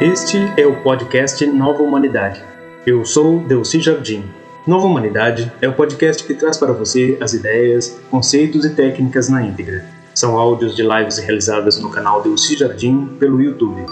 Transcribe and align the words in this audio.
Este 0.00 0.52
é 0.58 0.66
o 0.66 0.82
podcast 0.82 1.46
Nova 1.46 1.82
Humanidade. 1.82 2.44
Eu 2.86 3.02
sou 3.06 3.38
Delci 3.38 3.80
Jardim. 3.80 4.26
Nova 4.66 4.86
Humanidade 4.86 5.50
é 5.62 5.66
o 5.66 5.72
podcast 5.72 6.22
que 6.22 6.34
traz 6.34 6.58
para 6.58 6.74
você 6.74 7.16
as 7.18 7.32
ideias, 7.32 7.98
conceitos 8.10 8.66
e 8.66 8.74
técnicas 8.74 9.30
na 9.30 9.42
íntegra. 9.42 9.86
São 10.14 10.36
áudios 10.36 10.76
de 10.76 10.82
lives 10.82 11.16
realizadas 11.16 11.80
no 11.80 11.90
canal 11.90 12.20
Delci 12.20 12.58
Jardim 12.58 13.06
pelo 13.18 13.40
YouTube. 13.40 13.86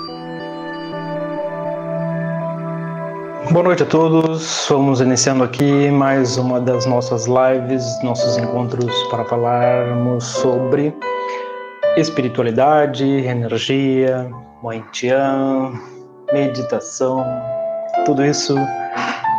Boa 3.50 3.64
noite 3.64 3.82
a 3.84 3.86
todos. 3.86 4.66
Vamos 4.68 5.00
iniciando 5.00 5.42
aqui 5.42 5.90
mais 5.90 6.36
uma 6.36 6.60
das 6.60 6.84
nossas 6.84 7.24
lives, 7.26 7.82
nossos 8.02 8.36
encontros 8.36 8.92
para 9.04 9.24
falarmos 9.24 10.22
sobre 10.22 10.94
espiritualidade, 11.96 13.06
energia, 13.06 14.30
Mãe 14.64 14.82
meditação, 16.32 17.24
tudo 18.04 18.24
isso 18.24 18.54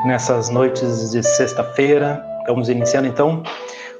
nessas 0.05 0.49
noites 0.49 1.11
de 1.11 1.23
sexta-feira. 1.23 2.23
Estamos 2.39 2.69
iniciando 2.69 3.07
então 3.07 3.43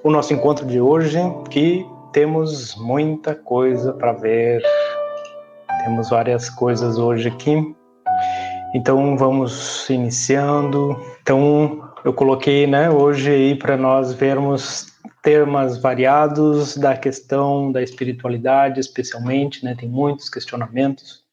o 0.04 0.12
nosso 0.12 0.34
encontro 0.34 0.66
de 0.66 0.80
hoje, 0.80 1.20
que 1.50 1.86
temos 2.14 2.76
muita 2.76 3.34
coisa 3.36 3.92
para 3.94 4.14
ver. 4.14 4.62
Temos 5.84 6.10
várias 6.10 6.50
coisas 6.50 6.98
hoje 6.98 7.30
aqui. 7.30 7.76
Então 8.74 9.18
vamos 9.18 9.90
iniciando. 9.90 10.96
Então 11.22 11.90
eu 12.04 12.14
coloquei, 12.14 12.68
né, 12.68 12.90
hoje 12.90 13.32
aí 13.32 13.56
para 13.56 13.76
nós 13.76 14.14
vermos 14.14 14.94
temas 15.24 15.80
variados 15.80 16.78
da 16.78 16.96
questão 16.96 17.72
da 17.72 17.82
espiritualidade, 17.82 18.80
especialmente, 18.80 19.66
né? 19.66 19.76
Tem 19.76 19.90
muitos 19.90 20.30
questionamentos. 20.30 21.25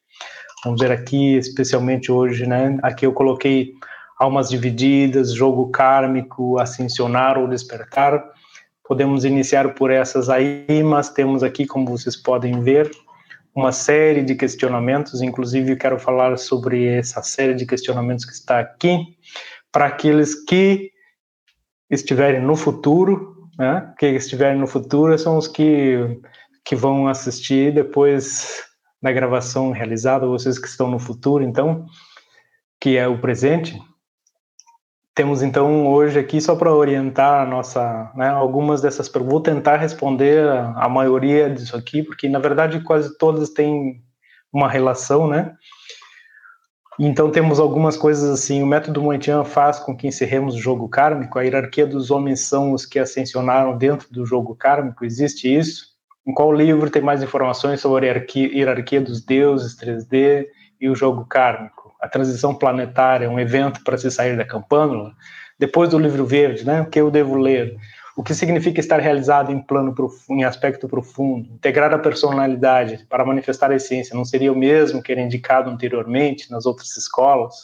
Vamos 0.63 0.81
ver 0.81 0.91
aqui, 0.91 1.35
especialmente 1.35 2.11
hoje, 2.11 2.45
né? 2.45 2.77
Aqui 2.81 3.05
eu 3.05 3.13
coloquei 3.13 3.73
almas 4.17 4.49
divididas, 4.49 5.33
jogo 5.33 5.69
kármico, 5.69 6.59
ascensionar 6.59 7.37
ou 7.37 7.47
despertar. 7.47 8.23
Podemos 8.87 9.25
iniciar 9.25 9.73
por 9.73 9.91
essas 9.91 10.29
aí, 10.29 10.83
mas 10.83 11.09
temos 11.09 11.43
aqui, 11.43 11.65
como 11.65 11.87
vocês 11.87 12.15
podem 12.15 12.61
ver, 12.61 12.89
uma 13.55 13.71
série 13.71 14.23
de 14.23 14.35
questionamentos. 14.35 15.21
Inclusive, 15.21 15.75
quero 15.75 15.99
falar 15.99 16.37
sobre 16.37 16.85
essa 16.85 17.21
série 17.21 17.53
de 17.53 17.65
questionamentos 17.65 18.25
que 18.25 18.33
está 18.33 18.59
aqui 18.59 18.99
para 19.71 19.87
aqueles 19.87 20.35
que 20.45 20.91
estiverem 21.89 22.41
no 22.41 22.55
futuro 22.55 23.33
né, 23.57 23.93
que 23.97 24.07
estiverem 24.07 24.59
no 24.59 24.67
futuro 24.67 25.17
são 25.17 25.37
os 25.37 25.47
que, 25.47 25.97
que 26.65 26.75
vão 26.75 27.07
assistir 27.07 27.73
depois 27.73 28.63
da 29.03 29.11
gravação 29.11 29.71
realizada, 29.71 30.25
vocês 30.25 30.57
que 30.57 30.65
estão 30.65 30.89
no 30.89 30.97
futuro, 30.97 31.43
então, 31.43 31.85
que 32.79 32.95
é 32.95 33.05
o 33.05 33.19
presente. 33.19 33.77
Temos 35.13 35.43
então 35.43 35.85
hoje 35.87 36.17
aqui 36.17 36.39
só 36.39 36.55
para 36.55 36.73
orientar 36.73 37.41
a 37.41 37.45
nossa, 37.45 38.09
né, 38.15 38.29
algumas 38.29 38.81
dessas 38.81 39.09
perguntas, 39.09 39.33
vou 39.33 39.41
tentar 39.41 39.75
responder 39.75 40.47
a, 40.47 40.85
a 40.85 40.89
maioria 40.89 41.49
disso 41.49 41.75
aqui, 41.75 42.01
porque 42.01 42.29
na 42.29 42.39
verdade 42.39 42.79
quase 42.79 43.15
todas 43.17 43.49
têm 43.49 44.01
uma 44.51 44.69
relação, 44.69 45.27
né? 45.27 45.53
Então 46.97 47.29
temos 47.29 47.59
algumas 47.59 47.97
coisas 47.97 48.29
assim, 48.29 48.63
o 48.63 48.67
método 48.67 49.01
Moitian 49.01 49.43
faz 49.43 49.79
com 49.79 49.97
que 49.97 50.07
encerremos 50.07 50.55
o 50.55 50.59
jogo 50.59 50.87
kármico, 50.87 51.37
a 51.37 51.41
hierarquia 51.41 51.85
dos 51.85 52.09
homens 52.09 52.39
são 52.39 52.71
os 52.71 52.85
que 52.85 52.99
ascensionaram 52.99 53.77
dentro 53.77 54.09
do 54.11 54.25
jogo 54.25 54.55
kármico, 54.55 55.03
existe 55.03 55.53
isso? 55.53 55.92
Em 56.25 56.33
qual 56.33 56.53
livro 56.53 56.89
tem 56.89 57.01
mais 57.01 57.21
informações 57.21 57.81
sobre 57.81 58.09
a 58.09 58.25
hierarquia, 58.53 59.01
dos 59.01 59.23
deuses 59.23 59.75
3D 59.77 60.47
e 60.79 60.89
o 60.89 60.95
jogo 60.95 61.25
kármico? 61.25 61.93
A 62.01 62.07
transição 62.07 62.55
planetária, 62.55 63.29
um 63.29 63.39
evento 63.39 63.83
para 63.83 63.97
se 63.97 64.09
sair 64.09 64.37
da 64.37 64.45
campânula? 64.45 65.13
Depois 65.59 65.89
do 65.89 65.99
livro 65.99 66.25
verde, 66.25 66.65
né? 66.65 66.81
O 66.81 66.85
que 66.85 66.99
eu 66.99 67.11
devo 67.11 67.35
ler? 67.35 67.77
o 68.15 68.23
que 68.23 68.35
significa 68.35 68.79
estar 68.79 68.99
realizado 68.99 69.51
em 69.51 69.59
plano 69.59 69.93
em 70.29 70.43
aspecto 70.43 70.87
profundo, 70.87 71.49
integrar 71.51 71.93
a 71.93 71.97
personalidade 71.97 73.05
para 73.09 73.25
manifestar 73.25 73.71
a 73.71 73.75
essência, 73.75 74.15
não 74.15 74.23
seria 74.23 74.51
o 74.51 74.55
mesmo 74.55 75.01
que 75.01 75.11
era 75.11 75.21
indicado 75.21 75.69
anteriormente 75.69 76.51
nas 76.51 76.65
outras 76.65 76.95
escolas? 76.95 77.55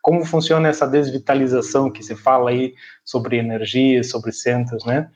Como 0.00 0.24
funciona 0.24 0.68
essa 0.68 0.86
desvitalização 0.86 1.90
que 1.90 2.02
se 2.02 2.16
fala 2.16 2.50
aí 2.50 2.74
sobre 3.04 3.36
energia, 3.36 4.02
sobre 4.02 4.32
centros, 4.32 4.84
né? 4.86 5.10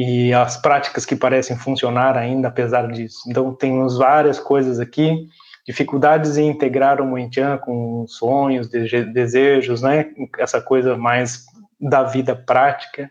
E 0.00 0.32
as 0.32 0.56
práticas 0.56 1.04
que 1.04 1.16
parecem 1.16 1.56
funcionar 1.56 2.16
ainda 2.16 2.46
apesar 2.46 2.86
disso. 2.86 3.18
Então, 3.26 3.52
temos 3.52 3.98
várias 3.98 4.38
coisas 4.38 4.78
aqui, 4.78 5.26
dificuldades 5.66 6.36
em 6.36 6.48
integrar 6.48 7.00
o 7.00 7.04
Muentian 7.04 7.58
com 7.58 8.06
sonhos, 8.06 8.68
desejos, 8.68 9.82
né? 9.82 10.06
Essa 10.38 10.62
coisa 10.62 10.96
mais 10.96 11.46
da 11.80 12.04
vida 12.04 12.36
prática 12.36 13.10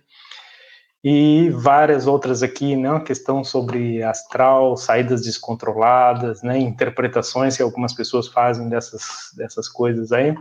e 1.04 1.50
várias 1.50 2.08
outras 2.08 2.42
aqui, 2.42 2.74
né, 2.78 2.90
uma 2.90 3.04
questão 3.04 3.44
sobre 3.44 4.02
astral, 4.02 4.78
saídas 4.78 5.22
descontroladas, 5.24 6.42
né, 6.42 6.58
interpretações 6.58 7.56
que 7.56 7.64
algumas 7.64 7.94
pessoas 7.94 8.28
fazem 8.28 8.68
dessas, 8.70 9.32
dessas 9.36 9.68
coisas 9.68 10.14
aí. 10.14 10.34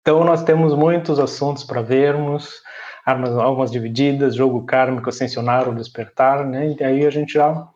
Então, 0.00 0.24
nós 0.24 0.42
temos 0.42 0.74
muitos 0.74 1.18
assuntos 1.18 1.64
para 1.64 1.82
vermos, 1.82 2.62
armas, 3.08 3.30
almas 3.30 3.70
divididas, 3.70 4.34
jogo 4.34 4.66
kármico, 4.66 5.08
ascensionar 5.08 5.66
ou 5.66 5.74
despertar, 5.74 6.46
né, 6.46 6.76
e 6.78 6.84
aí 6.84 7.06
a 7.06 7.10
gente 7.10 7.32
já 7.32 7.66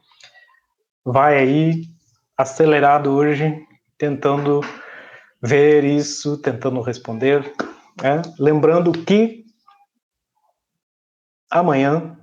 vai 1.02 1.38
aí 1.38 1.82
acelerado 2.36 3.10
hoje, 3.10 3.58
tentando 3.96 4.60
ver 5.40 5.84
isso, 5.84 6.36
tentando 6.36 6.80
responder, 6.82 7.52
né? 8.00 8.20
lembrando 8.38 8.92
que 8.92 9.44
amanhã, 11.50 12.16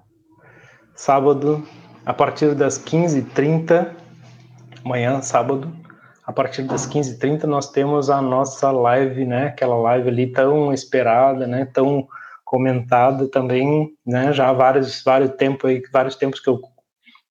sábado, 0.95 1.67
a 2.05 2.13
partir 2.13 2.53
das 2.55 2.77
15h30, 2.77 3.91
amanhã, 4.85 5.21
sábado, 5.21 5.71
a 6.25 6.31
partir 6.31 6.63
das 6.63 6.87
15h30, 6.87 7.43
nós 7.43 7.71
temos 7.71 8.09
a 8.09 8.21
nossa 8.21 8.71
live, 8.71 9.25
né? 9.25 9.47
Aquela 9.47 9.75
live 9.75 10.09
ali 10.09 10.31
tão 10.31 10.71
esperada, 10.71 11.47
né? 11.47 11.65
Tão 11.65 12.07
comentada 12.49 13.27
também, 13.27 13.91
né? 14.03 14.33
Já 14.33 14.49
há 14.49 14.53
vários, 14.53 15.03
vários 15.03 15.35
tempos 15.35 15.69
aí, 15.69 15.83
vários 15.93 16.15
tempos 16.15 16.39
que 16.39 16.49
eu, 16.49 16.59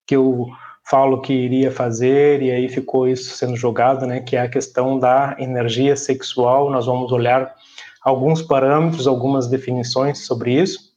que 0.06 0.14
eu 0.14 0.46
falo 0.88 1.20
que 1.20 1.32
iria 1.32 1.72
fazer 1.72 2.40
e 2.40 2.52
aí 2.52 2.68
ficou 2.68 3.08
isso 3.08 3.36
sendo 3.36 3.56
jogado, 3.56 4.06
né? 4.06 4.20
Que 4.20 4.36
é 4.36 4.42
a 4.42 4.48
questão 4.48 4.96
da 4.96 5.34
energia 5.40 5.96
sexual. 5.96 6.70
Nós 6.70 6.86
vamos 6.86 7.10
olhar 7.10 7.52
alguns 8.00 8.42
parâmetros, 8.42 9.08
algumas 9.08 9.48
definições 9.48 10.24
sobre 10.24 10.52
isso. 10.52 10.92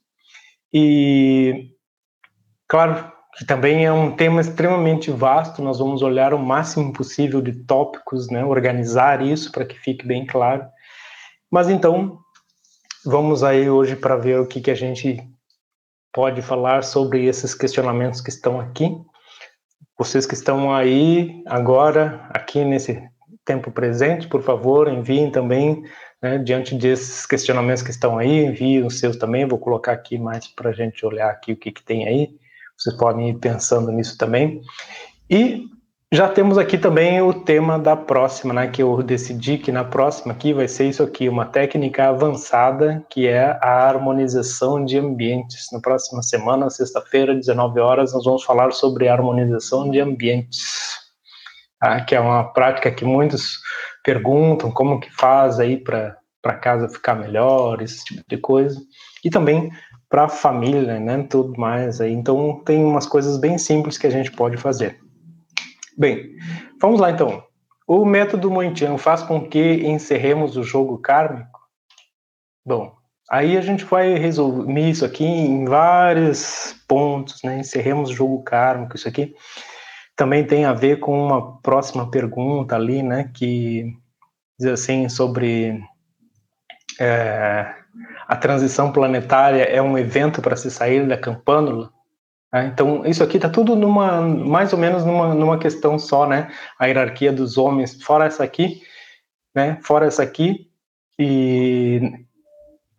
E, 0.72 1.72
claro, 2.68 3.10
que 3.36 3.44
também 3.44 3.84
é 3.84 3.92
um 3.92 4.12
tema 4.12 4.40
extremamente 4.40 5.10
vasto, 5.10 5.60
nós 5.60 5.80
vamos 5.80 6.00
olhar 6.00 6.32
o 6.32 6.38
máximo 6.38 6.92
possível 6.92 7.42
de 7.42 7.52
tópicos, 7.64 8.30
né, 8.30 8.44
organizar 8.44 9.20
isso 9.20 9.50
para 9.50 9.64
que 9.64 9.76
fique 9.80 10.06
bem 10.06 10.24
claro. 10.24 10.64
Mas 11.50 11.68
então, 11.68 12.22
vamos 13.04 13.42
aí 13.42 13.68
hoje 13.68 13.96
para 13.96 14.16
ver 14.16 14.40
o 14.40 14.46
que, 14.46 14.60
que 14.60 14.70
a 14.70 14.74
gente 14.74 15.18
pode 16.12 16.42
falar 16.42 16.84
sobre 16.84 17.24
esses 17.24 17.54
questionamentos 17.54 18.20
que 18.20 18.30
estão 18.30 18.60
aqui. 18.60 18.94
Vocês 19.98 20.26
que 20.26 20.34
estão 20.34 20.72
aí 20.72 21.42
agora, 21.46 22.26
aqui 22.30 22.64
nesse 22.64 23.02
tempo 23.44 23.70
presente, 23.70 24.28
por 24.28 24.42
favor, 24.42 24.88
enviem 24.88 25.30
também 25.30 25.82
né, 26.22 26.38
diante 26.38 26.74
desses 26.74 27.26
questionamentos 27.26 27.82
que 27.82 27.90
estão 27.90 28.18
aí, 28.18 28.44
envie 28.44 28.82
os 28.82 28.98
seus 28.98 29.16
também, 29.16 29.46
vou 29.46 29.58
colocar 29.58 29.92
aqui 29.92 30.18
mais 30.18 30.46
para 30.46 30.70
a 30.70 30.72
gente 30.72 31.04
olhar 31.04 31.30
aqui 31.30 31.52
o 31.52 31.56
que, 31.56 31.72
que 31.72 31.82
tem 31.82 32.06
aí, 32.06 32.36
vocês 32.76 32.96
podem 32.96 33.30
ir 33.30 33.38
pensando 33.38 33.90
nisso 33.90 34.16
também. 34.16 34.60
E 35.28 35.66
já 36.12 36.28
temos 36.28 36.58
aqui 36.58 36.76
também 36.76 37.22
o 37.22 37.32
tema 37.32 37.78
da 37.78 37.96
próxima, 37.96 38.52
né, 38.52 38.66
que 38.68 38.82
eu 38.82 39.02
decidi 39.02 39.56
que 39.56 39.72
na 39.72 39.82
próxima 39.82 40.34
aqui 40.34 40.52
vai 40.52 40.68
ser 40.68 40.86
isso 40.86 41.02
aqui, 41.02 41.26
uma 41.26 41.46
técnica 41.46 42.10
avançada, 42.10 43.02
que 43.08 43.26
é 43.26 43.58
a 43.62 43.88
harmonização 43.88 44.84
de 44.84 44.98
ambientes. 44.98 45.68
Na 45.72 45.80
próxima 45.80 46.22
semana, 46.22 46.68
sexta-feira, 46.68 47.34
19 47.34 47.80
horas, 47.80 48.12
nós 48.12 48.24
vamos 48.26 48.44
falar 48.44 48.72
sobre 48.72 49.08
harmonização 49.08 49.90
de 49.90 50.00
ambientes, 50.00 50.60
tá? 51.80 51.98
que 52.02 52.14
é 52.14 52.20
uma 52.20 52.44
prática 52.52 52.90
que 52.90 53.06
muitos 53.06 53.58
perguntam 54.04 54.70
como 54.70 55.00
que 55.00 55.10
faz 55.10 55.58
aí 55.58 55.78
para 55.78 56.18
para 56.42 56.54
casa 56.54 56.88
ficar 56.88 57.14
melhor, 57.14 57.80
esse 57.80 58.04
tipo 58.04 58.24
de 58.28 58.36
coisa. 58.36 58.76
E 59.24 59.30
também 59.30 59.70
para 60.10 60.24
a 60.24 60.28
família, 60.28 60.98
né, 60.98 61.24
tudo 61.30 61.58
mais 61.58 62.00
aí. 62.00 62.12
Então 62.12 62.60
tem 62.66 62.84
umas 62.84 63.06
coisas 63.06 63.38
bem 63.38 63.56
simples 63.56 63.96
que 63.96 64.08
a 64.08 64.10
gente 64.10 64.32
pode 64.32 64.56
fazer. 64.56 64.98
Bem, 65.96 66.36
vamos 66.80 67.00
lá 67.00 67.10
então. 67.10 67.44
O 67.86 68.04
método 68.04 68.50
Mointian 68.50 68.96
faz 68.96 69.22
com 69.22 69.46
que 69.46 69.86
encerremos 69.86 70.56
o 70.56 70.62
jogo 70.62 70.98
kármico? 70.98 71.60
Bom, 72.64 72.94
aí 73.30 73.56
a 73.56 73.60
gente 73.60 73.84
vai 73.84 74.14
resolver 74.14 74.88
isso 74.88 75.04
aqui 75.04 75.24
em 75.24 75.64
vários 75.64 76.74
pontos, 76.88 77.42
né? 77.42 77.58
Encerremos 77.58 78.10
o 78.10 78.14
jogo 78.14 78.42
kármico, 78.42 78.96
isso 78.96 79.08
aqui 79.08 79.34
também 80.16 80.46
tem 80.46 80.64
a 80.64 80.72
ver 80.72 81.00
com 81.00 81.26
uma 81.26 81.60
próxima 81.60 82.10
pergunta 82.10 82.76
ali, 82.76 83.02
né, 83.02 83.30
que 83.34 83.96
dizer 84.58 84.72
assim, 84.72 85.08
sobre 85.08 85.82
é, 87.00 87.74
a 88.28 88.36
transição 88.36 88.92
planetária 88.92 89.64
é 89.64 89.80
um 89.80 89.98
evento 89.98 90.40
para 90.40 90.56
se 90.56 90.70
sair 90.70 91.06
da 91.08 91.16
campânula. 91.16 91.90
Né? 92.52 92.70
Então, 92.72 93.04
isso 93.06 93.22
aqui 93.24 93.36
está 93.36 93.48
tudo 93.48 93.74
numa, 93.74 94.20
mais 94.20 94.72
ou 94.72 94.78
menos 94.78 95.04
numa, 95.04 95.34
numa 95.34 95.58
questão 95.58 95.98
só, 95.98 96.26
né? 96.26 96.50
A 96.78 96.86
hierarquia 96.86 97.32
dos 97.32 97.56
homens, 97.56 98.02
fora 98.02 98.26
essa 98.26 98.44
aqui, 98.44 98.82
né? 99.54 99.78
Fora 99.82 100.06
essa 100.06 100.22
aqui, 100.22 100.68
e 101.18 102.00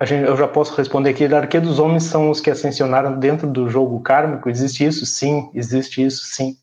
gente, 0.06 0.28
eu 0.28 0.36
já 0.36 0.48
posso 0.48 0.76
responder 0.76 1.14
que 1.14 1.24
a 1.24 1.28
hierarquia 1.28 1.62
dos 1.62 1.80
homens 1.80 2.04
são 2.04 2.30
os 2.30 2.42
que 2.42 2.50
ascensionaram 2.50 3.20
dentro 3.20 3.48
do 3.48 3.70
jogo 3.70 4.02
kármico. 4.02 4.50
Existe 4.50 4.86
isso? 4.86 5.06
Sim, 5.06 5.50
existe 5.54 6.04
isso, 6.04 6.24
sim, 6.26 6.56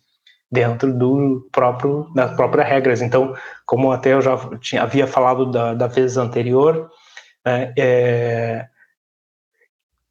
dentro 0.50 0.92
do 0.92 1.48
próprio 1.52 2.10
das 2.14 2.34
próprias 2.34 2.68
regras. 2.68 3.02
Então, 3.02 3.34
como 3.66 3.92
até 3.92 4.12
eu 4.12 4.20
já 4.20 4.36
tinha, 4.58 4.82
havia 4.82 5.06
falado 5.06 5.50
da, 5.50 5.74
da 5.74 5.86
vez 5.86 6.16
anterior, 6.16 6.90
é, 7.46 7.72
é, 7.78 8.66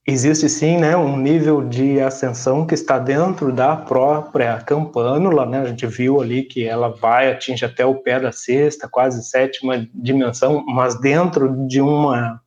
existe 0.10 0.50
sim 0.50 0.78
né, 0.78 0.96
um 0.98 1.18
nível 1.18 1.62
de 1.68 2.00
ascensão 2.00 2.66
que 2.66 2.74
está 2.74 2.98
dentro 2.98 3.52
da 3.52 3.76
própria 3.76 4.58
campânula, 4.62 5.46
né? 5.46 5.60
A 5.60 5.66
gente 5.66 5.86
viu 5.86 6.22
ali 6.22 6.44
que 6.44 6.66
ela 6.66 6.90
vai, 6.90 7.32
atinge 7.32 7.66
até 7.66 7.86
o 7.86 7.96
pé 7.96 8.20
da 8.20 8.32
sexta, 8.32 8.88
quase 8.90 9.24
sétima 9.24 9.88
dimensão, 9.94 10.66
mas 10.66 11.00
dentro 11.00 11.68
de 11.68 11.82
uma 11.82 12.42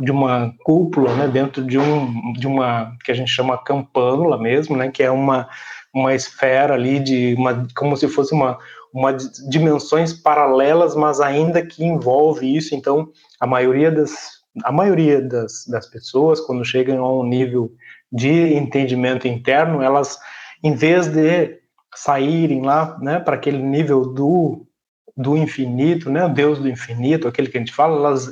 de 0.00 0.10
uma 0.10 0.52
cúpula, 0.64 1.14
né, 1.14 1.28
dentro 1.28 1.64
de 1.64 1.78
um 1.78 2.32
de 2.32 2.48
uma 2.48 2.96
que 3.04 3.12
a 3.12 3.14
gente 3.14 3.30
chama 3.30 3.56
campânula 3.56 4.36
mesmo, 4.36 4.76
né, 4.76 4.90
que 4.90 5.04
é 5.04 5.10
uma 5.10 5.48
uma 5.94 6.12
esfera 6.14 6.74
ali 6.74 6.98
de 6.98 7.34
uma 7.38 7.64
como 7.76 7.96
se 7.96 8.08
fosse 8.08 8.34
uma 8.34 8.58
uma 8.92 9.12
dimensões 9.48 10.12
paralelas, 10.12 10.94
mas 10.94 11.20
ainda 11.20 11.64
que 11.66 11.84
envolve 11.84 12.56
isso. 12.56 12.76
Então, 12.76 13.08
a 13.40 13.46
maioria 13.46 13.90
das 13.90 14.43
a 14.62 14.70
maioria 14.70 15.20
das, 15.20 15.66
das 15.66 15.86
pessoas, 15.86 16.40
quando 16.40 16.64
chegam 16.64 17.04
a 17.04 17.20
um 17.20 17.24
nível 17.24 17.72
de 18.12 18.54
entendimento 18.54 19.26
interno, 19.26 19.82
elas, 19.82 20.18
em 20.62 20.74
vez 20.74 21.08
de 21.08 21.58
saírem 21.94 22.62
lá, 22.62 22.98
né, 23.00 23.18
para 23.18 23.34
aquele 23.34 23.62
nível 23.62 24.04
do, 24.04 24.66
do 25.16 25.36
infinito, 25.36 26.10
né, 26.10 26.28
Deus 26.28 26.58
do 26.58 26.68
infinito, 26.68 27.26
aquele 27.26 27.48
que 27.48 27.56
a 27.56 27.60
gente 27.60 27.72
fala, 27.72 27.96
elas 27.96 28.30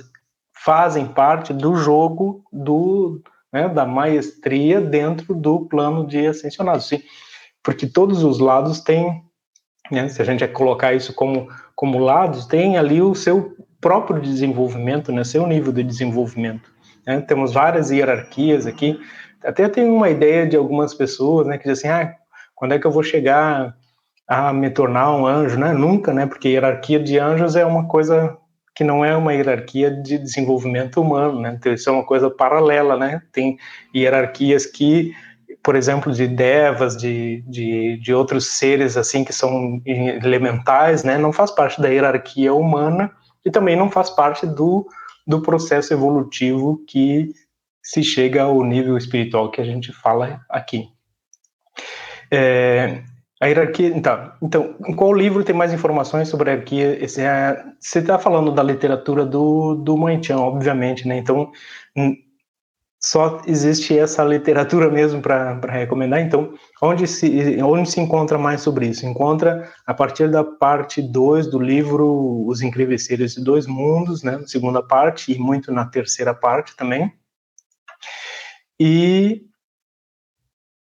fazem 0.64 1.06
parte 1.06 1.52
do 1.52 1.74
jogo 1.76 2.44
do, 2.52 3.20
né, 3.52 3.68
da 3.68 3.84
maestria 3.84 4.80
dentro 4.80 5.34
do 5.34 5.66
plano 5.66 6.06
de 6.06 6.26
ascensionados. 6.26 6.88
Sim, 6.88 7.02
porque 7.62 7.86
todos 7.86 8.22
os 8.22 8.38
lados 8.38 8.80
têm, 8.80 9.22
né, 9.90 10.08
se 10.08 10.22
a 10.22 10.24
gente 10.24 10.46
colocar 10.48 10.92
isso 10.94 11.12
como, 11.14 11.48
como 11.74 11.98
lados, 11.98 12.46
tem 12.46 12.76
ali 12.76 13.02
o 13.02 13.14
seu 13.14 13.56
próprio 13.82 14.22
desenvolvimento, 14.22 15.12
né, 15.12 15.24
seu 15.24 15.46
nível 15.46 15.72
de 15.72 15.82
desenvolvimento. 15.82 16.70
Né? 17.06 17.20
Temos 17.20 17.52
várias 17.52 17.90
hierarquias 17.90 18.66
aqui. 18.66 18.98
Até 19.44 19.68
tem 19.68 19.90
uma 19.90 20.08
ideia 20.08 20.46
de 20.46 20.56
algumas 20.56 20.94
pessoas, 20.94 21.46
né, 21.46 21.58
que 21.58 21.68
dizem 21.68 21.90
assim, 21.90 22.08
ah, 22.10 22.14
quando 22.54 22.72
é 22.72 22.78
que 22.78 22.86
eu 22.86 22.92
vou 22.92 23.02
chegar 23.02 23.76
a 24.26 24.52
me 24.52 24.70
tornar 24.70 25.14
um 25.14 25.26
anjo, 25.26 25.58
né? 25.58 25.72
Nunca, 25.72 26.14
né? 26.14 26.26
Porque 26.26 26.48
hierarquia 26.48 26.98
de 26.98 27.18
anjos 27.18 27.56
é 27.56 27.66
uma 27.66 27.86
coisa 27.86 28.36
que 28.74 28.84
não 28.84 29.04
é 29.04 29.14
uma 29.14 29.34
hierarquia 29.34 29.90
de 29.90 30.16
desenvolvimento 30.16 31.00
humano, 31.00 31.40
né? 31.40 31.56
Então, 31.58 31.72
isso 31.72 31.90
é 31.90 31.92
uma 31.92 32.04
coisa 32.04 32.30
paralela, 32.30 32.96
né? 32.96 33.20
Tem 33.32 33.58
hierarquias 33.94 34.64
que, 34.64 35.12
por 35.62 35.76
exemplo, 35.76 36.12
de 36.12 36.26
devas, 36.26 36.96
de, 36.96 37.42
de, 37.46 37.98
de 37.98 38.14
outros 38.14 38.46
seres 38.46 38.96
assim 38.96 39.24
que 39.24 39.32
são 39.32 39.82
elementais, 39.84 41.04
né? 41.04 41.18
Não 41.18 41.32
faz 41.32 41.50
parte 41.50 41.82
da 41.82 41.88
hierarquia 41.88 42.54
humana, 42.54 43.10
e 43.44 43.50
também 43.50 43.76
não 43.76 43.90
faz 43.90 44.10
parte 44.10 44.46
do, 44.46 44.86
do 45.26 45.40
processo 45.40 45.92
evolutivo 45.92 46.82
que 46.86 47.32
se 47.82 48.02
chega 48.02 48.42
ao 48.42 48.62
nível 48.64 48.96
espiritual 48.96 49.50
que 49.50 49.60
a 49.60 49.64
gente 49.64 49.92
fala 49.92 50.40
aqui. 50.48 50.88
É, 52.30 53.02
a 53.40 53.46
hierarquia, 53.46 53.88
então, 53.88 54.32
então, 54.40 54.76
em 54.86 54.94
qual 54.94 55.12
livro 55.12 55.42
tem 55.42 55.54
mais 55.54 55.72
informações 55.72 56.28
sobre 56.28 56.48
a 56.48 56.52
hierarquia? 56.52 57.04
Esse 57.04 57.22
é, 57.22 57.64
você 57.80 57.98
está 57.98 58.18
falando 58.18 58.52
da 58.52 58.62
literatura 58.62 59.26
do, 59.26 59.74
do 59.74 59.96
Moentian, 59.96 60.38
obviamente, 60.38 61.08
né? 61.08 61.18
Então, 61.18 61.50
só 63.04 63.42
existe 63.46 63.98
essa 63.98 64.22
literatura 64.22 64.88
mesmo 64.88 65.20
para 65.20 65.58
recomendar. 65.72 66.20
Então, 66.20 66.54
onde 66.80 67.06
se, 67.08 67.60
onde 67.62 67.90
se 67.90 68.00
encontra 68.00 68.38
mais 68.38 68.60
sobre 68.60 68.86
isso? 68.86 69.04
Encontra 69.04 69.68
a 69.84 69.92
partir 69.92 70.30
da 70.30 70.44
parte 70.44 71.02
2 71.02 71.48
do 71.48 71.58
livro 71.58 72.46
Os 72.46 72.62
Incríveis 72.62 73.04
Seres 73.04 73.34
de 73.34 73.42
Dois 73.42 73.66
Mundos, 73.66 74.22
né, 74.22 74.40
segunda 74.46 74.80
parte, 74.80 75.32
e 75.32 75.38
muito 75.38 75.72
na 75.72 75.84
terceira 75.84 76.32
parte 76.32 76.76
também. 76.76 77.12
E, 78.78 79.46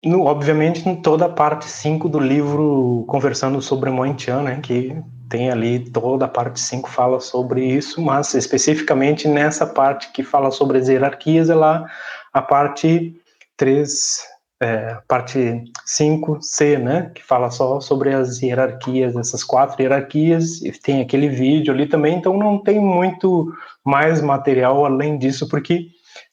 no, 0.06 0.24
obviamente, 0.24 0.88
em 0.88 0.96
toda 0.96 1.26
a 1.26 1.30
parte 1.30 1.66
5 1.66 2.08
do 2.08 2.20
livro 2.20 3.04
Conversando 3.08 3.62
sobre 3.62 3.90
Moentian, 3.90 4.42
né, 4.44 4.60
que 4.62 4.96
tem 5.30 5.52
ali 5.52 5.80
toda 5.92 6.26
a 6.26 6.28
parte 6.28 6.60
5 6.60 6.90
fala 6.90 7.20
sobre 7.20 7.66
isso, 7.66 8.02
mas 8.02 8.34
especificamente 8.34 9.28
nessa 9.28 9.68
parte 9.68 10.12
que 10.12 10.24
fala 10.24 10.52
sobre 10.52 10.78
as 10.78 10.88
hierarquias, 10.88 11.50
ela 11.50 11.86
a 12.34 12.42
parte 12.42 13.14
3, 13.58 14.22
é, 14.62 14.98
parte 15.08 15.66
5C, 15.86 16.78
né, 16.78 17.12
que 17.14 17.24
fala 17.24 17.52
só 17.52 17.82
sobre 17.82 18.14
as 18.14 18.42
hierarquias, 18.42 19.16
essas 19.18 19.44
quatro 19.44 19.82
hierarquias, 19.82 20.62
e 20.62 20.72
tem 20.72 21.02
aquele 21.02 21.28
vídeo 21.28 21.74
ali 21.74 21.86
também, 21.86 22.18
então 22.18 22.38
não 22.38 22.58
tem 22.58 22.80
muito 22.80 23.52
mais 23.84 24.22
material 24.22 24.86
além 24.86 25.18
disso, 25.18 25.48
porque 25.50 25.88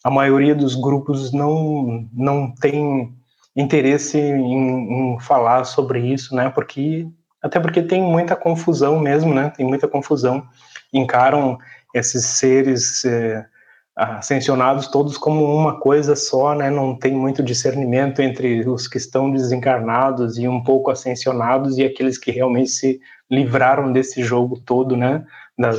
a 0.04 0.10
maioria 0.10 0.54
dos 0.54 0.76
grupos 0.76 1.32
não, 1.32 2.08
não 2.12 2.54
tem 2.54 3.15
interesse 3.56 4.18
em, 4.18 5.14
em 5.14 5.20
falar 5.20 5.64
sobre 5.64 6.00
isso, 6.00 6.34
né, 6.34 6.50
porque 6.50 7.08
até 7.46 7.60
porque 7.60 7.82
tem 7.82 8.02
muita 8.02 8.34
confusão 8.34 8.98
mesmo, 8.98 9.32
né? 9.32 9.52
Tem 9.56 9.64
muita 9.64 9.86
confusão. 9.86 10.46
Encaram 10.92 11.58
esses 11.94 12.24
seres 12.24 13.04
é, 13.04 13.46
ascensionados 13.94 14.88
todos 14.88 15.16
como 15.16 15.44
uma 15.44 15.78
coisa 15.78 16.16
só, 16.16 16.54
né? 16.54 16.70
Não 16.70 16.98
tem 16.98 17.14
muito 17.14 17.42
discernimento 17.42 18.20
entre 18.20 18.68
os 18.68 18.88
que 18.88 18.98
estão 18.98 19.30
desencarnados 19.30 20.38
e 20.38 20.48
um 20.48 20.62
pouco 20.62 20.90
ascensionados 20.90 21.78
e 21.78 21.84
aqueles 21.84 22.18
que 22.18 22.32
realmente 22.32 22.70
se 22.70 23.00
livraram 23.30 23.92
desse 23.92 24.22
jogo 24.22 24.60
todo, 24.60 24.96
né? 24.96 25.24
Das, 25.56 25.78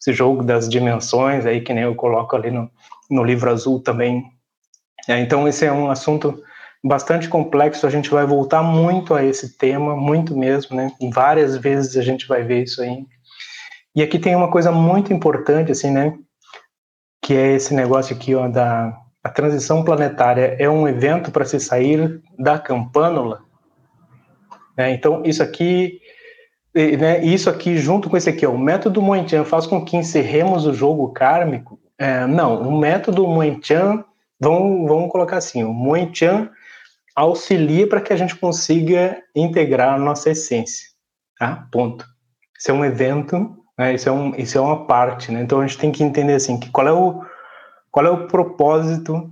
esse 0.00 0.12
jogo 0.12 0.44
das 0.44 0.68
dimensões 0.68 1.44
aí 1.44 1.60
que 1.60 1.74
nem 1.74 1.84
eu 1.84 1.94
coloco 1.94 2.36
ali 2.36 2.50
no, 2.50 2.70
no 3.10 3.24
livro 3.24 3.50
azul 3.50 3.82
também. 3.82 4.24
É, 5.08 5.18
então 5.18 5.48
esse 5.48 5.64
é 5.66 5.72
um 5.72 5.90
assunto 5.90 6.40
bastante 6.82 7.28
complexo, 7.28 7.86
a 7.86 7.90
gente 7.90 8.10
vai 8.10 8.24
voltar 8.24 8.62
muito 8.62 9.14
a 9.14 9.24
esse 9.24 9.56
tema, 9.56 9.94
muito 9.94 10.36
mesmo, 10.36 10.76
né? 10.76 10.90
Várias 11.12 11.56
vezes 11.56 11.96
a 11.96 12.02
gente 12.02 12.26
vai 12.26 12.42
ver 12.42 12.62
isso 12.64 12.82
aí. 12.82 13.04
E 13.94 14.02
aqui 14.02 14.18
tem 14.18 14.34
uma 14.34 14.50
coisa 14.50 14.72
muito 14.72 15.12
importante, 15.12 15.72
assim, 15.72 15.90
né? 15.90 16.14
Que 17.22 17.34
é 17.34 17.52
esse 17.54 17.74
negócio 17.74 18.14
aqui, 18.14 18.34
ó, 18.34 18.48
da 18.48 18.96
a 19.22 19.28
transição 19.28 19.84
planetária 19.84 20.56
é 20.58 20.68
um 20.68 20.88
evento 20.88 21.30
para 21.30 21.44
se 21.44 21.60
sair 21.60 22.22
da 22.38 22.58
campânula. 22.58 23.42
Né? 24.76 24.92
Então, 24.92 25.22
isso 25.24 25.42
aqui, 25.42 26.00
né, 26.74 27.22
isso 27.22 27.50
aqui 27.50 27.76
junto 27.76 28.08
com 28.08 28.16
esse 28.16 28.30
aqui, 28.30 28.46
ó, 28.46 28.50
o 28.50 28.58
método 28.58 29.02
Moentian 29.02 29.44
faz 29.44 29.66
com 29.66 29.84
que 29.84 29.96
encerremos 29.96 30.64
o 30.64 30.72
jogo 30.72 31.12
kármico? 31.12 31.78
É, 31.98 32.26
não, 32.26 32.62
o 32.62 32.78
método 32.78 33.26
Moentian, 33.26 34.02
vamos, 34.40 34.88
vamos 34.88 35.12
colocar 35.12 35.36
assim, 35.36 35.62
o 35.62 35.72
Moentian 35.72 36.50
auxilia 37.14 37.88
para 37.88 38.00
que 38.00 38.12
a 38.12 38.16
gente 38.16 38.36
consiga 38.36 39.22
integrar 39.34 39.94
a 39.94 39.98
nossa 39.98 40.30
essência, 40.30 40.88
tá? 41.38 41.68
Ponto. 41.72 42.04
Isso 42.58 42.70
é 42.70 42.74
um 42.74 42.84
evento, 42.84 43.56
né? 43.78 43.94
Isso 43.94 44.08
é, 44.08 44.12
um, 44.12 44.34
isso 44.36 44.58
é 44.58 44.60
uma 44.60 44.86
parte, 44.86 45.32
né? 45.32 45.40
Então 45.42 45.60
a 45.60 45.66
gente 45.66 45.78
tem 45.78 45.90
que 45.90 46.02
entender 46.02 46.34
assim, 46.34 46.58
que 46.58 46.70
qual 46.70 46.86
é 46.86 46.92
o, 46.92 47.22
qual 47.90 48.06
é 48.06 48.10
o 48.10 48.26
propósito 48.26 49.30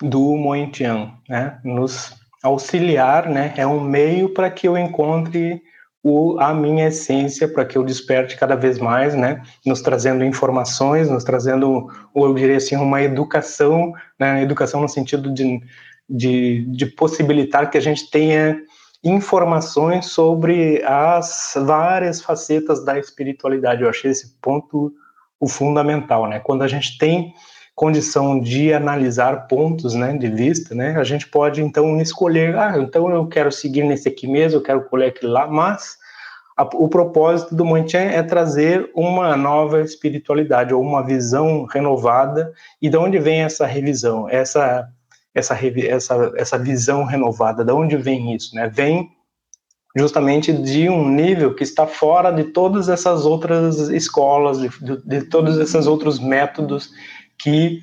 do 0.00 0.36
Moentian, 0.36 1.12
né? 1.28 1.60
Nos 1.64 2.12
auxiliar, 2.42 3.28
né? 3.28 3.54
É 3.56 3.66
um 3.66 3.80
meio 3.80 4.34
para 4.34 4.50
que 4.50 4.66
eu 4.66 4.76
encontre 4.76 5.62
o, 6.02 6.36
a 6.40 6.52
minha 6.52 6.88
essência, 6.88 7.46
para 7.46 7.64
que 7.64 7.78
eu 7.78 7.84
desperte 7.84 8.36
cada 8.36 8.56
vez 8.56 8.78
mais, 8.78 9.14
né? 9.14 9.40
Nos 9.64 9.80
trazendo 9.80 10.24
informações, 10.24 11.08
nos 11.08 11.22
trazendo, 11.22 11.88
eu 12.14 12.34
diria 12.34 12.56
assim, 12.56 12.74
uma 12.74 13.00
educação, 13.00 13.92
né? 14.18 14.42
Educação 14.42 14.80
no 14.80 14.88
sentido 14.88 15.32
de 15.32 15.60
de, 16.12 16.66
de 16.66 16.86
possibilitar 16.86 17.70
que 17.70 17.78
a 17.78 17.80
gente 17.80 18.10
tenha 18.10 18.60
informações 19.02 20.06
sobre 20.06 20.82
as 20.84 21.54
várias 21.56 22.20
facetas 22.20 22.84
da 22.84 22.98
espiritualidade. 22.98 23.82
Eu 23.82 23.88
achei 23.88 24.10
esse 24.10 24.36
ponto 24.40 24.92
o 25.40 25.48
fundamental, 25.48 26.28
né? 26.28 26.38
Quando 26.38 26.62
a 26.62 26.68
gente 26.68 26.96
tem 26.98 27.34
condição 27.74 28.38
de 28.38 28.72
analisar 28.72 29.48
pontos, 29.48 29.94
né, 29.94 30.16
de 30.16 30.28
vista, 30.28 30.74
né, 30.74 30.94
a 30.98 31.02
gente 31.02 31.26
pode 31.26 31.62
então 31.62 31.98
escolher, 32.00 32.54
ah, 32.54 32.74
então 32.76 33.10
eu 33.10 33.26
quero 33.26 33.50
seguir 33.50 33.82
nesse 33.82 34.06
aqui 34.06 34.26
mesmo, 34.26 34.58
eu 34.58 34.62
quero 34.62 34.84
colher 34.84 35.08
aquele 35.08 35.32
lá, 35.32 35.46
mas 35.46 35.96
a, 36.56 36.64
o 36.74 36.86
propósito 36.88 37.54
do 37.54 37.64
Monchan 37.64 37.98
é 37.98 38.22
trazer 38.22 38.90
uma 38.94 39.36
nova 39.36 39.80
espiritualidade 39.80 40.72
ou 40.74 40.82
uma 40.82 41.04
visão 41.04 41.64
renovada. 41.64 42.52
E 42.80 42.88
de 42.88 42.96
onde 42.96 43.18
vem 43.18 43.42
essa 43.42 43.66
revisão? 43.66 44.28
Essa 44.28 44.88
essa 45.34 45.58
essa 45.86 46.32
essa 46.36 46.58
visão 46.58 47.04
renovada? 47.04 47.64
De 47.64 47.72
onde 47.72 47.96
vem 47.96 48.34
isso? 48.34 48.54
Né? 48.54 48.68
Vem 48.68 49.10
justamente 49.96 50.52
de 50.52 50.88
um 50.88 51.08
nível 51.08 51.54
que 51.54 51.62
está 51.62 51.86
fora 51.86 52.30
de 52.30 52.44
todas 52.44 52.88
essas 52.88 53.26
outras 53.26 53.78
escolas, 53.90 54.58
de, 54.58 54.68
de, 54.80 55.02
de 55.04 55.24
todos 55.26 55.58
esses 55.58 55.86
outros 55.86 56.18
métodos 56.18 56.90
que 57.38 57.82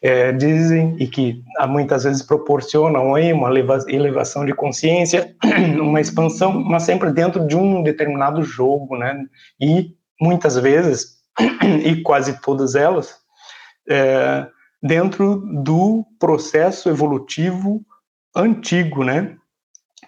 é, 0.00 0.32
dizem 0.32 0.96
e 0.98 1.06
que 1.06 1.42
muitas 1.68 2.04
vezes 2.04 2.22
proporcionam 2.22 3.14
aí 3.14 3.32
uma 3.32 3.50
elevação 3.88 4.44
de 4.44 4.54
consciência, 4.54 5.34
uma 5.80 6.00
expansão, 6.00 6.52
mas 6.52 6.84
sempre 6.84 7.12
dentro 7.12 7.46
de 7.46 7.56
um 7.56 7.82
determinado 7.82 8.42
jogo, 8.42 8.96
né? 8.96 9.24
E 9.60 9.92
muitas 10.20 10.56
vezes, 10.56 11.18
e 11.84 12.00
quase 12.02 12.40
todas 12.40 12.74
elas, 12.74 13.16
é, 13.88 14.46
dentro 14.82 15.36
do 15.62 16.04
processo 16.18 16.88
evolutivo 16.88 17.84
antigo, 18.34 19.04
né? 19.04 19.36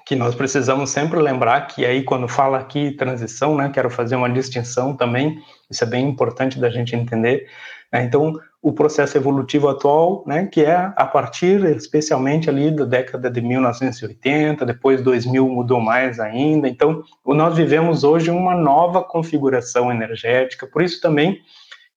Que 0.06 0.14
nós 0.14 0.34
precisamos 0.34 0.90
sempre 0.90 1.20
lembrar 1.20 1.62
que 1.62 1.84
aí 1.84 2.02
quando 2.02 2.28
fala 2.28 2.58
aqui 2.58 2.92
transição, 2.92 3.56
né? 3.56 3.70
Quero 3.72 3.90
fazer 3.90 4.16
uma 4.16 4.30
distinção 4.30 4.96
também, 4.96 5.42
isso 5.70 5.84
é 5.84 5.86
bem 5.86 6.08
importante 6.08 6.58
da 6.58 6.70
gente 6.70 6.94
entender. 6.94 7.46
Né? 7.92 8.04
Então, 8.04 8.34
o 8.62 8.72
processo 8.72 9.16
evolutivo 9.16 9.68
atual, 9.68 10.22
né, 10.26 10.46
que 10.46 10.62
é 10.62 10.92
a 10.94 11.06
partir 11.06 11.64
especialmente 11.76 12.50
ali 12.50 12.70
da 12.70 12.84
década 12.84 13.30
de 13.30 13.40
1980, 13.40 14.66
depois 14.66 15.02
2000 15.02 15.48
mudou 15.48 15.80
mais 15.80 16.20
ainda. 16.20 16.68
Então, 16.68 17.02
nós 17.24 17.56
vivemos 17.56 18.04
hoje 18.04 18.30
uma 18.30 18.54
nova 18.54 19.02
configuração 19.02 19.90
energética. 19.90 20.66
Por 20.66 20.82
isso 20.82 21.00
também 21.00 21.40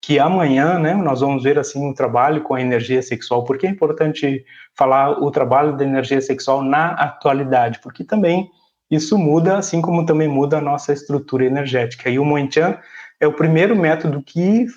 que 0.03 0.19
amanhã, 0.19 0.77
né, 0.77 0.93
nós 0.93 1.21
vamos 1.21 1.43
ver 1.43 1.57
assim 1.57 1.81
um 1.81 1.93
trabalho 1.93 2.41
com 2.41 2.53
a 2.53 2.61
energia 2.61 3.01
sexual. 3.01 3.45
Por 3.45 3.57
que 3.57 3.65
é 3.65 3.69
importante 3.69 4.43
falar 4.75 5.23
o 5.23 5.31
trabalho 5.31 5.77
da 5.77 5.85
energia 5.85 6.19
sexual 6.19 6.61
na 6.61 6.89
atualidade? 6.89 7.79
Porque 7.81 8.03
também 8.03 8.51
isso 8.91 9.17
muda, 9.17 9.57
assim 9.57 9.81
como 9.81 10.05
também 10.05 10.27
muda 10.27 10.57
a 10.57 10.61
nossa 10.61 10.91
estrutura 10.91 11.45
energética. 11.45 12.09
E 12.09 12.19
o 12.19 12.25
Moenchan 12.25 12.77
é 13.17 13.25
o 13.25 13.31
primeiro 13.31 13.77
método 13.77 14.21
que 14.21 14.67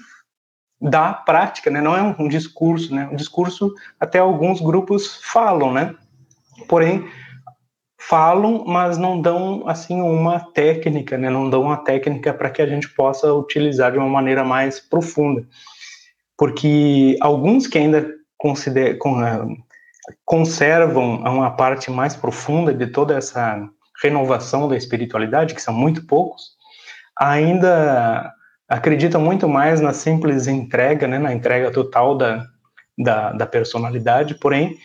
da 0.81 1.13
prática, 1.13 1.73
né? 1.73 1.81
Não 1.81 1.97
é 1.97 2.03
um 2.17 2.29
discurso, 2.29 2.95
né? 2.95 3.09
Um 3.11 3.17
discurso 3.17 3.75
até 3.99 4.21
alguns 4.21 4.61
grupos 4.61 5.19
falam, 5.25 5.73
né? 5.73 5.93
Porém 6.69 7.05
falam, 8.09 8.65
mas 8.67 8.99
não 8.99 9.21
dão 9.21 9.65
assim 9.67 10.01
uma 10.01 10.41
técnica, 10.53 11.19
né? 11.19 11.29
Não 11.31 11.51
dão 11.51 11.63
uma 11.63 11.77
técnica 11.77 12.33
para 12.33 12.51
que 12.51 12.63
a 12.63 12.67
gente 12.67 12.89
possa 12.89 13.33
utilizar 13.33 13.93
de 13.93 13.99
uma 13.99 14.09
maneira 14.09 14.45
mais 14.45 14.81
profunda, 14.81 15.45
porque 16.37 17.17
alguns 17.21 17.67
que 17.67 17.79
ainda 17.79 18.09
consideram, 18.39 18.97
eh, 19.25 19.57
conservam 20.25 21.17
uma 21.17 21.51
parte 21.51 21.91
mais 21.91 22.15
profunda 22.15 22.73
de 22.73 22.87
toda 22.87 23.17
essa 23.17 23.69
renovação 24.03 24.69
da 24.69 24.77
espiritualidade, 24.77 25.55
que 25.55 25.63
são 25.63 25.75
muito 25.75 26.07
poucos, 26.07 26.57
ainda 27.19 28.33
acredita 28.69 29.19
muito 29.19 29.49
mais 29.49 29.81
na 29.81 29.93
simples 29.93 30.47
entrega, 30.47 31.07
né, 31.07 31.19
na 31.19 31.33
entrega 31.33 31.71
total 31.71 32.17
da, 32.17 32.45
da, 32.99 33.33
da, 33.33 33.47
personalidade, 33.47 34.35
porém, 34.35 34.77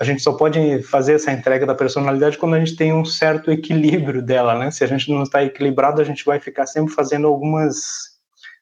a 0.00 0.04
gente 0.04 0.22
só 0.22 0.32
pode 0.32 0.82
fazer 0.82 1.14
essa 1.14 1.32
entrega 1.32 1.66
da 1.66 1.74
personalidade 1.74 2.38
quando 2.38 2.54
a 2.54 2.60
gente 2.60 2.76
tem 2.76 2.92
um 2.92 3.04
certo 3.04 3.50
equilíbrio 3.50 4.22
dela, 4.22 4.56
né? 4.56 4.70
Se 4.70 4.84
a 4.84 4.86
gente 4.86 5.10
não 5.12 5.24
está 5.24 5.42
equilibrado, 5.42 6.00
a 6.00 6.04
gente 6.04 6.24
vai 6.24 6.38
ficar 6.38 6.66
sempre 6.66 6.94
fazendo 6.94 7.26
algumas, 7.26 7.76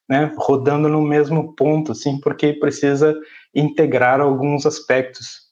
né, 0.09 0.33
rodando 0.37 0.89
no 0.89 1.01
mesmo 1.01 1.53
ponto, 1.55 1.91
assim, 1.91 2.19
porque 2.19 2.53
precisa 2.53 3.15
integrar 3.53 4.19
alguns 4.19 4.65
aspectos 4.65 5.47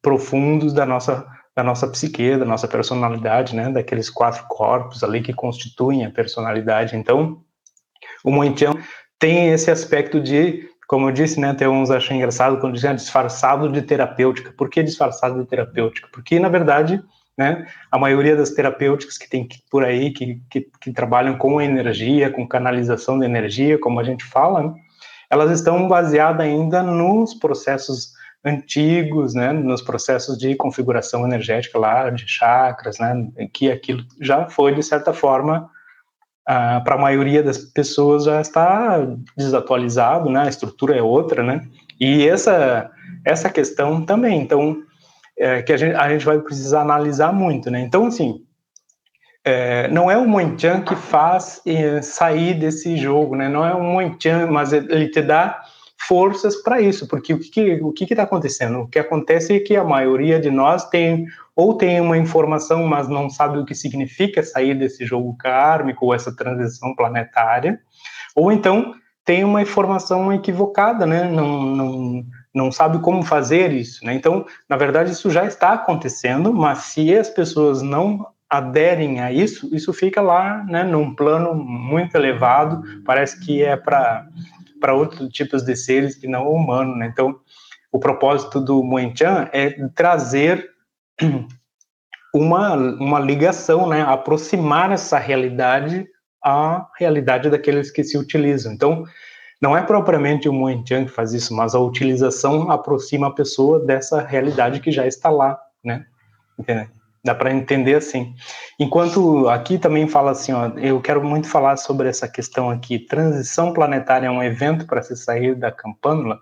profundos 0.00 0.72
da 0.72 0.86
nossa 0.86 1.26
da 1.56 1.64
nossa 1.64 1.88
psique, 1.88 2.36
da 2.36 2.44
nossa 2.44 2.68
personalidade, 2.68 3.56
né, 3.56 3.68
daqueles 3.68 4.08
quatro 4.08 4.46
corpos 4.46 5.02
ali 5.02 5.20
que 5.20 5.32
constituem 5.32 6.06
a 6.06 6.10
personalidade. 6.10 6.96
Então, 6.96 7.42
o 8.22 8.30
Moentian 8.30 8.74
tem 9.18 9.48
esse 9.48 9.68
aspecto 9.68 10.20
de, 10.20 10.68
como 10.88 11.06
eu 11.06 11.12
disse, 11.12 11.38
né, 11.38 11.52
tem 11.52 11.68
uns 11.68 11.90
acham 11.90 12.16
engraçado 12.16 12.58
quando 12.58 12.72
dizem 12.72 12.94
disfarçado 12.94 13.70
de 13.70 13.82
terapêutica. 13.82 14.54
Por 14.56 14.70
que 14.70 14.82
disfarçado 14.82 15.38
de 15.38 15.46
terapêutica? 15.46 16.08
Porque, 16.10 16.40
na 16.40 16.48
verdade, 16.48 17.04
né, 17.36 17.66
a 17.92 17.98
maioria 17.98 18.34
das 18.34 18.50
terapêuticas 18.50 19.18
que 19.18 19.28
tem 19.28 19.46
por 19.70 19.84
aí, 19.84 20.10
que, 20.10 20.40
que, 20.50 20.66
que 20.80 20.90
trabalham 20.90 21.36
com 21.36 21.60
energia, 21.60 22.30
com 22.30 22.48
canalização 22.48 23.18
de 23.18 23.26
energia, 23.26 23.78
como 23.78 24.00
a 24.00 24.02
gente 24.02 24.24
fala, 24.24 24.62
né, 24.62 24.74
elas 25.28 25.50
estão 25.50 25.86
baseadas 25.86 26.40
ainda 26.40 26.82
nos 26.82 27.34
processos 27.34 28.14
antigos, 28.42 29.34
né, 29.34 29.52
nos 29.52 29.82
processos 29.82 30.38
de 30.38 30.54
configuração 30.54 31.22
energética 31.26 31.78
lá, 31.78 32.08
de 32.08 32.26
chakras, 32.26 32.98
né, 32.98 33.28
que 33.52 33.70
aquilo 33.70 34.02
já 34.22 34.48
foi, 34.48 34.74
de 34.74 34.82
certa 34.82 35.12
forma, 35.12 35.68
ah, 36.50 36.80
para 36.82 36.94
a 36.94 36.98
maioria 36.98 37.42
das 37.42 37.58
pessoas 37.58 38.24
já 38.24 38.40
está 38.40 39.06
desatualizado, 39.36 40.30
né? 40.30 40.44
A 40.44 40.48
estrutura 40.48 40.96
é 40.96 41.02
outra, 41.02 41.42
né? 41.42 41.68
E 42.00 42.26
essa 42.26 42.90
essa 43.22 43.50
questão 43.50 44.02
também, 44.02 44.40
então 44.40 44.82
é, 45.38 45.60
que 45.60 45.74
a 45.74 45.76
gente, 45.76 45.94
a 45.94 46.08
gente 46.08 46.24
vai 46.24 46.38
precisar 46.38 46.80
analisar 46.80 47.34
muito, 47.34 47.70
né? 47.70 47.80
Então 47.80 48.06
assim, 48.06 48.42
é, 49.44 49.88
não 49.88 50.10
é 50.10 50.16
o 50.16 50.26
Moenchan 50.26 50.80
que 50.80 50.96
faz 50.96 51.60
é, 51.66 52.00
sair 52.00 52.54
desse 52.54 52.96
jogo, 52.96 53.36
né? 53.36 53.46
Não 53.46 53.62
é 53.62 53.74
o 53.74 53.82
Moenchan, 53.82 54.46
mas 54.46 54.72
ele 54.72 55.08
te 55.10 55.20
dá 55.20 55.60
forças 56.08 56.62
para 56.62 56.80
isso, 56.80 57.06
porque 57.06 57.34
o 57.34 57.38
que 57.38 57.74
o 57.82 57.92
que 57.92 58.04
está 58.04 58.22
acontecendo? 58.22 58.78
O 58.78 58.88
que 58.88 58.98
acontece 58.98 59.54
é 59.54 59.60
que 59.60 59.76
a 59.76 59.84
maioria 59.84 60.40
de 60.40 60.50
nós 60.50 60.88
tem 60.88 61.26
ou 61.58 61.74
tem 61.74 62.00
uma 62.00 62.16
informação, 62.16 62.86
mas 62.86 63.08
não 63.08 63.28
sabe 63.28 63.58
o 63.58 63.64
que 63.64 63.74
significa 63.74 64.44
sair 64.44 64.76
desse 64.76 65.04
jogo 65.04 65.36
kármico 65.36 66.06
ou 66.06 66.14
essa 66.14 66.32
transição 66.32 66.94
planetária, 66.94 67.80
ou 68.32 68.52
então 68.52 68.94
tem 69.24 69.42
uma 69.42 69.60
informação 69.60 70.32
equivocada, 70.32 71.04
né? 71.04 71.28
Não, 71.28 71.62
não, 71.62 72.24
não 72.54 72.70
sabe 72.70 73.00
como 73.00 73.24
fazer 73.24 73.72
isso, 73.72 74.06
né? 74.06 74.14
Então, 74.14 74.46
na 74.68 74.76
verdade, 74.76 75.10
isso 75.10 75.32
já 75.32 75.46
está 75.46 75.72
acontecendo, 75.72 76.54
mas 76.54 76.78
se 76.78 77.12
as 77.12 77.28
pessoas 77.28 77.82
não 77.82 78.24
aderem 78.48 79.20
a 79.20 79.32
isso, 79.32 79.68
isso 79.74 79.92
fica 79.92 80.22
lá, 80.22 80.64
né, 80.64 80.84
num 80.84 81.12
plano 81.12 81.56
muito 81.56 82.14
elevado, 82.14 82.82
parece 83.04 83.44
que 83.44 83.64
é 83.64 83.76
para 83.76 84.28
para 84.80 84.94
outros 84.94 85.28
tipos 85.30 85.64
de 85.64 85.74
seres 85.74 86.14
que 86.14 86.28
não 86.28 86.46
o 86.46 86.54
humano, 86.54 86.94
né? 86.94 87.08
Então, 87.12 87.40
o 87.90 87.98
propósito 87.98 88.60
do 88.60 88.80
Moenchan 88.84 89.48
é 89.52 89.70
trazer 89.92 90.77
uma, 92.34 92.74
uma 92.74 93.20
ligação, 93.20 93.88
né? 93.88 94.02
Aproximar 94.02 94.92
essa 94.92 95.18
realidade 95.18 96.06
à 96.44 96.86
realidade 96.98 97.50
daqueles 97.50 97.90
que 97.90 98.04
se 98.04 98.16
utilizam. 98.16 98.72
Então, 98.72 99.04
não 99.60 99.76
é 99.76 99.82
propriamente 99.82 100.48
o 100.48 100.52
Moenchan 100.52 101.04
que 101.04 101.10
faz 101.10 101.32
isso, 101.32 101.54
mas 101.54 101.74
a 101.74 101.80
utilização 101.80 102.70
aproxima 102.70 103.26
a 103.26 103.34
pessoa 103.34 103.84
dessa 103.84 104.22
realidade 104.22 104.80
que 104.80 104.92
já 104.92 105.06
está 105.06 105.30
lá, 105.30 105.58
né? 105.84 106.06
Dá 107.24 107.34
para 107.34 107.52
entender 107.52 107.96
assim. 107.96 108.34
Enquanto 108.78 109.48
aqui 109.48 109.76
também 109.76 110.06
fala 110.06 110.30
assim, 110.30 110.52
ó, 110.52 110.68
eu 110.78 111.00
quero 111.00 111.22
muito 111.22 111.48
falar 111.48 111.76
sobre 111.76 112.08
essa 112.08 112.28
questão 112.28 112.70
aqui, 112.70 112.98
transição 113.00 113.72
planetária 113.72 114.28
é 114.28 114.30
um 114.30 114.42
evento 114.42 114.86
para 114.86 115.02
se 115.02 115.16
sair 115.16 115.56
da 115.56 115.72
campânula. 115.72 116.38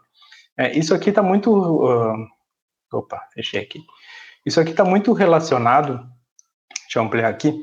É, 0.59 0.76
isso 0.78 0.95
aqui 0.95 1.09
está 1.11 1.23
muito, 1.23 1.50
uh, 1.52 2.26
opa, 2.92 3.21
fechei 3.33 3.61
aqui. 3.61 3.80
Isso 4.46 4.60
aqui 4.60 4.70
está 4.70 4.84
muito 4.84 5.12
relacionado, 5.12 5.98
deixa 6.84 7.00
eu 7.00 7.02
ampliar 7.02 7.28
aqui, 7.28 7.60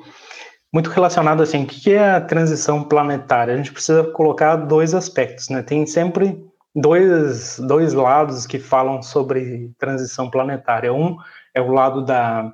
muito 0.74 0.90
relacionado 0.90 1.42
assim, 1.42 1.64
o 1.64 1.68
que 1.68 1.94
é 1.94 2.12
a 2.12 2.22
transição 2.22 2.84
planetária? 2.84 3.54
A 3.54 3.58
gente 3.58 3.72
precisa 3.72 4.04
colocar 4.04 4.58
dois 4.58 4.94
aspectos, 4.94 5.48
né? 5.48 5.62
Tem 5.62 5.86
sempre 5.86 6.44
dois, 6.76 7.60
dois 7.60 7.94
lados 7.94 8.46
que 8.46 8.60
falam 8.60 9.02
sobre 9.02 9.72
transição 9.78 10.30
planetária. 10.30 10.94
Um 10.94 11.16
é 11.54 11.62
o 11.62 11.72
lado 11.72 12.04
da 12.04 12.52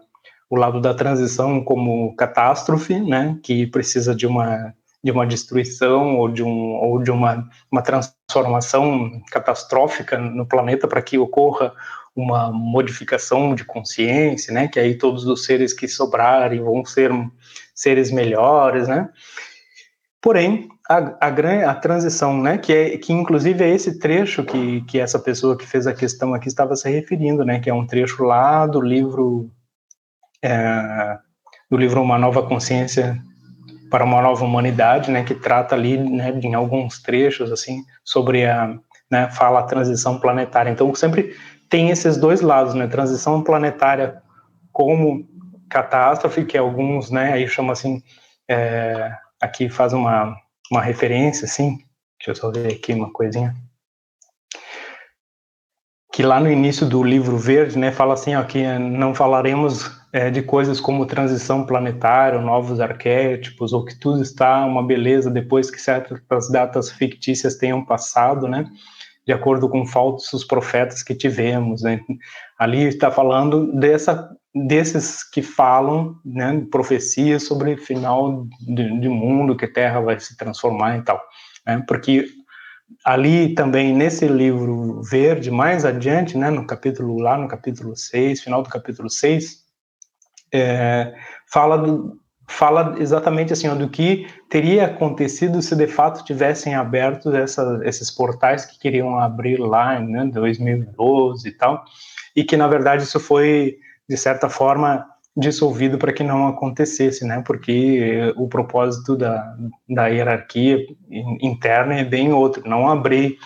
o 0.52 0.56
lado 0.56 0.82
da 0.82 0.96
transição 0.96 1.64
como 1.64 2.16
catástrofe, 2.16 3.00
né, 3.00 3.38
que 3.44 3.68
precisa 3.68 4.16
de 4.16 4.26
uma 4.26 4.74
de 5.02 5.12
uma 5.12 5.26
destruição 5.26 6.18
ou 6.18 6.28
de 6.28 6.44
um 6.44 6.74
ou 6.76 7.02
de 7.02 7.12
uma, 7.12 7.48
uma 7.72 7.82
transformação 7.82 9.22
catastrófica 9.32 10.18
no 10.18 10.46
planeta 10.46 10.88
para 10.88 11.02
que 11.02 11.18
ocorra 11.18 11.74
uma 12.16 12.52
modificação 12.52 13.56
de 13.56 13.64
consciência, 13.64 14.54
né, 14.54 14.68
que 14.68 14.80
aí 14.80 14.98
todos 14.98 15.26
os 15.26 15.46
seres 15.46 15.74
que 15.74 15.88
sobrarem 15.88 16.62
vão 16.62 16.84
ser 16.84 17.12
seres 17.74 18.12
melhores, 18.12 18.88
né? 18.88 19.10
Porém, 20.22 20.68
a, 20.90 21.28
a, 21.28 21.72
a 21.72 21.76
transição, 21.76 22.42
né, 22.42 22.58
que, 22.58 22.74
é, 22.74 22.98
que 22.98 23.14
inclusive 23.14 23.64
é 23.64 23.70
esse 23.70 24.00
trecho 24.00 24.44
que, 24.44 24.82
que 24.82 25.00
essa 25.00 25.18
pessoa 25.18 25.58
que 25.58 25.66
fez 25.66 25.88
a 25.88 25.94
questão 25.94 26.34
aqui 26.34 26.48
estava 26.48 26.76
se 26.76 26.90
referindo, 26.90 27.46
né, 27.46 27.60
que 27.60 27.70
é 27.70 27.74
um 27.74 27.88
trecho 27.88 28.24
lá 28.24 28.68
do 28.68 28.82
livro 28.82 29.50
é, 30.44 31.18
do 31.70 31.78
livro 31.78 32.02
Uma 32.02 32.18
Nova 32.18 32.42
Consciência 32.44 33.22
para 33.90 34.04
uma 34.04 34.22
nova 34.22 34.44
humanidade, 34.44 35.10
né, 35.10 35.24
que 35.24 35.34
trata 35.34 35.76
ali, 35.76 35.98
né, 35.98 36.32
em 36.44 36.54
alguns 36.54 37.02
trechos 37.02 37.52
assim 37.52 37.84
sobre 38.04 38.46
a, 38.46 38.76
né, 39.10 39.30
fala 39.32 39.60
a 39.60 39.64
transição 39.64 40.20
planetária. 40.20 40.70
Então 40.70 40.94
sempre 40.94 41.36
tem 41.70 41.90
esses 41.90 42.18
dois 42.18 42.42
lados, 42.42 42.74
né, 42.74 42.88
transição 42.88 43.44
planetária 43.44 44.22
como 44.72 45.28
catástrofe, 45.70 46.46
que 46.46 46.58
alguns, 46.58 47.12
né, 47.12 47.34
aí 47.34 47.48
chama 47.48 47.74
assim, 47.74 48.02
é, 48.48 49.12
aqui 49.40 49.70
faz 49.70 49.94
uma 49.94 50.36
uma 50.70 50.82
referência, 50.82 51.46
assim, 51.46 51.78
deixa 52.20 52.32
eu 52.32 52.36
só 52.36 52.52
ver 52.52 52.74
aqui 52.74 52.94
uma 52.94 53.12
coisinha. 53.12 53.56
Que 56.14 56.24
lá 56.24 56.40
no 56.40 56.52
início 56.52 56.88
do 56.88 57.04
livro 57.04 57.38
verde, 57.38 57.78
né, 57.78 57.92
fala 57.92 58.14
assim, 58.14 58.36
ó, 58.36 58.44
que 58.44 58.64
não 58.78 59.16
falaremos 59.16 59.90
é, 60.12 60.30
de 60.30 60.42
coisas 60.42 60.80
como 60.80 61.06
transição 61.06 61.66
planetária, 61.66 62.40
novos 62.42 62.80
arquétipos, 62.80 63.74
ou 63.74 63.86
que 63.86 63.98
tudo 63.98 64.22
está 64.22 64.66
uma 64.66 64.84
beleza 64.84 65.30
depois 65.30 65.72
que 65.72 65.80
certas 65.80 66.52
datas 66.52 66.92
fictícias 66.92 67.56
tenham 67.56 67.84
passado, 67.86 68.48
né, 68.48 68.66
de 69.30 69.34
acordo 69.34 69.70
com 69.70 69.86
falsos 69.86 70.44
profetas 70.44 71.04
que 71.04 71.14
tivemos, 71.14 71.84
né. 71.84 72.02
Ali 72.58 72.86
está 72.86 73.12
falando 73.12 73.72
dessa, 73.80 74.28
desses 74.56 75.24
que 75.24 75.44
falam, 75.44 76.16
né, 76.26 76.66
profecias 76.72 77.44
sobre 77.44 77.76
o 77.76 77.78
final 77.78 78.48
de, 78.60 79.00
de 79.00 79.08
mundo, 79.08 79.56
que 79.56 79.66
a 79.66 79.72
Terra 79.72 80.00
vai 80.00 80.20
se 80.20 80.36
transformar 80.36 80.98
e 80.98 81.04
tal, 81.04 81.22
né, 81.64 81.84
porque 81.88 82.26
ali 83.06 83.54
também 83.54 83.96
nesse 83.96 84.28
livro 84.28 85.04
verde, 85.04 85.52
mais 85.52 85.86
adiante, 85.86 86.36
né, 86.36 86.50
no 86.50 86.66
capítulo 86.66 87.20
lá 87.20 87.38
no 87.38 87.48
capítulo 87.48 87.96
6, 87.96 88.42
final 88.42 88.64
do 88.64 88.70
capítulo 88.70 89.12
6, 89.12 89.60
é, 90.52 91.14
fala, 91.54 91.78
do, 91.78 92.19
fala 92.50 92.96
exatamente 92.98 93.54
assim, 93.54 93.68
ó, 93.68 93.76
do 93.76 93.88
que 93.88 94.28
teria 94.50 94.88
acontecido 94.88 95.62
se 95.62 95.76
de 95.76 95.86
fato 95.86 96.26
tivessem 96.26 96.74
aberto 96.74 97.34
essa, 97.34 97.80
esses 97.84 98.10
portais 98.10 98.66
que 98.66 98.80
queriam 98.80 99.20
abrir 99.20 99.58
lá 99.58 100.02
em 100.02 100.08
né, 100.08 100.26
2012 100.26 101.48
e 101.48 101.52
tal, 101.52 101.86
e 102.36 102.44
que 102.44 102.58
na 102.58 102.68
verdade 102.68 103.04
isso 103.04 103.20
foi, 103.20 103.78
de 104.10 104.18
certa 104.18 104.50
forma, 104.50 105.06
dissolvido 105.38 106.00
para 106.00 106.12
que 106.12 106.24
não 106.24 106.48
acontecesse, 106.48 107.24
né? 107.24 107.42
Porque 107.46 108.34
o 108.36 108.48
propósito 108.48 109.16
da, 109.16 109.56
da 109.88 110.08
hierarquia 110.08 110.80
interna 111.40 112.00
é 112.00 112.04
bem 112.04 112.34
outro, 112.34 112.68
não 112.68 112.90
abrir 112.90 113.38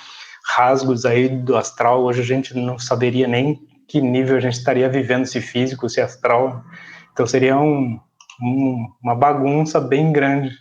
rasgos 0.56 1.06
aí 1.06 1.28
do 1.28 1.58
astral. 1.58 2.04
Hoje 2.04 2.22
a 2.22 2.26
gente 2.26 2.58
não 2.58 2.80
saberia 2.80 3.28
nem 3.28 3.60
que 3.86 4.00
nível 4.00 4.38
a 4.38 4.40
gente 4.40 4.58
estaria 4.58 4.88
vivendo, 4.88 5.26
se 5.26 5.42
físico, 5.42 5.90
se 5.90 6.00
astral. 6.00 6.64
Então 7.12 7.28
seria 7.28 7.58
um, 7.58 8.00
um, 8.42 8.88
uma 9.02 9.16
bagunça 9.16 9.80
bem 9.80 10.12
grande. 10.12 10.52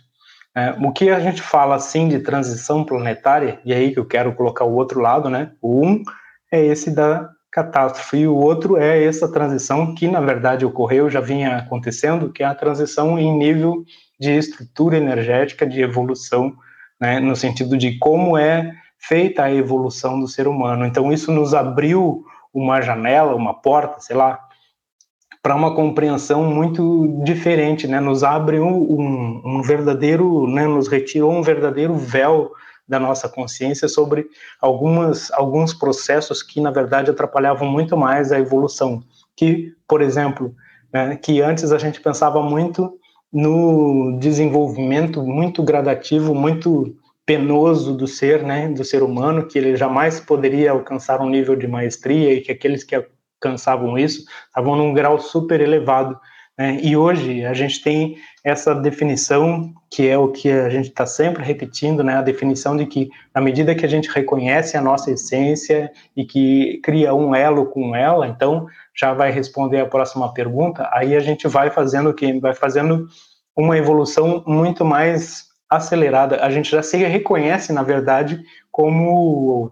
É, 0.55 0.75
o 0.79 0.91
que 0.91 1.09
a 1.09 1.19
gente 1.19 1.41
fala 1.41 1.75
assim 1.75 2.07
de 2.07 2.19
transição 2.19 2.83
planetária, 2.83 3.59
e 3.65 3.73
aí 3.73 3.91
que 3.91 3.99
eu 3.99 4.05
quero 4.05 4.33
colocar 4.35 4.65
o 4.65 4.75
outro 4.75 4.99
lado, 4.99 5.29
né? 5.29 5.51
O 5.61 5.83
um 5.83 6.03
é 6.51 6.63
esse 6.63 6.91
da 6.91 7.29
catástrofe. 7.51 8.17
E 8.17 8.27
o 8.27 8.35
outro 8.35 8.77
é 8.77 9.03
essa 9.03 9.31
transição 9.31 9.93
que, 9.93 10.07
na 10.07 10.19
verdade, 10.19 10.65
ocorreu, 10.65 11.09
já 11.09 11.21
vinha 11.21 11.57
acontecendo, 11.57 12.31
que 12.31 12.43
é 12.43 12.45
a 12.45 12.55
transição 12.55 13.17
em 13.17 13.35
nível 13.35 13.83
de 14.19 14.31
estrutura 14.31 14.97
energética, 14.97 15.65
de 15.65 15.81
evolução, 15.81 16.53
né, 16.99 17.19
no 17.19 17.35
sentido 17.35 17.77
de 17.77 17.97
como 17.99 18.37
é 18.37 18.73
feita 18.97 19.43
a 19.43 19.53
evolução 19.53 20.19
do 20.19 20.27
ser 20.27 20.47
humano. 20.47 20.85
Então, 20.85 21.11
isso 21.11 21.31
nos 21.31 21.53
abriu 21.53 22.23
uma 22.53 22.81
janela, 22.81 23.35
uma 23.35 23.53
porta, 23.53 23.99
sei 23.99 24.15
lá, 24.15 24.39
para 25.43 25.55
uma 25.55 25.75
compreensão 25.75 26.45
muito 26.45 27.21
diferente, 27.21 27.85
né? 27.85 27.99
Nos 27.99 28.23
abre 28.23 28.61
um, 28.61 29.41
um, 29.45 29.61
verdadeiro, 29.61 30.47
né? 30.47 30.65
Nos 30.65 30.87
retirou 30.87 31.33
um 31.33 31.43
verdadeiro 31.43 31.93
véu 31.95 32.53
da 32.87 32.97
nossa 32.97 33.27
consciência 33.27 33.89
sobre 33.89 34.25
algumas, 34.61 35.29
alguns 35.33 35.73
processos 35.73 36.41
que, 36.41 36.61
na 36.61 36.71
verdade, 36.71 37.11
atrapalhavam 37.11 37.69
muito 37.69 37.97
mais 37.97 38.31
a 38.31 38.39
evolução. 38.39 39.03
Que, 39.35 39.73
por 39.85 40.01
exemplo, 40.01 40.55
né, 40.93 41.17
que 41.17 41.41
antes 41.41 41.73
a 41.73 41.77
gente 41.77 41.99
pensava 41.99 42.41
muito 42.41 42.97
no 43.31 44.17
desenvolvimento 44.19 45.23
muito 45.23 45.61
gradativo, 45.61 46.33
muito 46.33 46.95
penoso 47.25 47.95
do 47.95 48.07
ser, 48.07 48.43
né, 48.43 48.69
do 48.69 48.83
ser 48.85 49.01
humano, 49.01 49.47
que 49.47 49.57
ele 49.57 49.75
jamais 49.75 50.19
poderia 50.19 50.71
alcançar 50.71 51.19
um 51.21 51.29
nível 51.29 51.55
de 51.55 51.67
maestria 51.67 52.33
e 52.33 52.41
que 52.41 52.51
aqueles 52.51 52.83
que 52.83 52.95
alcançavam 53.47 53.97
isso 53.97 54.23
estavam 54.47 54.75
num 54.75 54.93
grau 54.93 55.19
super 55.19 55.61
elevado 55.61 56.19
né? 56.57 56.79
E 56.81 56.95
hoje 56.95 57.43
a 57.45 57.53
gente 57.53 57.81
tem 57.81 58.17
essa 58.43 58.75
definição, 58.75 59.73
que 59.89 60.07
é 60.07 60.17
o 60.17 60.31
que 60.31 60.51
a 60.51 60.69
gente 60.69 60.89
está 60.89 61.05
sempre 61.05 61.43
repetindo, 61.43 62.03
né? 62.03 62.15
a 62.15 62.21
definição 62.21 62.77
de 62.77 62.85
que, 62.85 63.09
na 63.33 63.41
medida 63.41 63.73
que 63.73 63.85
a 63.85 63.89
gente 63.89 64.09
reconhece 64.09 64.77
a 64.77 64.81
nossa 64.81 65.11
essência 65.11 65.91
e 66.15 66.25
que 66.25 66.79
cria 66.83 67.13
um 67.13 67.33
elo 67.33 67.65
com 67.67 67.95
ela, 67.95 68.27
então 68.27 68.67
já 68.95 69.13
vai 69.13 69.31
responder 69.31 69.79
a 69.79 69.87
próxima 69.87 70.31
pergunta, 70.33 70.87
aí 70.91 71.15
a 71.15 71.19
gente 71.19 71.47
vai 71.47 71.71
fazendo 71.71 72.09
o 72.09 72.13
quê? 72.13 72.39
Vai 72.39 72.53
fazendo 72.53 73.07
uma 73.55 73.77
evolução 73.77 74.43
muito 74.45 74.85
mais 74.85 75.47
acelerada. 75.69 76.43
A 76.43 76.51
gente 76.51 76.69
já 76.69 76.83
se 76.83 76.97
reconhece, 76.97 77.73
na 77.73 77.81
verdade, 77.81 78.43
como 78.71 79.71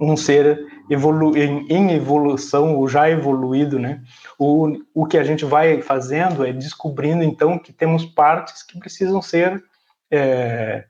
um 0.00 0.16
ser 0.16 0.64
evolu 0.90 1.36
em, 1.36 1.66
em, 1.68 1.92
evolução, 1.92 2.76
ou 2.76 2.88
já 2.88 3.08
evoluído, 3.08 3.78
né? 3.78 4.02
O, 4.36 4.76
o 4.92 5.06
que 5.06 5.16
a 5.16 5.22
gente 5.22 5.44
vai 5.44 5.80
fazendo 5.80 6.44
é 6.44 6.52
descobrindo, 6.52 7.22
então, 7.22 7.56
que 7.56 7.72
temos 7.72 8.04
partes 8.04 8.64
que 8.64 8.76
precisam 8.76 9.22
ser 9.22 9.62
é, 10.10 10.84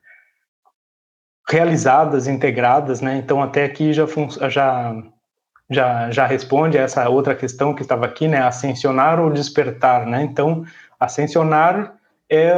realizadas, 1.47 2.27
integradas, 2.27 2.99
né? 2.99 3.17
Então, 3.17 3.43
até 3.43 3.63
aqui 3.63 3.93
já, 3.93 4.07
já, 4.49 5.03
já, 5.69 6.09
já 6.09 6.25
responde 6.25 6.79
a 6.79 6.81
essa 6.81 7.07
outra 7.07 7.35
questão 7.35 7.75
que 7.75 7.83
estava 7.83 8.07
aqui, 8.07 8.27
né? 8.27 8.41
Ascensionar 8.41 9.19
ou 9.19 9.29
despertar, 9.29 10.07
né? 10.07 10.23
Então, 10.23 10.65
ascensionar 10.99 11.95
é 12.27 12.53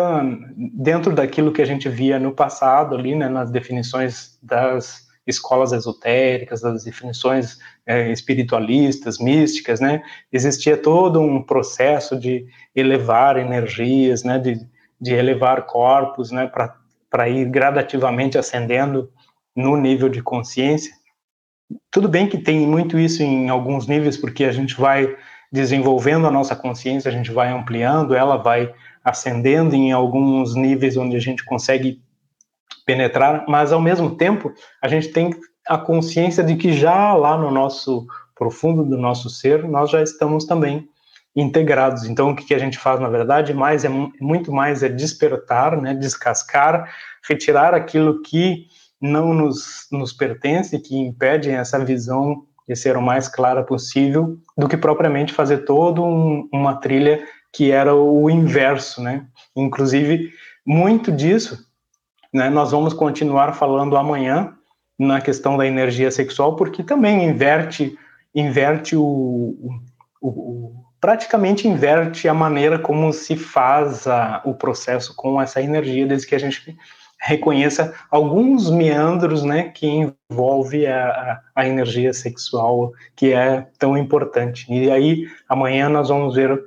dentro 0.56 1.14
daquilo 1.14 1.52
que 1.52 1.62
a 1.62 1.66
gente 1.66 1.90
via 1.90 2.18
no 2.20 2.32
passado 2.32 2.96
ali, 2.96 3.16
né? 3.16 3.28
Nas 3.28 3.52
definições 3.52 4.38
das 4.42 5.12
escolas 5.26 5.72
esotéricas, 5.72 6.62
das 6.62 6.84
definições 6.84 7.58
é, 7.86 8.12
espiritualistas, 8.12 9.18
místicas, 9.20 9.80
né? 9.80 10.04
Existia 10.32 10.78
todo 10.78 11.20
um 11.20 11.42
processo 11.42 12.20
de 12.20 12.46
elevar 12.76 13.38
energias, 13.38 14.24
né? 14.24 14.38
De, 14.38 14.60
de 15.00 15.14
elevar 15.14 15.66
corpos, 15.66 16.32
né? 16.32 16.52
Para 17.10 17.30
ir 17.30 17.46
gradativamente 17.50 18.38
ascendendo 18.38 19.12
no 19.56 19.78
nível 19.78 20.10
de 20.10 20.22
consciência. 20.22 20.92
Tudo 21.90 22.10
bem 22.10 22.28
que 22.28 22.38
tem 22.38 22.68
muito 22.68 23.00
isso 23.00 23.24
em 23.24 23.50
alguns 23.50 23.88
níveis, 23.88 24.18
porque 24.18 24.44
a 24.44 24.52
gente 24.52 24.76
vai 24.76 25.16
desenvolvendo 25.52 26.28
a 26.28 26.32
nossa 26.32 26.56
consciência, 26.56 27.10
a 27.10 27.14
gente 27.14 27.32
vai 27.32 27.50
ampliando, 27.50 28.16
ela 28.16 28.38
vai 28.38 28.74
ascendendo 29.04 29.76
em 29.76 29.92
alguns 29.92 30.56
níveis 30.56 30.98
onde 30.98 31.16
a 31.16 31.20
gente 31.20 31.46
consegue 31.46 32.02
penetrar, 32.86 33.46
mas 33.48 33.72
ao 33.72 33.82
mesmo 33.82 34.16
tempo 34.16 34.54
a 34.82 34.88
gente 34.88 35.10
tem 35.10 35.32
a 35.68 35.78
consciência 35.78 36.44
de 36.44 36.56
que 36.56 36.74
já 36.74 37.14
lá 37.14 37.38
no 37.38 37.50
nosso 37.50 38.06
profundo 38.36 38.84
do 38.84 38.98
nosso 38.98 39.30
ser 39.30 39.64
nós 39.64 39.90
já 39.90 40.02
estamos 40.02 40.46
também 40.46 40.88
integrados. 41.36 42.04
Então 42.04 42.32
o 42.32 42.36
que 42.36 42.54
a 42.54 42.60
gente 42.60 42.78
faz 42.78 43.00
na 43.00 43.10
verdade 43.10 43.54
mais 43.54 43.86
é 43.86 43.90
muito 43.90 44.52
mais 44.52 44.84
é 44.84 44.90
despertar, 44.90 45.82
né, 45.82 45.94
descascar, 45.94 46.94
retirar 47.28 47.74
aquilo 47.74 48.22
que 48.22 48.68
não 49.02 49.34
nos, 49.34 49.88
nos 49.92 50.14
pertence, 50.14 50.80
que 50.80 50.96
impede 50.96 51.50
essa 51.50 51.84
visão 51.84 52.46
de 52.68 52.76
ser 52.76 52.96
o 52.96 53.02
mais 53.02 53.28
clara 53.28 53.62
possível, 53.62 54.38
do 54.58 54.70
que 54.70 54.78
propriamente 54.78 55.34
fazer 55.34 55.60
toda 55.60 56.02
um, 56.02 56.48
uma 56.54 56.76
trilha 56.76 57.22
que 57.52 57.72
era 57.72 57.94
o 57.94 58.30
inverso, 58.30 59.02
né? 59.02 59.26
Inclusive 59.56 60.32
muito 60.66 61.12
disso 61.12 61.58
né? 62.34 62.50
Nós 62.50 62.72
vamos 62.72 62.94
continuar 62.94 63.54
falando 63.54 63.96
amanhã 63.96 64.54
na 64.98 65.22
questão 65.22 65.58
da 65.58 65.66
energia 65.66 66.10
sexual, 66.12 66.56
porque 66.56 66.84
também 66.84 67.26
inverte, 67.26 67.98
inverte 68.34 68.96
o, 68.96 69.56
o, 70.22 70.28
o 70.30 70.84
praticamente 71.00 71.68
inverte 71.68 72.30
a 72.30 72.34
maneira 72.34 72.80
como 72.80 73.12
se 73.12 73.36
faz 73.36 74.08
a, 74.08 74.42
o 74.46 74.54
processo 74.54 75.14
com 75.16 75.42
essa 75.42 75.62
energia, 75.62 76.08
desde 76.08 76.26
que 76.26 76.36
a 76.36 76.40
gente 76.40 76.78
reconheça 77.20 77.94
alguns 78.12 78.70
meandros, 78.70 79.44
né, 79.44 79.70
que 79.70 79.88
envolve 80.30 80.86
a, 80.86 81.40
a, 81.56 81.68
energia 81.68 82.14
sexual, 82.14 82.92
que 83.16 83.32
é 83.32 83.68
tão 83.80 83.98
importante. 83.98 84.66
E 84.70 84.92
aí, 84.92 85.26
amanhã 85.48 85.88
nós 85.88 86.10
vamos 86.10 86.36
ver 86.36 86.64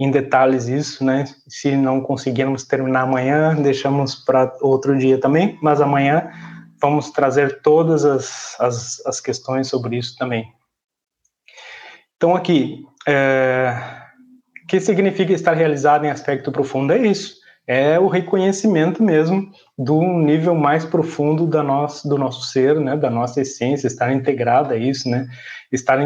em 0.00 0.10
detalhes 0.10 0.66
isso, 0.66 1.04
né? 1.04 1.26
Se 1.46 1.76
não 1.76 2.00
conseguirmos 2.00 2.64
terminar 2.64 3.02
amanhã, 3.02 3.54
deixamos 3.54 4.14
para 4.14 4.50
outro 4.62 4.98
dia 4.98 5.20
também, 5.20 5.58
mas 5.60 5.82
amanhã 5.82 6.30
vamos 6.80 7.10
trazer 7.10 7.60
todas 7.60 8.06
as, 8.06 8.58
as, 8.58 9.02
as 9.04 9.20
questões 9.20 9.68
sobre 9.68 9.98
isso 9.98 10.16
também. 10.16 10.50
Então, 12.16 12.34
aqui, 12.34 12.86
é, 13.06 13.74
o 14.64 14.66
que 14.66 14.80
significa 14.80 15.34
estar 15.34 15.52
realizado 15.52 16.06
em 16.06 16.10
aspecto 16.10 16.50
profundo? 16.50 16.94
É 16.94 16.98
isso, 17.06 17.39
é 17.72 18.00
o 18.00 18.08
reconhecimento 18.08 19.00
mesmo 19.00 19.48
do 19.78 20.02
nível 20.02 20.56
mais 20.56 20.84
profundo 20.84 21.46
da 21.46 21.62
nosso, 21.62 22.08
do 22.08 22.18
nosso 22.18 22.48
ser, 22.48 22.80
né, 22.80 22.96
da 22.96 23.08
nossa 23.08 23.42
essência, 23.42 23.86
estar 23.86 24.12
integrada 24.12 24.74
a 24.74 24.76
isso, 24.76 25.08
né, 25.08 25.28
estar 25.70 25.96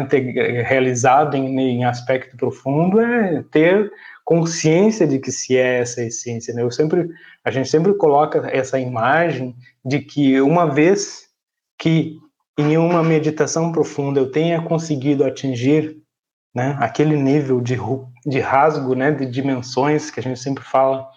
realizado 0.63 1.35
em, 1.35 1.59
em 1.59 1.83
aspecto 1.83 2.37
profundo 2.37 3.01
é 3.01 3.43
ter 3.49 3.91
consciência 4.23 5.07
de 5.07 5.17
que 5.17 5.31
se 5.31 5.57
é 5.57 5.79
essa 5.79 6.03
essência, 6.03 6.53
né? 6.53 6.61
Eu 6.61 6.69
sempre, 6.69 7.09
a 7.43 7.49
gente 7.49 7.67
sempre 7.67 7.95
coloca 7.95 8.47
essa 8.51 8.79
imagem 8.79 9.55
de 9.83 9.99
que 9.99 10.39
uma 10.41 10.67
vez 10.67 11.29
que 11.79 12.19
em 12.59 12.77
uma 12.77 13.01
meditação 13.01 13.71
profunda 13.71 14.19
eu 14.19 14.31
tenha 14.31 14.61
conseguido 14.61 15.23
atingir, 15.25 15.97
né, 16.53 16.77
aquele 16.79 17.15
nível 17.15 17.59
de, 17.59 17.75
de 18.23 18.39
rasgo, 18.39 18.93
né, 18.93 19.11
de 19.11 19.25
dimensões 19.25 20.11
que 20.11 20.19
a 20.19 20.23
gente 20.23 20.39
sempre 20.39 20.63
fala, 20.63 21.09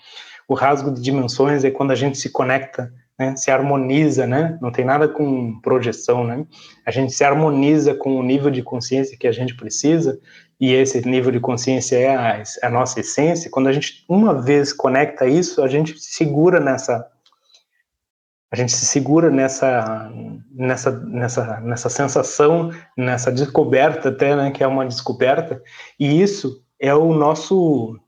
o 0.48 0.54
rasgo 0.54 0.90
de 0.90 1.02
dimensões 1.02 1.62
é 1.62 1.70
quando 1.70 1.90
a 1.90 1.94
gente 1.94 2.16
se 2.16 2.30
conecta, 2.30 2.90
né, 3.18 3.36
se 3.36 3.50
harmoniza, 3.50 4.26
né, 4.26 4.58
não 4.62 4.72
tem 4.72 4.84
nada 4.84 5.06
com 5.06 5.60
projeção, 5.60 6.24
né, 6.24 6.46
a 6.86 6.90
gente 6.90 7.12
se 7.12 7.22
harmoniza 7.22 7.94
com 7.94 8.16
o 8.16 8.22
nível 8.22 8.50
de 8.50 8.62
consciência 8.62 9.18
que 9.18 9.28
a 9.28 9.32
gente 9.32 9.54
precisa 9.54 10.18
e 10.58 10.72
esse 10.72 11.06
nível 11.06 11.30
de 11.30 11.38
consciência 11.38 11.96
é 11.96 12.16
a, 12.16 12.42
a, 12.62 12.70
nossa 12.70 13.00
essência, 13.00 13.50
quando 13.50 13.68
a 13.68 13.72
gente 13.72 14.04
uma 14.08 14.40
vez 14.40 14.72
conecta 14.72 15.26
isso, 15.26 15.62
a 15.62 15.68
gente 15.68 15.98
se 15.98 16.14
segura 16.14 16.58
nessa 16.58 17.06
a 18.50 18.56
gente 18.56 18.72
se 18.72 18.86
segura 18.86 19.30
nessa 19.30 20.10
nessa 20.50 20.90
nessa 20.90 21.60
nessa 21.60 21.90
sensação, 21.90 22.70
nessa 22.96 23.30
descoberta 23.30 24.08
até, 24.08 24.34
né, 24.34 24.50
que 24.50 24.64
é 24.64 24.66
uma 24.66 24.86
descoberta, 24.86 25.62
e 26.00 26.22
isso 26.22 26.64
é 26.80 26.94
o 26.94 27.12
nosso 27.12 27.98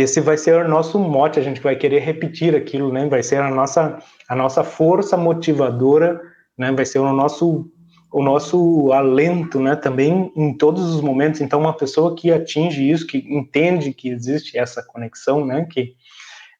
esse 0.00 0.20
vai 0.20 0.36
ser 0.36 0.64
o 0.64 0.68
nosso 0.68 0.98
mote, 0.98 1.38
a 1.38 1.42
gente 1.42 1.60
vai 1.60 1.76
querer 1.76 2.00
repetir 2.00 2.54
aquilo, 2.54 2.92
né? 2.92 3.08
Vai 3.08 3.22
ser 3.22 3.36
a 3.36 3.50
nossa 3.50 3.98
a 4.28 4.36
nossa 4.36 4.62
força 4.62 5.16
motivadora, 5.16 6.20
né? 6.56 6.72
Vai 6.72 6.84
ser 6.84 6.98
o 6.98 7.12
nosso 7.12 7.70
o 8.12 8.22
nosso 8.22 8.92
alento, 8.92 9.60
né, 9.60 9.76
também 9.76 10.32
em 10.34 10.52
todos 10.56 10.92
os 10.92 11.00
momentos. 11.00 11.40
Então, 11.40 11.60
uma 11.60 11.76
pessoa 11.76 12.16
que 12.16 12.32
atinge 12.32 12.90
isso, 12.90 13.06
que 13.06 13.18
entende 13.18 13.94
que 13.94 14.08
existe 14.08 14.58
essa 14.58 14.82
conexão, 14.82 15.46
né, 15.46 15.64
que 15.70 15.94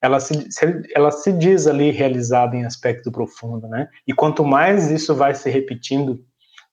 ela 0.00 0.20
se, 0.20 0.48
ela 0.94 1.10
se 1.10 1.32
diz 1.32 1.66
ali 1.66 1.90
realizada 1.90 2.56
em 2.56 2.64
aspecto 2.64 3.10
profundo, 3.10 3.68
né? 3.68 3.88
E 4.06 4.14
quanto 4.14 4.44
mais 4.44 4.90
isso 4.90 5.14
vai 5.14 5.34
se 5.34 5.50
repetindo 5.50 6.24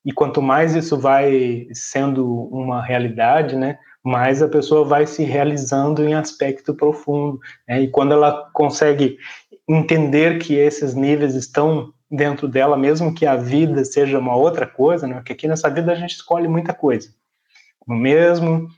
e 0.05 0.13
quanto 0.13 0.41
mais 0.41 0.75
isso 0.75 0.97
vai 0.97 1.67
sendo 1.73 2.25
uma 2.49 2.81
realidade, 2.81 3.57
né, 3.57 3.77
mais 4.03 4.41
a 4.41 4.47
pessoa 4.47 4.85
vai 4.85 5.05
se 5.05 5.23
realizando 5.23 6.03
em 6.03 6.13
aspecto 6.13 6.73
profundo. 6.73 7.39
Né? 7.67 7.81
E 7.81 7.87
quando 7.89 8.13
ela 8.13 8.49
consegue 8.53 9.17
entender 9.67 10.39
que 10.39 10.53
esses 10.55 10.93
níveis 10.93 11.35
estão 11.35 11.91
dentro 12.09 12.47
dela, 12.47 12.77
mesmo 12.77 13.13
que 13.13 13.25
a 13.25 13.35
vida 13.35 13.83
seja 13.83 14.17
uma 14.17 14.35
outra 14.35 14.65
coisa, 14.65 15.05
né? 15.05 15.15
Porque 15.15 15.33
aqui 15.33 15.47
nessa 15.47 15.69
vida 15.69 15.91
a 15.91 15.95
gente 15.95 16.11
escolhe 16.11 16.47
muita 16.47 16.73
coisa. 16.73 17.09
Mesmo 17.85 18.69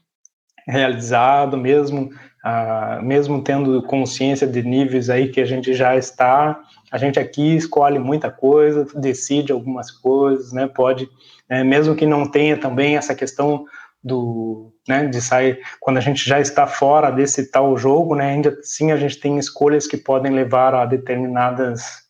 realizado, 0.67 1.55
mesmo 1.55 2.09
ah, 2.43 3.01
mesmo 3.03 3.43
tendo 3.43 3.83
consciência 3.83 4.47
de 4.47 4.63
níveis 4.63 5.09
aí 5.09 5.27
que 5.27 5.41
a 5.41 5.45
gente 5.45 5.73
já 5.73 5.97
está, 5.97 6.61
a 6.89 6.97
gente 6.97 7.19
aqui 7.19 7.57
escolhe 7.57 7.99
muita 7.99 8.31
coisa, 8.31 8.87
decide 8.95 9.51
algumas 9.51 9.91
coisas, 9.91 10.53
né? 10.53 10.65
Pode, 10.65 11.09
né? 11.49 11.63
mesmo 11.63 11.95
que 11.95 12.05
não 12.05 12.25
tenha 12.25 12.55
também 12.57 12.95
essa 12.95 13.13
questão 13.13 13.65
do, 14.03 14.73
né, 14.87 15.07
de 15.07 15.21
sair 15.21 15.59
quando 15.79 15.97
a 15.97 16.01
gente 16.01 16.27
já 16.27 16.39
está 16.39 16.65
fora 16.65 17.11
desse 17.11 17.51
tal 17.51 17.77
jogo, 17.77 18.15
né? 18.15 18.31
Ainda 18.31 18.57
assim 18.59 18.91
a 18.91 18.97
gente 18.97 19.19
tem 19.19 19.37
escolhas 19.37 19.87
que 19.87 19.97
podem 19.97 20.31
levar 20.31 20.73
a 20.73 20.85
determinadas 20.85 22.07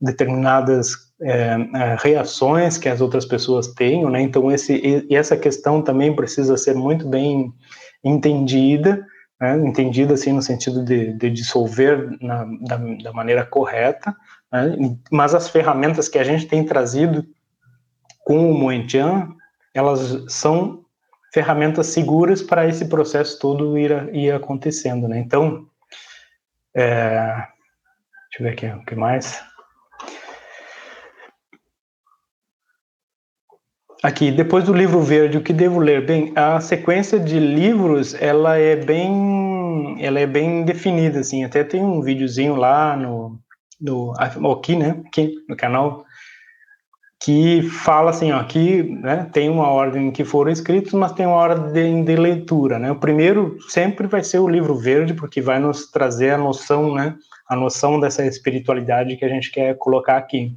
determinadas 0.00 0.96
é, 1.20 1.56
é, 1.74 1.96
reações 2.00 2.76
que 2.76 2.88
as 2.88 3.00
outras 3.00 3.24
pessoas 3.24 3.68
tenham, 3.68 4.10
né? 4.10 4.20
Então 4.20 4.50
esse 4.50 5.06
e 5.08 5.14
essa 5.14 5.36
questão 5.36 5.80
também 5.82 6.14
precisa 6.16 6.56
ser 6.56 6.74
muito 6.74 7.08
bem 7.08 7.52
entendida, 8.02 9.06
né? 9.40 9.56
entendida 9.58 10.14
assim 10.14 10.32
no 10.32 10.42
sentido 10.42 10.84
de, 10.84 11.12
de 11.12 11.30
dissolver 11.30 12.16
na, 12.20 12.44
da, 12.62 12.76
da, 12.76 13.12
maneira 13.12 13.44
correta, 13.44 14.16
né? 14.50 14.96
mas 15.10 15.34
as 15.34 15.48
ferramentas 15.48 16.08
que 16.08 16.18
a 16.18 16.24
gente 16.24 16.46
tem 16.46 16.64
trazido 16.64 17.24
com 18.24 18.50
o 18.50 18.58
Moentian, 18.58 19.28
elas 19.72 20.24
são 20.28 20.81
ferramentas 21.32 21.86
seguras 21.86 22.42
para 22.42 22.68
esse 22.68 22.84
processo 22.84 23.38
todo 23.38 23.78
ir, 23.78 24.14
ir 24.14 24.32
acontecendo, 24.32 25.08
né? 25.08 25.18
Então, 25.18 25.66
é, 26.76 27.46
deixa 28.30 28.40
eu 28.40 28.42
ver 28.44 28.50
aqui 28.50 28.66
o 28.66 28.84
que 28.84 28.94
mais. 28.94 29.42
Aqui, 34.02 34.32
depois 34.32 34.64
do 34.64 34.74
livro 34.74 35.00
verde, 35.00 35.38
o 35.38 35.42
que 35.42 35.52
devo 35.52 35.78
ler? 35.78 36.04
Bem, 36.04 36.32
a 36.34 36.60
sequência 36.60 37.20
de 37.20 37.38
livros, 37.38 38.14
ela 38.20 38.58
é 38.58 38.74
bem, 38.74 39.96
ela 40.04 40.18
é 40.18 40.26
bem 40.26 40.64
definida, 40.64 41.20
assim. 41.20 41.44
Até 41.44 41.62
tem 41.62 41.82
um 41.82 42.02
videozinho 42.02 42.56
lá 42.56 42.96
no, 42.96 43.38
no 43.80 44.12
aqui, 44.52 44.74
né? 44.76 45.00
Aqui 45.06 45.36
no 45.48 45.56
canal 45.56 46.04
que 47.24 47.62
fala 47.62 48.10
assim, 48.10 48.32
ó, 48.32 48.40
aqui 48.40 48.82
né, 48.82 49.28
tem 49.32 49.48
uma 49.48 49.68
ordem 49.68 50.10
que 50.10 50.24
foram 50.24 50.50
escritos, 50.50 50.92
mas 50.92 51.12
tem 51.12 51.24
uma 51.24 51.36
ordem 51.36 52.02
de 52.04 52.16
leitura, 52.16 52.80
né? 52.80 52.90
O 52.90 52.96
primeiro 52.96 53.56
sempre 53.68 54.08
vai 54.08 54.24
ser 54.24 54.40
o 54.40 54.48
livro 54.48 54.74
verde, 54.74 55.14
porque 55.14 55.40
vai 55.40 55.60
nos 55.60 55.88
trazer 55.88 56.30
a 56.30 56.38
noção, 56.38 56.92
né? 56.92 57.14
A 57.48 57.54
noção 57.54 58.00
dessa 58.00 58.26
espiritualidade 58.26 59.16
que 59.16 59.24
a 59.24 59.28
gente 59.28 59.52
quer 59.52 59.76
colocar 59.78 60.16
aqui 60.16 60.56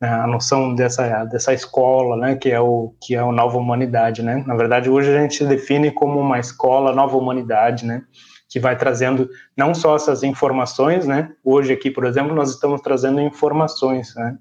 né, 0.00 0.08
a 0.08 0.26
noção 0.26 0.74
dessa, 0.74 1.24
dessa 1.26 1.52
escola, 1.52 2.16
né, 2.16 2.34
que 2.34 2.50
é 2.50 2.58
o 2.58 2.94
que 3.02 3.14
é 3.14 3.18
a 3.18 3.30
nova 3.30 3.58
humanidade, 3.58 4.22
né? 4.22 4.42
Na 4.46 4.56
verdade, 4.56 4.88
hoje 4.88 5.14
a 5.14 5.20
gente 5.20 5.44
define 5.44 5.90
como 5.90 6.18
uma 6.18 6.38
escola 6.38 6.94
nova 6.94 7.14
humanidade, 7.18 7.84
né? 7.84 8.02
Que 8.48 8.58
vai 8.58 8.74
trazendo 8.74 9.28
não 9.54 9.74
só 9.74 9.96
essas 9.96 10.22
informações, 10.22 11.06
né? 11.06 11.30
Hoje 11.44 11.74
aqui, 11.74 11.90
por 11.90 12.06
exemplo, 12.06 12.34
nós 12.34 12.48
estamos 12.48 12.80
trazendo 12.80 13.20
informações, 13.20 14.14
né? 14.16 14.38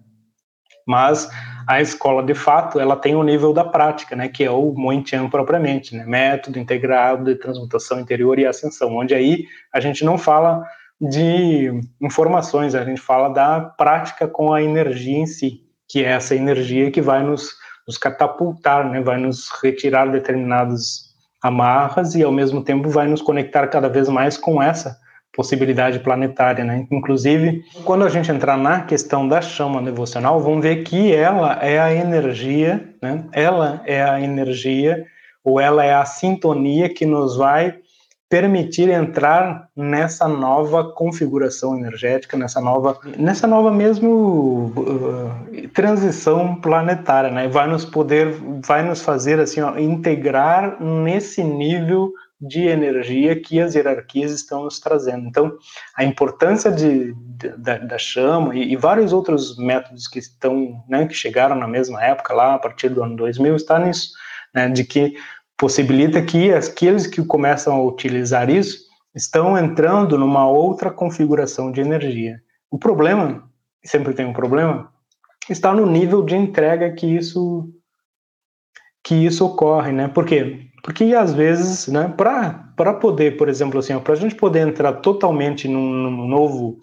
Mas 0.90 1.30
a 1.68 1.80
escola, 1.80 2.24
de 2.24 2.34
fato, 2.34 2.80
ela 2.80 2.96
tem 2.96 3.14
o 3.14 3.22
nível 3.22 3.54
da 3.54 3.64
prática, 3.64 4.16
né? 4.16 4.28
Que 4.28 4.44
é 4.44 4.50
o 4.50 4.74
Mointian 4.74 5.30
propriamente, 5.30 5.96
né? 5.96 6.04
Método 6.04 6.58
integrado 6.58 7.26
de 7.26 7.36
transmutação 7.36 8.00
interior 8.00 8.40
e 8.40 8.48
ascensão, 8.48 8.98
onde 8.98 9.14
aí 9.14 9.46
a 9.72 9.80
gente 9.80 10.04
não 10.04 10.18
fala 10.18 10.66
de 11.00 11.72
informações, 12.02 12.74
a 12.74 12.84
gente 12.84 13.00
fala 13.00 13.30
da 13.30 13.62
prática 13.62 14.28
com 14.28 14.52
a 14.52 14.64
energia 14.64 15.20
em 15.20 15.28
si, 15.28 15.62
que 15.88 16.04
é 16.04 16.08
essa 16.08 16.36
energia 16.36 16.90
que 16.90 17.04
vai 17.04 17.22
nos, 17.22 17.52
nos 17.88 17.96
catapultar, 17.96 18.90
né, 18.90 19.00
vai 19.00 19.20
nos 19.20 19.48
retirar 19.62 20.08
determinadas 20.08 21.14
amarras 21.40 22.16
e 22.16 22.24
ao 22.24 22.32
mesmo 22.32 22.64
tempo 22.64 22.90
vai 22.90 23.08
nos 23.08 23.22
conectar 23.22 23.68
cada 23.68 23.88
vez 23.88 24.10
mais 24.10 24.38
com 24.38 24.60
essa 24.62 24.98
possibilidade 25.40 26.00
planetária, 26.00 26.66
né? 26.66 26.86
Inclusive, 26.92 27.64
quando 27.86 28.04
a 28.04 28.10
gente 28.10 28.30
entrar 28.30 28.58
na 28.58 28.82
questão 28.82 29.26
da 29.26 29.40
chama 29.40 29.82
devocional, 29.82 30.42
vamos 30.42 30.62
ver 30.62 30.84
que 30.84 31.16
ela 31.16 31.54
é 31.64 31.80
a 31.80 31.94
energia, 31.94 32.94
né? 33.02 33.24
Ela 33.32 33.82
é 33.86 34.04
a 34.04 34.20
energia 34.20 35.06
ou 35.42 35.58
ela 35.58 35.86
é 35.86 35.94
a 35.94 36.04
sintonia 36.04 36.94
que 36.94 37.06
nos 37.06 37.38
vai 37.38 37.78
permitir 38.30 38.90
entrar 38.90 39.70
nessa 39.74 40.28
nova 40.28 40.92
configuração 40.92 41.78
energética, 41.78 42.36
nessa 42.36 42.60
nova, 42.60 43.00
nessa 43.18 43.48
nova 43.48 43.72
mesmo 43.72 44.74
uh, 44.76 45.70
transição 45.74 46.56
planetária, 46.56 47.32
né? 47.32 47.48
Vai 47.48 47.66
nos 47.66 47.86
poder, 47.86 48.36
vai 48.68 48.84
nos 48.84 49.02
fazer 49.02 49.40
assim, 49.40 49.62
ó, 49.62 49.78
integrar 49.78 50.84
nesse 50.84 51.42
nível 51.42 52.12
de 52.40 52.62
energia 52.68 53.40
que 53.40 53.60
as 53.60 53.76
hierarquias 53.76 54.32
estão 54.32 54.64
nos 54.64 54.80
trazendo. 54.80 55.28
Então, 55.28 55.58
a 55.96 56.04
importância 56.04 56.72
de, 56.72 57.14
de 57.14 57.50
da, 57.58 57.78
da, 57.78 57.98
chama 57.98 58.56
e, 58.56 58.72
e, 58.72 58.76
vários 58.78 59.12
outros 59.12 59.58
métodos 59.58 60.08
que 60.08 60.20
estão, 60.20 60.84
né, 60.88 61.06
que 61.06 61.14
chegaram 61.14 61.56
na 61.56 61.68
mesma 61.68 62.02
época 62.04 62.34
lá 62.34 62.56
a 62.56 62.60
partir 62.60 62.90
do 62.90 63.04
ano 63.04 63.18
2000 63.18 63.56
está 63.56 63.78
nisso, 63.78 64.12
né, 64.54 64.70
de 64.70 64.86
que 64.86 65.16
possibilita 65.58 66.22
que 66.22 66.54
aqueles 66.54 67.06
que 67.06 67.24
começam 67.26 67.74
a 67.76 67.84
utilizar 67.84 68.50
isso 68.50 68.88
estão 69.14 69.58
entrando 69.58 70.18
numa 70.18 70.48
outra 70.48 70.90
configuração 70.90 71.72
de 71.72 71.82
energia. 71.82 72.42
O 72.72 72.78
problema, 72.78 73.50
sempre 73.84 74.14
tem 74.14 74.26
um 74.26 74.34
problema, 74.34 74.90
está 75.50 75.74
no 75.74 75.86
nível 75.86 76.24
de 76.24 76.36
entrega 76.36 76.94
que 76.94 77.06
isso 77.06 77.70
que 79.04 79.16
isso 79.16 79.46
ocorre, 79.46 79.92
né? 79.92 80.08
Por 80.08 80.26
quê? 80.26 80.69
Porque 80.90 81.14
às 81.14 81.36
vezes, 81.36 81.88
né, 81.88 82.12
para 82.18 82.94
poder, 82.94 83.38
por 83.38 83.48
exemplo, 83.48 83.78
assim, 83.78 83.98
para 84.00 84.14
a 84.14 84.16
gente 84.16 84.34
poder 84.34 84.68
entrar 84.68 84.92
totalmente 84.94 85.68
num, 85.68 85.88
num, 85.88 86.28
novo 86.28 86.80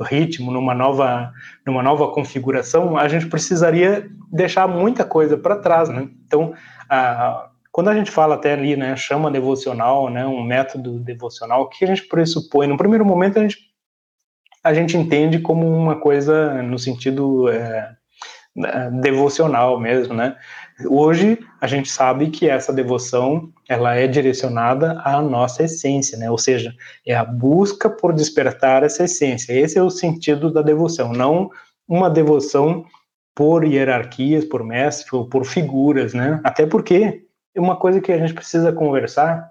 ritmo, 0.00 0.50
numa 0.50 0.74
nova, 0.74 1.30
numa 1.66 1.82
nova 1.82 2.08
configuração, 2.08 2.96
a 2.96 3.06
gente 3.06 3.26
precisaria 3.26 4.08
deixar 4.32 4.66
muita 4.66 5.04
coisa 5.04 5.36
para 5.36 5.56
trás, 5.56 5.90
né? 5.90 6.08
Então, 6.26 6.54
a, 6.88 7.50
quando 7.70 7.90
a 7.90 7.94
gente 7.94 8.10
fala 8.10 8.36
até 8.36 8.54
ali, 8.54 8.76
né, 8.76 8.96
chama 8.96 9.30
devocional, 9.30 10.08
né, 10.08 10.24
um 10.24 10.42
método 10.42 10.98
devocional, 10.98 11.60
o 11.60 11.68
que 11.68 11.84
a 11.84 11.88
gente 11.88 12.08
pressupõe? 12.08 12.66
No 12.66 12.78
primeiro 12.78 13.04
momento 13.04 13.38
a 13.38 13.42
gente, 13.42 13.58
a 14.64 14.72
gente 14.72 14.96
entende 14.96 15.38
como 15.38 15.68
uma 15.68 15.96
coisa 15.96 16.62
no 16.62 16.78
sentido 16.78 17.46
é, 17.50 17.94
devocional 19.02 19.78
mesmo, 19.78 20.14
né? 20.14 20.34
Hoje 20.88 21.38
a 21.60 21.66
gente 21.66 21.90
sabe 21.90 22.30
que 22.30 22.48
essa 22.48 22.72
devoção 22.72 23.52
ela 23.68 23.94
é 23.94 24.06
direcionada 24.06 25.00
à 25.04 25.20
nossa 25.20 25.64
essência, 25.64 26.16
né? 26.18 26.30
Ou 26.30 26.38
seja, 26.38 26.74
é 27.06 27.14
a 27.14 27.24
busca 27.24 27.88
por 27.88 28.12
despertar 28.12 28.82
essa 28.82 29.04
essência. 29.04 29.52
Esse 29.52 29.78
é 29.78 29.82
o 29.82 29.90
sentido 29.90 30.50
da 30.50 30.62
devoção, 30.62 31.12
não 31.12 31.50
uma 31.88 32.08
devoção 32.08 32.84
por 33.34 33.64
hierarquias, 33.64 34.44
por 34.44 34.64
mestres 34.64 35.12
ou 35.12 35.28
por 35.28 35.44
figuras, 35.44 36.14
né? 36.14 36.40
Até 36.44 36.66
porque 36.66 37.24
uma 37.56 37.76
coisa 37.76 38.00
que 38.00 38.12
a 38.12 38.18
gente 38.18 38.34
precisa 38.34 38.72
conversar, 38.72 39.50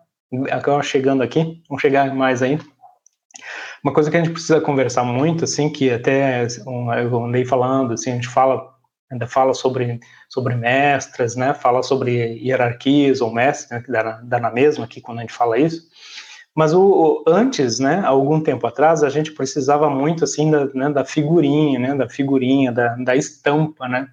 acaba 0.52 0.82
chegando 0.82 1.22
aqui, 1.22 1.62
vamos 1.68 1.82
chegar 1.82 2.14
mais 2.14 2.42
aí. 2.42 2.60
Uma 3.84 3.94
coisa 3.94 4.12
que 4.12 4.18
a 4.18 4.20
gente 4.20 4.34
precisa 4.34 4.60
conversar 4.60 5.04
muito, 5.04 5.46
assim, 5.46 5.70
que 5.70 5.90
até 5.90 6.46
eu 6.66 7.24
andei 7.24 7.46
falando, 7.46 7.94
assim, 7.94 8.12
a 8.12 8.16
gente 8.16 8.28
fala 8.28 8.79
ainda 9.12 9.28
fala 9.28 9.54
sobre, 9.54 10.00
sobre 10.28 10.56
mestras, 10.56 11.36
né, 11.36 11.54
fala 11.54 11.82
sobre 11.82 12.40
hierarquias 12.42 13.22
ou 13.22 13.34
mestres, 13.34 13.72
né, 13.72 13.82
que 13.82 13.92
dá, 13.92 14.22
dá 14.24 14.40
na 14.40 14.52
mesma 14.52 14.86
aqui 14.86 15.02
quando 15.02 15.20
a 15.20 15.22
gente 15.22 15.34
fala 15.34 15.58
isso, 15.58 15.82
mas 16.56 16.74
o, 16.74 16.82
o, 16.82 17.24
antes, 17.28 17.80
né, 17.80 18.02
algum 18.06 18.42
tempo 18.42 18.68
atrás, 18.68 19.04
a 19.04 19.10
gente 19.10 19.32
precisava 19.32 19.90
muito, 19.90 20.24
assim, 20.24 20.52
da, 20.52 20.66
né, 20.74 20.90
da 20.90 21.06
figurinha, 21.06 21.80
né, 21.80 21.96
da 21.96 22.10
figurinha, 22.10 22.72
da, 22.72 22.96
da 22.96 23.16
estampa, 23.16 23.88
né, 23.88 24.08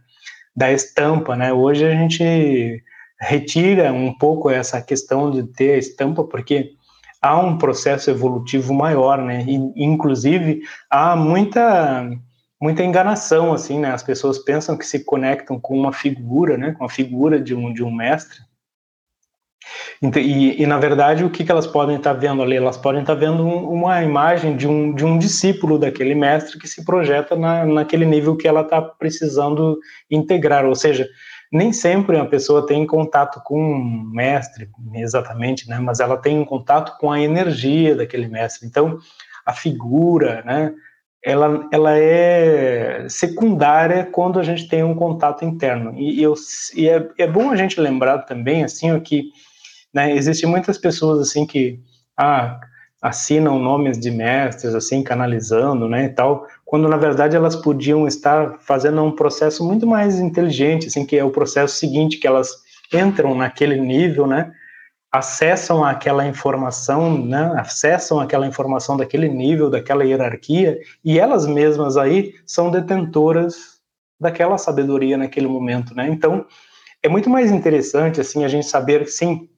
da 0.54 0.72
estampa, 0.72 1.36
né, 1.36 1.52
hoje 1.52 1.84
a 1.84 1.90
gente 1.90 2.82
retira 3.20 3.92
um 3.92 4.16
pouco 4.16 4.50
essa 4.50 4.80
questão 4.80 5.30
de 5.30 5.42
ter 5.42 5.74
a 5.74 5.78
estampa, 5.78 6.24
porque 6.24 6.72
há 7.20 7.38
um 7.38 7.58
processo 7.58 8.10
evolutivo 8.10 8.72
maior, 8.72 9.18
né, 9.18 9.44
e, 9.46 9.84
inclusive 9.84 10.62
há 10.90 11.16
muita 11.16 12.08
muita 12.60 12.82
enganação, 12.82 13.52
assim, 13.52 13.78
né? 13.78 13.90
As 13.92 14.02
pessoas 14.02 14.38
pensam 14.38 14.76
que 14.76 14.86
se 14.86 15.04
conectam 15.04 15.60
com 15.60 15.78
uma 15.78 15.92
figura, 15.92 16.56
né? 16.56 16.72
Com 16.72 16.84
a 16.84 16.88
figura 16.88 17.40
de 17.40 17.54
um, 17.54 17.72
de 17.72 17.82
um 17.82 17.90
mestre. 17.90 18.38
E, 20.02 20.62
e, 20.62 20.66
na 20.66 20.78
verdade, 20.78 21.24
o 21.24 21.30
que, 21.30 21.44
que 21.44 21.50
elas 21.50 21.66
podem 21.66 21.96
estar 21.96 22.12
vendo 22.12 22.42
ali? 22.42 22.56
Elas 22.56 22.76
podem 22.76 23.00
estar 23.00 23.14
vendo 23.14 23.44
um, 23.44 23.68
uma 23.70 24.02
imagem 24.02 24.56
de 24.56 24.68
um, 24.68 24.94
de 24.94 25.04
um 25.04 25.18
discípulo 25.18 25.78
daquele 25.78 26.14
mestre 26.14 26.58
que 26.58 26.68
se 26.68 26.84
projeta 26.84 27.34
na, 27.34 27.64
naquele 27.64 28.04
nível 28.04 28.36
que 28.36 28.46
ela 28.46 28.60
está 28.60 28.80
precisando 28.80 29.78
integrar. 30.10 30.64
Ou 30.66 30.74
seja, 30.74 31.08
nem 31.50 31.72
sempre 31.72 32.18
a 32.18 32.26
pessoa 32.26 32.66
tem 32.66 32.86
contato 32.86 33.40
com 33.44 33.60
um 33.60 34.10
mestre, 34.12 34.68
exatamente, 34.94 35.68
né? 35.68 35.78
Mas 35.78 36.00
ela 36.00 36.16
tem 36.16 36.38
um 36.38 36.44
contato 36.44 36.96
com 36.98 37.10
a 37.10 37.20
energia 37.20 37.96
daquele 37.96 38.28
mestre. 38.28 38.66
Então, 38.66 38.98
a 39.44 39.52
figura, 39.52 40.42
né? 40.44 40.74
Ela, 41.26 41.68
ela 41.72 41.98
é 41.98 43.04
secundária 43.08 44.04
quando 44.04 44.38
a 44.38 44.44
gente 44.44 44.68
tem 44.68 44.84
um 44.84 44.94
contato 44.94 45.44
interno. 45.44 45.92
E, 45.98 46.22
eu, 46.22 46.34
e 46.72 46.88
é, 46.88 47.04
é 47.18 47.26
bom 47.26 47.50
a 47.50 47.56
gente 47.56 47.80
lembrar 47.80 48.18
também, 48.18 48.62
assim, 48.62 48.98
que 49.00 49.24
né, 49.92 50.14
existem 50.14 50.48
muitas 50.48 50.78
pessoas, 50.78 51.18
assim, 51.18 51.44
que 51.44 51.80
ah, 52.16 52.60
assinam 53.02 53.58
nomes 53.58 53.98
de 53.98 54.08
mestres, 54.08 54.72
assim, 54.72 55.02
canalizando, 55.02 55.88
né, 55.88 56.04
e 56.04 56.10
tal, 56.10 56.46
quando, 56.64 56.88
na 56.88 56.96
verdade, 56.96 57.34
elas 57.34 57.56
podiam 57.56 58.06
estar 58.06 58.60
fazendo 58.60 59.02
um 59.02 59.10
processo 59.10 59.64
muito 59.64 59.84
mais 59.84 60.20
inteligente, 60.20 60.86
assim, 60.86 61.04
que 61.04 61.16
é 61.16 61.24
o 61.24 61.30
processo 61.30 61.76
seguinte, 61.76 62.18
que 62.18 62.26
elas 62.28 62.50
entram 62.94 63.34
naquele 63.34 63.80
nível, 63.80 64.28
né, 64.28 64.52
acessam 65.16 65.84
aquela 65.84 66.26
informação, 66.26 67.16
né, 67.24 67.52
acessam 67.56 68.20
aquela 68.20 68.46
informação 68.46 68.96
daquele 68.96 69.28
nível, 69.28 69.70
daquela 69.70 70.04
hierarquia, 70.04 70.78
e 71.04 71.18
elas 71.18 71.46
mesmas 71.46 71.96
aí 71.96 72.34
são 72.46 72.70
detentoras 72.70 73.80
daquela 74.18 74.58
sabedoria 74.58 75.16
naquele 75.16 75.46
momento, 75.46 75.94
né? 75.94 76.08
Então, 76.08 76.46
é 77.02 77.08
muito 77.08 77.28
mais 77.28 77.50
interessante 77.50 78.20
assim 78.20 78.44
a 78.44 78.48
gente 78.48 78.66
saber 78.66 79.06
sim, 79.08 79.48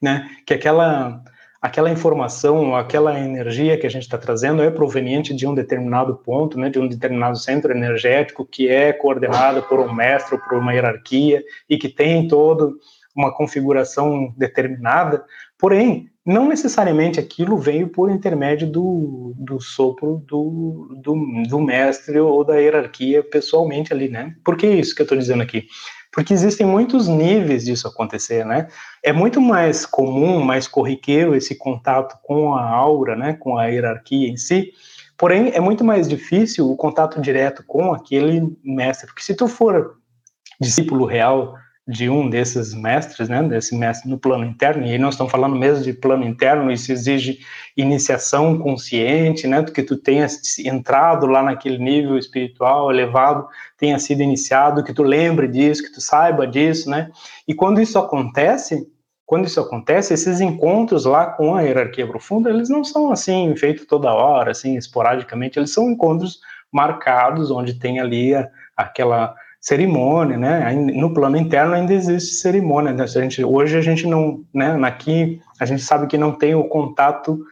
né, 0.00 0.28
que 0.46 0.54
aquela 0.54 1.22
aquela 1.60 1.90
informação, 1.90 2.76
aquela 2.76 3.18
energia 3.18 3.76
que 3.76 3.86
a 3.86 3.90
gente 3.90 4.02
está 4.02 4.16
trazendo 4.16 4.62
é 4.62 4.70
proveniente 4.70 5.34
de 5.34 5.46
um 5.46 5.54
determinado 5.54 6.14
ponto, 6.14 6.58
né, 6.58 6.70
de 6.70 6.78
um 6.78 6.86
determinado 6.86 7.36
centro 7.36 7.72
energético 7.72 8.44
que 8.44 8.68
é 8.68 8.92
coordenado 8.92 9.62
por 9.62 9.80
um 9.80 9.92
mestre, 9.92 10.38
por 10.38 10.58
uma 10.58 10.72
hierarquia 10.72 11.42
e 11.68 11.76
que 11.76 11.88
tem 11.88 12.28
todo 12.28 12.78
uma 13.16 13.32
configuração 13.32 14.34
determinada, 14.36 15.24
porém, 15.58 16.10
não 16.24 16.48
necessariamente 16.48 17.20
aquilo 17.20 17.56
veio 17.56 17.88
por 17.88 18.10
intermédio 18.10 18.68
do, 18.68 19.32
do 19.36 19.60
sopro 19.60 20.22
do, 20.26 20.98
do, 21.02 21.14
do 21.48 21.60
mestre 21.60 22.18
ou 22.18 22.44
da 22.44 22.56
hierarquia 22.56 23.22
pessoalmente 23.22 23.92
ali, 23.92 24.08
né? 24.08 24.34
Por 24.44 24.56
que 24.56 24.66
isso 24.66 24.94
que 24.94 25.02
eu 25.02 25.04
estou 25.04 25.16
dizendo 25.16 25.42
aqui? 25.42 25.66
Porque 26.12 26.32
existem 26.32 26.66
muitos 26.66 27.08
níveis 27.08 27.64
disso 27.64 27.86
acontecer, 27.86 28.44
né? 28.44 28.68
É 29.04 29.12
muito 29.12 29.40
mais 29.40 29.86
comum, 29.86 30.42
mais 30.42 30.66
corriqueiro 30.66 31.34
esse 31.34 31.54
contato 31.54 32.18
com 32.22 32.54
a 32.54 32.68
aura, 32.68 33.14
né? 33.14 33.34
Com 33.34 33.56
a 33.56 33.66
hierarquia 33.66 34.28
em 34.28 34.36
si, 34.36 34.72
Porém, 35.18 35.50
é 35.54 35.60
muito 35.60 35.82
mais 35.82 36.06
difícil 36.06 36.70
o 36.70 36.76
contato 36.76 37.20
direto 37.20 37.64
com 37.66 37.92
aquele 37.92 38.54
mestre, 38.62 39.06
porque 39.06 39.22
se 39.22 39.34
tu 39.34 39.48
for 39.48 39.96
discípulo 40.60 41.06
real 41.06 41.54
de 41.88 42.10
um 42.10 42.28
desses 42.28 42.74
mestres, 42.74 43.28
né, 43.28 43.42
desse 43.44 43.76
mestre 43.76 44.10
no 44.10 44.18
plano 44.18 44.44
interno, 44.44 44.84
e 44.84 44.98
nós 44.98 45.14
estamos 45.14 45.30
falando 45.30 45.54
mesmo 45.54 45.84
de 45.84 45.92
plano 45.92 46.24
interno, 46.24 46.70
isso 46.72 46.90
exige 46.90 47.38
iniciação 47.76 48.58
consciente, 48.58 49.46
né, 49.46 49.62
que 49.62 49.84
tu 49.84 49.96
tenha 49.96 50.26
entrado 50.64 51.26
lá 51.26 51.44
naquele 51.44 51.78
nível 51.78 52.18
espiritual 52.18 52.90
elevado, 52.90 53.46
tenha 53.78 53.98
sido 54.00 54.20
iniciado, 54.20 54.82
que 54.82 54.92
tu 54.92 55.04
lembre 55.04 55.46
disso, 55.46 55.84
que 55.84 55.92
tu 55.92 56.00
saiba 56.00 56.44
disso, 56.44 56.90
né, 56.90 57.08
e 57.46 57.54
quando 57.54 57.80
isso 57.80 57.98
acontece, 57.98 58.90
quando 59.24 59.46
isso 59.46 59.60
acontece, 59.60 60.12
esses 60.12 60.40
encontros 60.40 61.04
lá 61.04 61.26
com 61.26 61.54
a 61.54 61.62
hierarquia 61.62 62.06
profunda, 62.06 62.50
eles 62.50 62.68
não 62.68 62.82
são 62.82 63.12
assim, 63.12 63.54
feitos 63.56 63.86
toda 63.86 64.12
hora, 64.12 64.50
assim, 64.50 64.76
esporadicamente, 64.76 65.58
eles 65.58 65.72
são 65.72 65.88
encontros 65.90 66.40
marcados, 66.72 67.50
onde 67.50 67.74
tem 67.74 68.00
ali 68.00 68.34
a, 68.34 68.48
aquela 68.76 69.34
cerimônia, 69.66 70.38
né? 70.38 70.72
No 70.74 71.12
plano 71.12 71.36
interno 71.36 71.74
ainda 71.74 71.92
existe 71.92 72.36
cerimônia. 72.36 72.92
Né? 72.92 73.02
A 73.02 73.06
gente, 73.06 73.44
hoje 73.44 73.76
a 73.76 73.80
gente 73.80 74.06
não, 74.06 74.44
né? 74.54 74.78
Aqui 74.84 75.40
a 75.58 75.66
gente 75.66 75.82
sabe 75.82 76.06
que 76.06 76.16
não 76.16 76.30
tem 76.30 76.54
o 76.54 76.68
contato, 76.68 77.44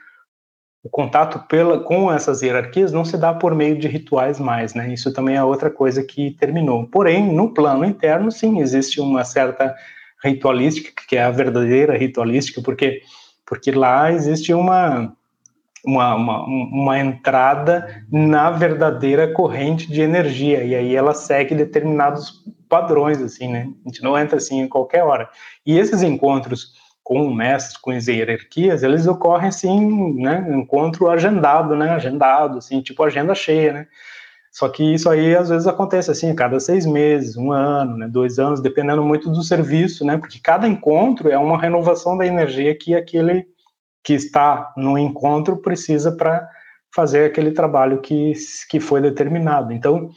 o 0.85 0.88
contato 0.88 1.40
pela 1.48 1.81
com 1.81 2.12
essas 2.12 2.40
hierarquias 2.40 2.92
não 2.92 3.05
se 3.05 3.16
dá 3.16 3.35
por 3.35 3.53
meio 3.53 3.77
de 3.77 3.88
rituais 3.88 4.38
mais, 4.38 4.74
né? 4.74 4.94
Isso 4.94 5.12
também 5.12 5.35
é 5.35 5.42
outra 5.42 5.70
coisa 5.70 6.05
que 6.05 6.31
terminou. 6.38 6.87
Porém, 6.87 7.33
no 7.33 7.53
plano 7.53 7.85
interno, 7.85 8.31
sim, 8.31 8.61
existe 8.61 9.00
uma 9.00 9.24
certa 9.24 9.74
ritualística 10.22 11.03
que 11.09 11.16
é 11.16 11.24
a 11.24 11.33
verdadeira 11.33 11.98
ritualística, 11.98 12.62
porque 12.62 13.03
porque 13.44 13.72
lá 13.72 14.11
existe 14.11 14.55
uma 14.55 15.12
uma, 15.84 16.14
uma, 16.14 16.44
uma 16.44 16.98
entrada 16.98 18.04
na 18.10 18.50
verdadeira 18.50 19.32
corrente 19.32 19.90
de 19.90 20.00
energia, 20.00 20.64
e 20.64 20.74
aí 20.74 20.96
ela 20.96 21.14
segue 21.14 21.54
determinados 21.54 22.42
padrões, 22.68 23.20
assim, 23.20 23.48
né? 23.48 23.68
A 23.84 23.88
gente 23.88 24.02
não 24.02 24.18
entra 24.18 24.38
assim 24.38 24.60
em 24.60 24.68
qualquer 24.68 25.04
hora. 25.04 25.28
E 25.64 25.78
esses 25.78 26.02
encontros 26.02 26.72
com 27.02 27.26
o 27.26 27.34
mestre, 27.34 27.78
com 27.80 27.90
as 27.90 28.08
hierarquias, 28.08 28.82
eles 28.82 29.06
ocorrem 29.06 29.48
assim, 29.48 30.14
né? 30.20 30.46
Encontro 30.50 31.10
agendado, 31.10 31.76
né? 31.76 31.90
Agendado, 31.90 32.58
assim, 32.58 32.80
tipo 32.80 33.02
agenda 33.02 33.34
cheia, 33.34 33.72
né? 33.72 33.86
Só 34.50 34.68
que 34.68 34.94
isso 34.94 35.10
aí 35.10 35.36
às 35.36 35.48
vezes 35.48 35.66
acontece 35.66 36.10
assim, 36.10 36.30
a 36.30 36.34
cada 36.34 36.60
seis 36.60 36.86
meses, 36.86 37.36
um 37.36 37.50
ano, 37.50 37.96
né, 37.96 38.08
dois 38.08 38.38
anos, 38.38 38.62
dependendo 38.62 39.02
muito 39.02 39.28
do 39.28 39.42
serviço, 39.42 40.04
né? 40.04 40.16
Porque 40.16 40.38
cada 40.38 40.66
encontro 40.66 41.28
é 41.28 41.36
uma 41.36 41.60
renovação 41.60 42.16
da 42.16 42.24
energia 42.24 42.72
que 42.74 42.94
aquele 42.94 43.46
que 44.04 44.12
está 44.12 44.72
no 44.76 44.98
encontro 44.98 45.56
precisa 45.56 46.12
para 46.12 46.46
fazer 46.94 47.24
aquele 47.24 47.50
trabalho 47.50 48.00
que, 48.00 48.34
que 48.68 48.78
foi 48.78 49.00
determinado. 49.00 49.72
Então, 49.72 50.10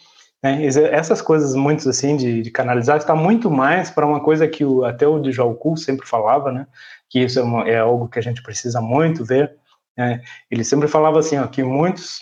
né, 0.44 0.64
essas 0.66 1.22
coisas 1.22 1.56
muito 1.56 1.90
assim 1.90 2.16
de, 2.16 2.44
de 2.44 2.52
canalizar 2.52 2.98
está 2.98 3.16
muito 3.16 3.50
mais 3.50 3.90
para 3.90 4.06
uma 4.06 4.20
coisa 4.20 4.48
que 4.48 4.64
o, 4.64 4.84
até 4.84 5.08
o 5.08 5.20
Djalku 5.20 5.76
sempre 5.78 6.06
falava, 6.06 6.52
né, 6.52 6.68
que 7.10 7.20
isso 7.20 7.40
é, 7.40 7.44
uma, 7.44 7.68
é, 7.68 7.80
algo 7.80 8.08
que 8.08 8.20
a 8.20 8.22
gente 8.22 8.44
precisa 8.44 8.80
muito 8.82 9.26
ver. 9.26 9.56
Né, 9.98 10.22
ele 10.52 10.64
sempre 10.64 10.88
falava 10.88 11.20
assim, 11.20 11.38
ó, 11.38 11.48
que 11.48 11.64
muitos 11.64 12.20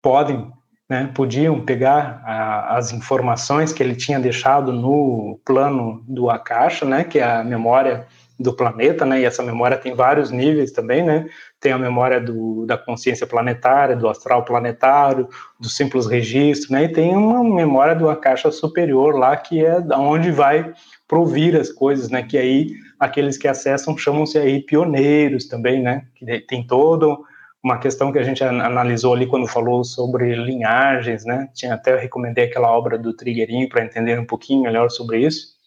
podem, 0.00 0.50
né, 0.88 1.10
podiam 1.12 1.60
pegar 1.60 2.22
a, 2.24 2.76
as 2.78 2.92
informações 2.92 3.72
que 3.72 3.82
ele 3.82 3.96
tinha 3.96 4.18
deixado 4.18 4.72
no 4.72 5.38
plano 5.44 6.02
do 6.08 6.30
Akasha, 6.30 6.86
né, 6.86 7.04
que 7.04 7.18
é 7.18 7.24
a 7.24 7.44
memória 7.44 8.06
do 8.38 8.52
planeta, 8.52 9.04
né? 9.04 9.20
E 9.20 9.24
essa 9.24 9.42
memória 9.42 9.76
tem 9.76 9.94
vários 9.94 10.30
níveis 10.30 10.70
também, 10.70 11.02
né? 11.02 11.28
Tem 11.58 11.72
a 11.72 11.78
memória 11.78 12.20
do, 12.20 12.64
da 12.66 12.78
consciência 12.78 13.26
planetária, 13.26 13.96
do 13.96 14.08
astral 14.08 14.44
planetário, 14.44 15.28
do 15.58 15.68
simples 15.68 16.06
registro, 16.06 16.72
né? 16.72 16.84
E 16.84 16.88
tem 16.88 17.16
uma 17.16 17.42
memória 17.42 17.96
de 17.96 18.04
uma 18.04 18.14
caixa 18.14 18.50
superior 18.52 19.16
lá 19.16 19.36
que 19.36 19.64
é 19.64 19.80
da 19.80 19.98
onde 19.98 20.30
vai 20.30 20.72
provir 21.08 21.56
as 21.56 21.72
coisas, 21.72 22.08
né? 22.10 22.22
Que 22.22 22.38
aí 22.38 22.70
aqueles 23.00 23.36
que 23.36 23.48
acessam 23.48 23.98
chamam-se 23.98 24.38
aí 24.38 24.62
pioneiros 24.62 25.46
também, 25.48 25.82
né? 25.82 26.06
Que 26.14 26.40
tem 26.40 26.64
todo 26.64 27.24
uma 27.62 27.78
questão 27.78 28.12
que 28.12 28.18
a 28.20 28.22
gente 28.22 28.42
analisou 28.44 29.14
ali 29.14 29.26
quando 29.26 29.48
falou 29.48 29.82
sobre 29.82 30.36
linhagens, 30.36 31.24
né? 31.24 31.48
Tinha 31.52 31.74
até 31.74 31.98
recomendei 31.98 32.44
aquela 32.44 32.70
obra 32.70 32.96
do 32.96 33.12
Trigueirinho 33.12 33.68
para 33.68 33.84
entender 33.84 34.16
um 34.18 34.24
pouquinho 34.24 34.62
melhor 34.62 34.90
sobre 34.90 35.18
isso. 35.18 35.58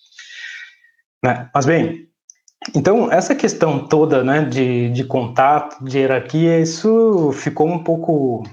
Né? 1.24 1.50
Mas 1.54 1.66
bem, 1.66 2.08
então 2.76 3.12
essa 3.12 3.34
questão 3.34 3.88
toda, 3.88 4.24
né, 4.24 4.46
de, 4.46 4.90
de 4.90 5.04
contato, 5.04 5.84
de 5.84 5.98
hierarquia, 5.98 6.60
isso 6.60 7.32
ficou 7.34 7.68
um 7.68 7.84
pouco 7.84 8.44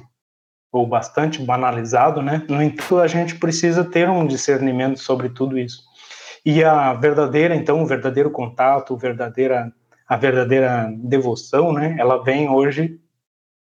ou 0.71 0.87
bastante 0.87 1.43
banalizado, 1.43 2.23
né? 2.23 2.45
No 2.49 2.63
entanto, 2.63 2.99
a 2.99 3.07
gente 3.07 3.37
precisa 3.37 3.85
ter 3.85 4.09
um 4.09 4.27
discernimento 4.27 4.99
sobre 4.99 5.31
tudo 5.31 5.59
isso. 5.59 5.83
E 6.45 6.63
a 6.63 6.93
verdadeira, 6.95 7.55
então, 7.55 7.83
o 7.83 7.87
verdadeiro 7.87 8.31
contato, 8.31 8.95
a 8.95 8.99
verdadeira, 8.99 9.73
a 10.07 10.17
verdadeira 10.17 10.91
devoção, 10.97 11.73
né? 11.73 11.97
Ela 11.99 12.23
vem 12.23 12.49
hoje 12.49 13.01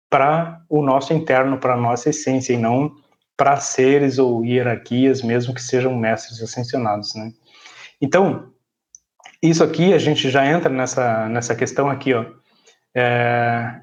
para 0.09 0.61
o 0.69 0.81
nosso 0.81 1.13
interno, 1.13 1.57
para 1.57 1.73
a 1.73 1.77
nossa 1.77 2.09
essência, 2.09 2.53
e 2.53 2.57
não 2.57 2.93
para 3.37 3.57
seres 3.57 4.19
ou 4.19 4.43
hierarquias, 4.43 5.21
mesmo 5.21 5.53
que 5.53 5.61
sejam 5.61 5.95
mestres 5.95 6.41
ascensionados, 6.41 7.15
né? 7.15 7.31
Então, 8.01 8.51
isso 9.41 9.63
aqui 9.63 9.93
a 9.93 9.97
gente 9.97 10.29
já 10.29 10.45
entra 10.45 10.69
nessa, 10.69 11.29
nessa 11.29 11.55
questão 11.55 11.89
aqui, 11.89 12.13
ó. 12.13 12.25
É, 12.95 13.79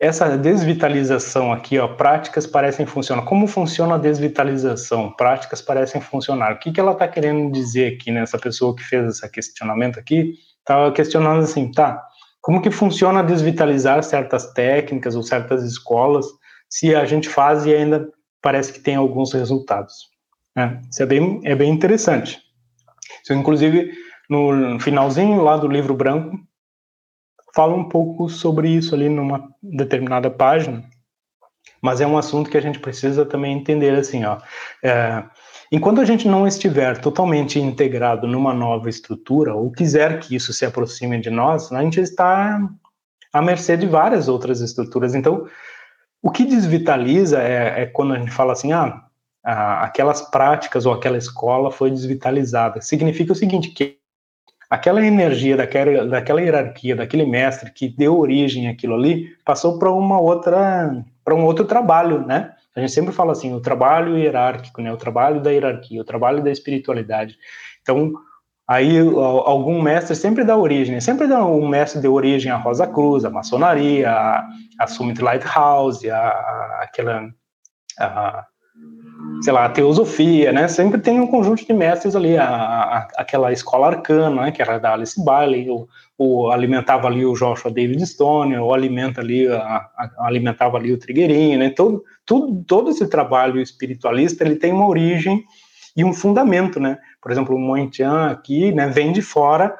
essa 0.00 0.38
desvitalização 0.38 1.52
aqui, 1.52 1.76
ó, 1.78 1.88
práticas 1.88 2.46
parecem 2.46 2.86
funcionar. 2.86 3.22
Como 3.22 3.48
funciona 3.48 3.96
a 3.96 3.98
desvitalização? 3.98 5.10
Práticas 5.10 5.60
parecem 5.60 6.00
funcionar. 6.00 6.52
O 6.52 6.58
que, 6.58 6.70
que 6.70 6.78
ela 6.78 6.92
está 6.92 7.08
querendo 7.08 7.50
dizer 7.50 7.94
aqui, 7.94 8.12
né? 8.12 8.20
Essa 8.20 8.38
pessoa 8.38 8.76
que 8.76 8.84
fez 8.84 9.08
esse 9.08 9.28
questionamento 9.30 9.98
aqui, 9.98 10.34
estava 10.60 10.92
questionando 10.92 11.42
assim, 11.42 11.72
tá, 11.72 12.00
como 12.40 12.62
que 12.62 12.70
funciona 12.70 13.24
desvitalizar 13.24 14.02
certas 14.04 14.52
técnicas 14.52 15.16
ou 15.16 15.22
certas 15.22 15.64
escolas 15.64 16.26
se 16.70 16.94
a 16.94 17.04
gente 17.04 17.28
faz 17.28 17.66
e 17.66 17.74
ainda 17.74 18.08
parece 18.40 18.72
que 18.72 18.80
tem 18.80 18.94
alguns 18.94 19.32
resultados? 19.32 19.94
Né? 20.54 20.80
Isso 20.90 21.02
é 21.02 21.06
bem, 21.06 21.40
é 21.44 21.56
bem 21.56 21.72
interessante. 21.72 22.40
Isso, 23.28 23.34
inclusive, 23.34 23.92
no 24.28 24.80
finalzinho 24.80 25.42
lá 25.42 25.58
do 25.58 25.68
livro 25.68 25.92
branco, 25.92 26.38
fala 27.54 27.74
um 27.74 27.86
pouco 27.86 28.30
sobre 28.30 28.70
isso 28.70 28.94
ali 28.94 29.10
numa 29.10 29.50
determinada 29.62 30.30
página, 30.30 30.82
mas 31.82 32.00
é 32.00 32.06
um 32.06 32.16
assunto 32.16 32.48
que 32.48 32.56
a 32.56 32.62
gente 32.62 32.78
precisa 32.78 33.26
também 33.26 33.54
entender 33.54 33.94
assim, 33.98 34.24
ó. 34.24 34.38
É, 34.82 35.24
Enquanto 35.70 36.00
a 36.00 36.04
gente 36.06 36.26
não 36.26 36.46
estiver 36.46 36.98
totalmente 36.98 37.60
integrado 37.60 38.26
numa 38.26 38.54
nova 38.54 38.88
estrutura, 38.88 39.54
ou 39.54 39.70
quiser 39.70 40.18
que 40.18 40.34
isso 40.34 40.50
se 40.50 40.64
aproxime 40.64 41.20
de 41.20 41.28
nós, 41.28 41.70
a 41.70 41.82
gente 41.82 42.00
está 42.00 42.58
à 43.30 43.42
mercê 43.42 43.76
de 43.76 43.86
várias 43.86 44.28
outras 44.28 44.62
estruturas. 44.62 45.14
Então, 45.14 45.46
o 46.22 46.30
que 46.30 46.46
desvitaliza 46.46 47.42
é, 47.42 47.82
é 47.82 47.86
quando 47.86 48.14
a 48.14 48.18
gente 48.18 48.30
fala 48.30 48.54
assim, 48.54 48.72
ah, 48.72 49.07
aquelas 49.50 50.20
práticas 50.20 50.84
ou 50.84 50.92
aquela 50.92 51.16
escola 51.16 51.70
foi 51.70 51.90
desvitalizada. 51.90 52.82
Significa 52.82 53.32
o 53.32 53.36
seguinte, 53.36 53.70
que 53.70 53.96
aquela 54.68 55.04
energia 55.04 55.56
daquela, 55.56 56.06
daquela 56.06 56.42
hierarquia, 56.42 56.94
daquele 56.94 57.24
mestre 57.24 57.70
que 57.70 57.88
deu 57.88 58.18
origem 58.18 58.68
àquilo 58.68 58.94
ali, 58.94 59.34
passou 59.46 59.78
para 59.78 59.90
uma 59.90 60.20
outra, 60.20 61.02
para 61.24 61.34
um 61.34 61.44
outro 61.44 61.64
trabalho, 61.64 62.26
né? 62.26 62.52
A 62.76 62.80
gente 62.80 62.92
sempre 62.92 63.12
fala 63.12 63.32
assim, 63.32 63.54
o 63.54 63.60
trabalho 63.60 64.18
hierárquico, 64.18 64.82
né? 64.82 64.92
O 64.92 64.98
trabalho 64.98 65.40
da 65.40 65.50
hierarquia, 65.50 66.00
o 66.00 66.04
trabalho 66.04 66.42
da 66.42 66.50
espiritualidade. 66.50 67.38
Então, 67.80 68.12
aí 68.68 68.98
algum 68.98 69.80
mestre 69.80 70.14
sempre 70.14 70.44
dá 70.44 70.58
origem, 70.58 70.94
né? 70.94 71.00
sempre 71.00 71.26
dá 71.26 71.42
um 71.44 71.66
mestre 71.66 72.02
deu 72.02 72.12
origem 72.12 72.52
à 72.52 72.56
Rosa 72.56 72.86
Cruz, 72.86 73.24
à 73.24 73.30
maçonaria, 73.30 74.10
à, 74.10 74.46
à 74.78 74.86
Summit 74.86 75.22
Lighthouse, 75.22 76.08
à, 76.10 76.18
à 76.18 76.80
aquela 76.82 77.30
a, 77.98 78.46
sei 79.42 79.52
lá, 79.52 79.66
a 79.66 79.68
teosofia, 79.68 80.52
né? 80.52 80.68
Sempre 80.68 81.00
tem 81.00 81.20
um 81.20 81.26
conjunto 81.26 81.64
de 81.64 81.72
mestres 81.72 82.16
ali, 82.16 82.36
a, 82.36 82.46
a, 82.46 83.08
aquela 83.16 83.52
escola 83.52 83.88
arcana, 83.88 84.42
né? 84.42 84.52
Que 84.52 84.60
era 84.60 84.78
da 84.78 84.92
Alice 84.92 85.22
Bailey, 85.22 85.70
ou, 85.70 85.88
ou 86.16 86.50
alimentava 86.50 87.06
ali 87.06 87.24
o 87.24 87.34
Joshua 87.34 87.70
David 87.70 88.04
Stone, 88.06 88.56
ou 88.56 88.74
alimenta 88.74 89.20
ali, 89.20 89.46
a, 89.48 89.88
alimentava 90.18 90.76
ali 90.76 90.92
o 90.92 90.98
Trigueirinho, 90.98 91.58
né? 91.58 91.70
Todo, 91.70 92.04
todo, 92.26 92.64
todo 92.64 92.90
esse 92.90 93.06
trabalho 93.08 93.60
espiritualista, 93.60 94.44
ele 94.44 94.56
tem 94.56 94.72
uma 94.72 94.86
origem 94.86 95.44
e 95.96 96.04
um 96.04 96.12
fundamento, 96.12 96.80
né? 96.80 96.98
Por 97.20 97.30
exemplo, 97.30 97.54
o 97.54 97.58
Mointian 97.58 98.30
aqui, 98.30 98.72
né? 98.72 98.88
Vem 98.88 99.12
de 99.12 99.22
fora, 99.22 99.76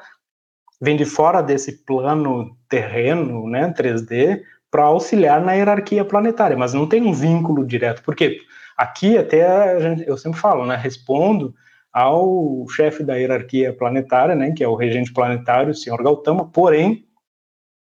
vem 0.81 0.95
de 0.95 1.05
fora 1.05 1.41
desse 1.41 1.83
plano 1.85 2.55
terreno, 2.69 3.49
né? 3.49 3.73
3D, 3.77 4.41
para 4.71 4.83
auxiliar 4.83 5.41
na 5.41 5.53
hierarquia 5.53 6.05
planetária, 6.05 6.55
mas 6.55 6.73
não 6.73 6.87
tem 6.87 7.01
um 7.01 7.13
vínculo 7.13 7.65
direto. 7.65 8.03
Por 8.03 8.15
quê? 8.15 8.39
Aqui 8.79 9.17
até 9.17 9.77
gente, 9.81 10.07
eu 10.07 10.17
sempre 10.17 10.39
falo, 10.39 10.65
né? 10.65 10.77
Respondo 10.77 11.53
ao 11.91 12.65
chefe 12.69 13.03
da 13.03 13.15
hierarquia 13.15 13.73
planetária, 13.73 14.35
né? 14.35 14.53
Que 14.53 14.63
é 14.63 14.67
o 14.69 14.75
regente 14.75 15.11
planetário, 15.11 15.71
o 15.71 15.75
senhor 15.75 16.01
Gautama. 16.01 16.49
Porém, 16.49 17.05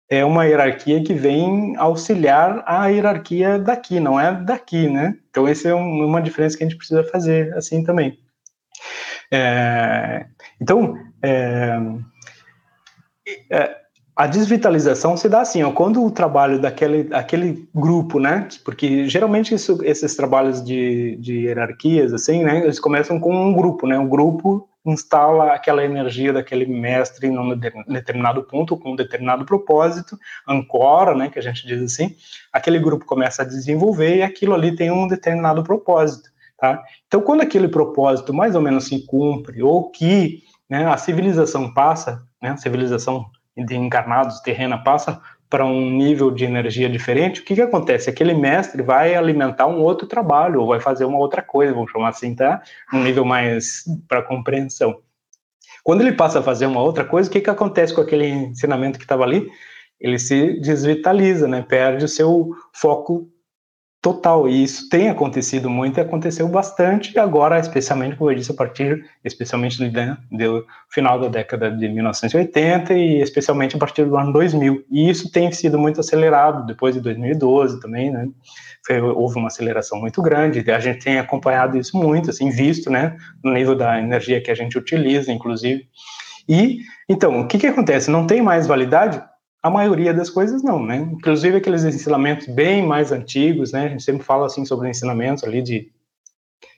é 0.09 0.25
uma 0.25 0.45
hierarquia 0.45 1.03
que 1.03 1.13
vem 1.13 1.77
auxiliar 1.77 2.63
a 2.65 2.87
hierarquia 2.87 3.59
daqui, 3.59 3.99
não 3.99 4.19
é 4.19 4.33
daqui, 4.33 4.89
né? 4.89 5.19
Então, 5.29 5.47
essa 5.47 5.69
é 5.69 5.75
um, 5.75 6.03
uma 6.03 6.19
diferença 6.19 6.57
que 6.57 6.63
a 6.63 6.67
gente 6.67 6.79
precisa 6.79 7.03
fazer 7.03 7.53
assim 7.55 7.83
também. 7.83 8.17
É, 9.31 10.25
então, 10.59 10.97
é, 11.21 11.77
é, 13.51 13.75
a 14.17 14.25
desvitalização 14.25 15.15
se 15.15 15.29
dá 15.29 15.41
assim, 15.41 15.61
ó, 15.61 15.71
quando 15.71 16.03
o 16.03 16.09
trabalho 16.09 16.59
daquele 16.59 17.07
aquele 17.13 17.69
grupo, 17.73 18.19
né, 18.19 18.47
porque 18.65 19.07
geralmente 19.07 19.53
isso, 19.53 19.77
esses 19.83 20.15
trabalhos 20.15 20.63
de, 20.63 21.15
de 21.17 21.41
hierarquias, 21.41 22.11
assim, 22.11 22.43
né, 22.43 22.63
eles 22.63 22.79
começam 22.79 23.19
com 23.19 23.31
um 23.31 23.53
grupo, 23.53 23.85
né, 23.85 23.95
um 23.95 24.09
grupo 24.09 24.67
instala 24.83 25.53
aquela 25.53 25.83
energia 25.83 26.33
daquele 26.33 26.65
mestre 26.65 27.29
num 27.29 27.55
determinado 27.87 28.41
ponto, 28.41 28.75
com 28.75 28.93
um 28.93 28.95
determinado 28.95 29.45
propósito, 29.45 30.17
ancora, 30.47 31.13
né, 31.13 31.29
que 31.29 31.37
a 31.37 31.41
gente 31.41 31.67
diz 31.67 31.79
assim, 31.83 32.15
aquele 32.51 32.79
grupo 32.79 33.05
começa 33.05 33.43
a 33.43 33.45
desenvolver 33.45 34.17
e 34.17 34.23
aquilo 34.23 34.55
ali 34.55 34.75
tem 34.75 34.89
um 34.89 35.07
determinado 35.07 35.61
propósito, 35.61 36.29
tá? 36.57 36.81
Então, 37.05 37.21
quando 37.21 37.41
aquele 37.41 37.67
propósito 37.67 38.33
mais 38.33 38.55
ou 38.55 38.61
menos 38.61 38.85
se 38.85 39.05
cumpre, 39.05 39.61
ou 39.61 39.91
que 39.91 40.41
né, 40.67 40.87
a 40.87 40.97
civilização 40.97 41.71
passa, 41.71 42.23
né, 42.41 42.49
a 42.51 42.57
civilização 42.57 43.29
de 43.65 43.75
encarnados 43.75 44.39
terrena 44.41 44.77
passa 44.77 45.21
para 45.49 45.65
um 45.65 45.89
nível 45.89 46.29
de 46.29 46.43
energia 46.43 46.89
diferente, 46.89 47.39
o 47.39 47.43
que, 47.45 47.55
que 47.55 47.61
acontece? 47.61 48.09
Aquele 48.09 48.33
mestre 48.33 48.83
vai 48.83 49.15
alimentar 49.15 49.67
um 49.67 49.79
outro 49.79 50.05
trabalho, 50.05 50.61
ou 50.61 50.67
vai 50.67 50.79
fazer 50.79 51.05
uma 51.05 51.17
outra 51.17 51.41
coisa, 51.41 51.73
vamos 51.73 51.91
chamar 51.91 52.09
assim, 52.09 52.35
tá? 52.35 52.61
Um 52.93 53.01
nível 53.01 53.23
mais 53.23 53.85
para 54.07 54.21
compreensão. 54.21 54.99
Quando 55.83 56.01
ele 56.01 56.11
passa 56.11 56.39
a 56.39 56.43
fazer 56.43 56.65
uma 56.65 56.81
outra 56.81 57.05
coisa, 57.05 57.29
o 57.29 57.31
que, 57.31 57.39
que 57.39 57.49
acontece 57.49 57.93
com 57.93 58.01
aquele 58.01 58.27
ensinamento 58.27 58.99
que 58.99 59.05
estava 59.05 59.23
ali? 59.23 59.47
Ele 59.99 60.19
se 60.19 60.59
desvitaliza, 60.59 61.47
né? 61.47 61.61
Perde 61.61 62.03
o 62.03 62.09
seu 62.09 62.49
foco 62.73 63.29
total. 64.07 64.47
E 64.47 64.63
isso 64.63 64.87
tem 64.87 65.09
acontecido 65.09 65.69
muito 65.69 65.97
e 65.97 66.01
aconteceu 66.01 66.47
bastante 66.47 67.17
agora, 67.19 67.59
especialmente, 67.59 68.15
como 68.15 68.31
eu 68.31 68.35
disse, 68.35 68.51
a 68.51 68.55
partir, 68.55 69.05
especialmente 69.23 69.77
do, 69.77 69.89
do 70.31 70.65
final 70.89 71.19
da 71.19 71.27
década 71.27 71.69
de 71.69 71.89
1980 71.89 72.93
e 72.93 73.21
especialmente 73.21 73.75
a 73.75 73.79
partir 73.79 74.05
do 74.05 74.15
ano 74.15 74.31
2000. 74.31 74.85
E 74.89 75.09
isso 75.09 75.29
tem 75.29 75.51
sido 75.51 75.77
muito 75.77 75.99
acelerado 75.99 76.65
depois 76.65 76.95
de 76.95 77.01
2012 77.01 77.81
também, 77.81 78.09
né? 78.09 78.29
Foi, 78.85 79.01
houve 79.01 79.37
uma 79.37 79.47
aceleração 79.47 79.99
muito 79.99 80.21
grande. 80.21 80.71
A 80.71 80.79
gente 80.79 81.03
tem 81.03 81.19
acompanhado 81.19 81.77
isso 81.77 81.97
muito, 81.97 82.29
assim, 82.29 82.49
visto, 82.49 82.89
né, 82.89 83.17
no 83.43 83.53
nível 83.53 83.75
da 83.75 83.99
energia 83.99 84.41
que 84.41 84.49
a 84.49 84.55
gente 84.55 84.77
utiliza, 84.77 85.31
inclusive. 85.31 85.85
E, 86.47 86.79
então, 87.09 87.41
o 87.41 87.47
que 87.47 87.57
que 87.57 87.67
acontece? 87.67 88.09
Não 88.09 88.25
tem 88.25 88.41
mais 88.41 88.65
validade? 88.67 89.21
A 89.67 89.69
maioria 89.69 90.13
das 90.13 90.29
coisas 90.29 90.63
não, 90.63 90.81
né? 90.81 90.95
Inclusive 90.95 91.57
aqueles 91.57 91.83
ensinamentos 91.83 92.47
bem 92.47 92.85
mais 92.85 93.11
antigos, 93.11 93.73
né? 93.73 93.83
A 93.83 93.89
gente 93.89 94.01
sempre 94.01 94.23
fala 94.23 94.45
assim 94.45 94.63
sobre 94.63 94.89
ensinamentos 94.89 95.43
ali 95.43 95.61
de 95.61 95.91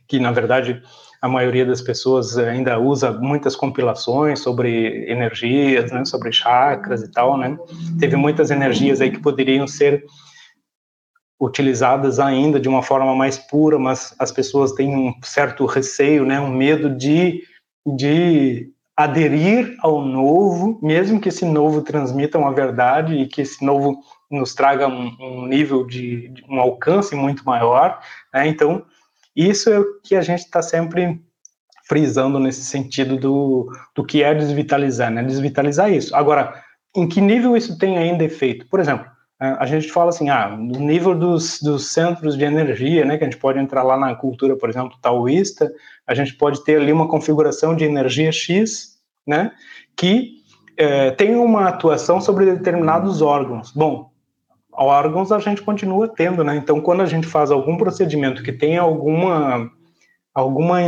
que 0.07 0.19
na 0.19 0.31
verdade 0.31 0.81
a 1.21 1.29
maioria 1.29 1.67
das 1.67 1.83
pessoas 1.83 2.35
ainda 2.35 2.79
usa 2.79 3.11
muitas 3.11 3.55
compilações 3.55 4.39
sobre 4.39 5.07
energias, 5.07 5.91
né, 5.91 6.03
sobre 6.03 6.31
chakras 6.31 7.03
e 7.03 7.11
tal, 7.11 7.37
né? 7.37 7.59
Teve 7.99 8.15
muitas 8.15 8.49
energias 8.49 9.01
aí 9.01 9.11
que 9.11 9.21
poderiam 9.21 9.67
ser 9.67 10.03
utilizadas 11.39 12.19
ainda 12.19 12.59
de 12.59 12.67
uma 12.67 12.81
forma 12.81 13.13
mais 13.15 13.37
pura, 13.37 13.77
mas 13.77 14.15
as 14.17 14.31
pessoas 14.31 14.71
têm 14.71 14.95
um 14.95 15.13
certo 15.21 15.63
receio, 15.67 16.25
né, 16.25 16.39
um 16.39 16.51
medo 16.51 16.89
de 16.89 17.43
de 17.85 18.71
aderir 18.99 19.77
ao 19.79 20.01
novo, 20.01 20.77
mesmo 20.83 21.21
que 21.21 21.29
esse 21.29 21.45
novo 21.45 21.81
transmita 21.81 22.37
uma 22.37 22.53
verdade 22.53 23.15
e 23.15 23.27
que 23.27 23.39
esse 23.39 23.63
novo 23.63 24.01
nos 24.29 24.53
traga 24.53 24.89
um, 24.89 25.15
um 25.21 25.47
nível 25.47 25.87
de, 25.87 26.27
de, 26.27 26.43
um 26.49 26.59
alcance 26.59 27.15
muito 27.15 27.45
maior. 27.45 28.01
Né? 28.33 28.49
Então, 28.49 28.83
isso 29.33 29.69
é 29.69 29.79
o 29.79 30.01
que 30.01 30.17
a 30.17 30.21
gente 30.21 30.39
está 30.39 30.61
sempre 30.61 31.17
frisando 31.87 32.41
nesse 32.41 32.65
sentido 32.65 33.15
do, 33.15 33.71
do 33.95 34.03
que 34.03 34.21
é 34.21 34.35
desvitalizar, 34.35 35.09
né? 35.09 35.23
Desvitalizar 35.23 35.89
isso. 35.89 36.13
Agora, 36.13 36.61
em 36.93 37.07
que 37.07 37.21
nível 37.21 37.55
isso 37.55 37.77
tem 37.77 37.97
ainda 37.97 38.25
efeito? 38.25 38.67
Por 38.67 38.81
exemplo, 38.81 39.09
a 39.39 39.65
gente 39.65 39.89
fala 39.89 40.09
assim, 40.09 40.29
ah, 40.29 40.49
no 40.49 40.79
nível 40.79 41.17
dos, 41.17 41.61
dos 41.61 41.93
centros 41.93 42.37
de 42.37 42.43
energia, 42.43 43.05
né, 43.05 43.17
que 43.17 43.23
a 43.23 43.29
gente 43.29 43.39
pode 43.39 43.57
entrar 43.57 43.83
lá 43.83 43.97
na 43.97 44.13
cultura, 44.13 44.57
por 44.57 44.69
exemplo, 44.69 44.97
taoísta, 45.01 45.71
a 46.05 46.13
gente 46.13 46.35
pode 46.35 46.61
ter 46.65 46.75
ali 46.75 46.91
uma 46.91 47.07
configuração 47.07 47.73
de 47.73 47.85
energia 47.85 48.33
X, 48.33 48.99
né, 49.25 49.53
que 49.95 50.39
é, 50.75 51.11
tem 51.11 51.35
uma 51.35 51.69
atuação 51.69 52.19
sobre 52.19 52.45
determinados 52.45 53.21
órgãos. 53.21 53.71
Bom, 53.71 54.11
órgãos 54.73 55.31
a 55.31 55.39
gente 55.39 55.61
continua 55.61 56.09
tendo, 56.09 56.43
né, 56.43 56.57
então 56.57 56.81
quando 56.81 57.01
a 57.01 57.05
gente 57.05 57.25
faz 57.25 57.49
algum 57.49 57.77
procedimento 57.77 58.43
que 58.43 58.51
tem 58.51 58.77
alguma 58.77 59.71
alguma 60.33 60.79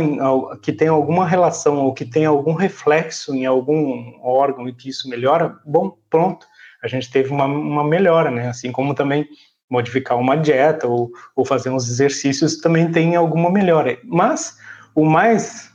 que 0.62 0.72
tem 0.72 0.88
alguma 0.88 1.26
relação 1.26 1.78
ou 1.78 1.92
que 1.92 2.04
tem 2.04 2.24
algum 2.24 2.52
reflexo 2.52 3.34
em 3.34 3.44
algum 3.44 4.14
órgão 4.22 4.68
e 4.68 4.74
que 4.74 4.88
isso 4.88 5.08
melhora, 5.08 5.58
bom, 5.64 5.96
pronto, 6.08 6.46
a 6.82 6.88
gente 6.88 7.10
teve 7.10 7.30
uma, 7.30 7.44
uma 7.44 7.84
melhora, 7.84 8.30
né? 8.30 8.48
Assim 8.48 8.72
como 8.72 8.94
também 8.94 9.26
modificar 9.70 10.18
uma 10.18 10.36
dieta 10.36 10.86
ou, 10.86 11.10
ou 11.34 11.44
fazer 11.44 11.70
uns 11.70 11.88
exercícios 11.88 12.58
também 12.58 12.90
tem 12.90 13.16
alguma 13.16 13.50
melhora. 13.50 13.98
Mas 14.04 14.58
o 14.94 15.04
mais, 15.04 15.70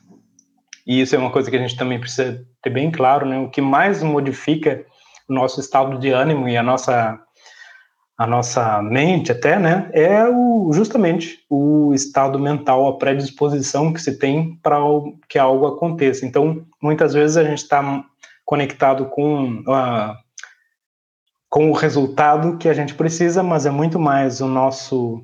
e 0.85 1.01
isso 1.01 1.15
é 1.15 1.19
uma 1.19 1.31
coisa 1.31 1.49
que 1.49 1.55
a 1.55 1.59
gente 1.59 1.77
também 1.77 1.99
precisa 1.99 2.45
ter 2.61 2.69
bem 2.69 2.91
claro, 2.91 3.25
né? 3.25 3.39
O 3.39 3.49
que 3.49 3.61
mais 3.61 4.03
modifica 4.03 4.85
o 5.27 5.33
nosso 5.33 5.59
estado 5.59 5.97
de 5.97 6.09
ânimo 6.09 6.47
e 6.47 6.55
a 6.57 6.63
nossa 6.63 7.19
a 8.17 8.25
nossa 8.25 8.81
mente 8.81 9.31
até, 9.31 9.59
né, 9.59 9.91
é 9.93 10.27
o, 10.27 10.71
justamente 10.73 11.45
o 11.47 11.93
estado 11.93 12.39
mental, 12.39 12.87
a 12.87 12.97
predisposição 12.97 13.93
que 13.93 14.01
se 14.01 14.17
tem 14.17 14.55
para 14.63 14.79
que 15.29 15.37
algo 15.37 15.67
aconteça. 15.67 16.25
Então, 16.25 16.65
muitas 16.81 17.13
vezes 17.13 17.37
a 17.37 17.43
gente 17.43 17.59
está 17.59 18.03
conectado 18.43 19.05
com 19.05 19.61
a, 19.67 20.17
com 21.49 21.69
o 21.69 21.73
resultado 21.73 22.57
que 22.57 22.67
a 22.67 22.73
gente 22.73 22.93
precisa, 22.93 23.41
mas 23.41 23.65
é 23.65 23.71
muito 23.71 23.99
mais 23.99 24.41
o 24.41 24.47
nosso 24.47 25.23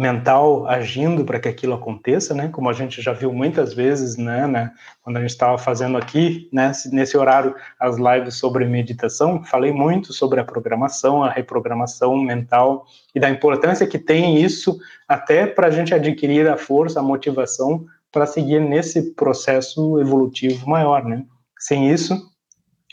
mental 0.00 0.66
agindo 0.66 1.26
para 1.26 1.38
que 1.38 1.46
aquilo 1.46 1.74
aconteça, 1.74 2.32
né? 2.32 2.48
Como 2.48 2.70
a 2.70 2.72
gente 2.72 3.02
já 3.02 3.12
viu 3.12 3.34
muitas 3.34 3.74
vezes, 3.74 4.16
né? 4.16 4.46
né 4.46 4.72
quando 5.02 5.18
a 5.18 5.20
gente 5.20 5.28
estava 5.28 5.58
fazendo 5.58 5.98
aqui, 5.98 6.48
né? 6.50 6.72
Nesse 6.90 7.18
horário, 7.18 7.54
as 7.78 7.98
lives 7.98 8.36
sobre 8.36 8.64
meditação, 8.64 9.44
falei 9.44 9.72
muito 9.72 10.14
sobre 10.14 10.40
a 10.40 10.44
programação, 10.44 11.22
a 11.22 11.30
reprogramação 11.30 12.16
mental 12.16 12.86
e 13.14 13.20
da 13.20 13.28
importância 13.28 13.86
que 13.86 13.98
tem 13.98 14.42
isso 14.42 14.78
até 15.06 15.46
para 15.46 15.66
a 15.66 15.70
gente 15.70 15.92
adquirir 15.92 16.48
a 16.48 16.56
força, 16.56 17.00
a 17.00 17.02
motivação 17.02 17.84
para 18.10 18.24
seguir 18.24 18.58
nesse 18.58 19.12
processo 19.12 20.00
evolutivo 20.00 20.66
maior, 20.66 21.04
né? 21.04 21.26
Sem 21.58 21.90
isso, 21.90 22.16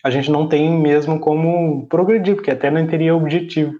a 0.03 0.09
gente 0.09 0.31
não 0.31 0.47
tem 0.47 0.69
mesmo 0.69 1.19
como 1.19 1.85
progredir, 1.87 2.35
porque 2.35 2.51
até 2.51 2.69
não 2.69 2.85
teria 2.87 3.15
objetivo. 3.15 3.73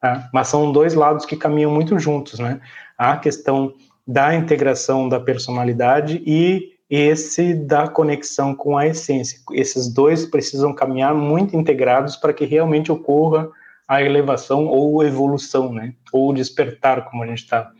Tá? 0.00 0.28
Mas 0.32 0.48
são 0.48 0.72
dois 0.72 0.94
lados 0.94 1.24
que 1.24 1.36
caminham 1.36 1.70
muito 1.70 1.98
juntos, 1.98 2.38
né? 2.38 2.60
A 2.96 3.16
questão 3.16 3.72
da 4.06 4.34
integração 4.34 5.08
da 5.08 5.20
personalidade 5.20 6.22
e 6.26 6.72
esse 6.88 7.54
da 7.54 7.86
conexão 7.86 8.54
com 8.54 8.76
a 8.76 8.86
essência. 8.86 9.38
Esses 9.52 9.92
dois 9.92 10.26
precisam 10.26 10.74
caminhar 10.74 11.14
muito 11.14 11.56
integrados 11.56 12.16
para 12.16 12.32
que 12.32 12.44
realmente 12.44 12.90
ocorra 12.90 13.48
a 13.86 14.02
elevação 14.02 14.66
ou 14.66 15.04
evolução, 15.04 15.72
né? 15.72 15.94
Ou 16.12 16.32
despertar, 16.32 17.04
como 17.04 17.22
a 17.22 17.26
gente 17.26 17.44
está 17.44 17.70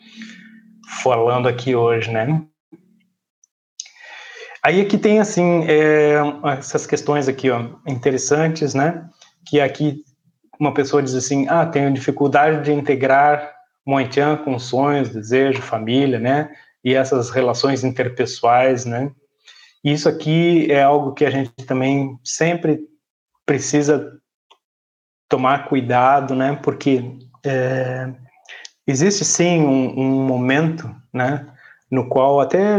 falando 1.03 1.49
aqui 1.49 1.74
hoje, 1.74 2.11
né? 2.11 2.43
Aí 4.62 4.80
aqui 4.80 4.98
tem 4.98 5.20
assim 5.20 5.64
é, 5.64 6.16
essas 6.58 6.86
questões 6.86 7.28
aqui, 7.28 7.50
ó, 7.50 7.64
interessantes, 7.86 8.74
né? 8.74 9.08
Que 9.46 9.61
aqui 9.61 10.04
uma 10.58 10.74
pessoa 10.74 11.02
diz 11.02 11.14
assim, 11.14 11.48
ah, 11.48 11.64
tenho 11.64 11.92
dificuldade 11.92 12.64
de 12.64 12.72
integrar 12.72 13.54
Moitian 13.86 14.36
com 14.36 14.58
sonhos, 14.58 15.08
desejo, 15.08 15.62
família, 15.62 16.18
né? 16.18 16.50
E 16.84 16.94
essas 16.94 17.30
relações 17.30 17.82
interpessoais, 17.82 18.84
né? 18.84 19.11
Isso 19.82 20.08
aqui 20.08 20.70
é 20.70 20.82
algo 20.82 21.14
que 21.14 21.24
a 21.24 21.30
gente 21.30 21.50
também 21.66 22.18
sempre 22.22 22.80
precisa 23.46 24.12
tomar 25.26 25.68
cuidado, 25.68 26.34
né? 26.34 26.58
Porque 26.62 27.16
é, 27.44 28.12
existe 28.86 29.24
sim 29.24 29.61
um, 29.61 29.98
um 29.98 30.26
momento, 30.26 30.94
né? 31.12 31.46
No 31.91 32.09
qual 32.09 32.41
até 32.41 32.78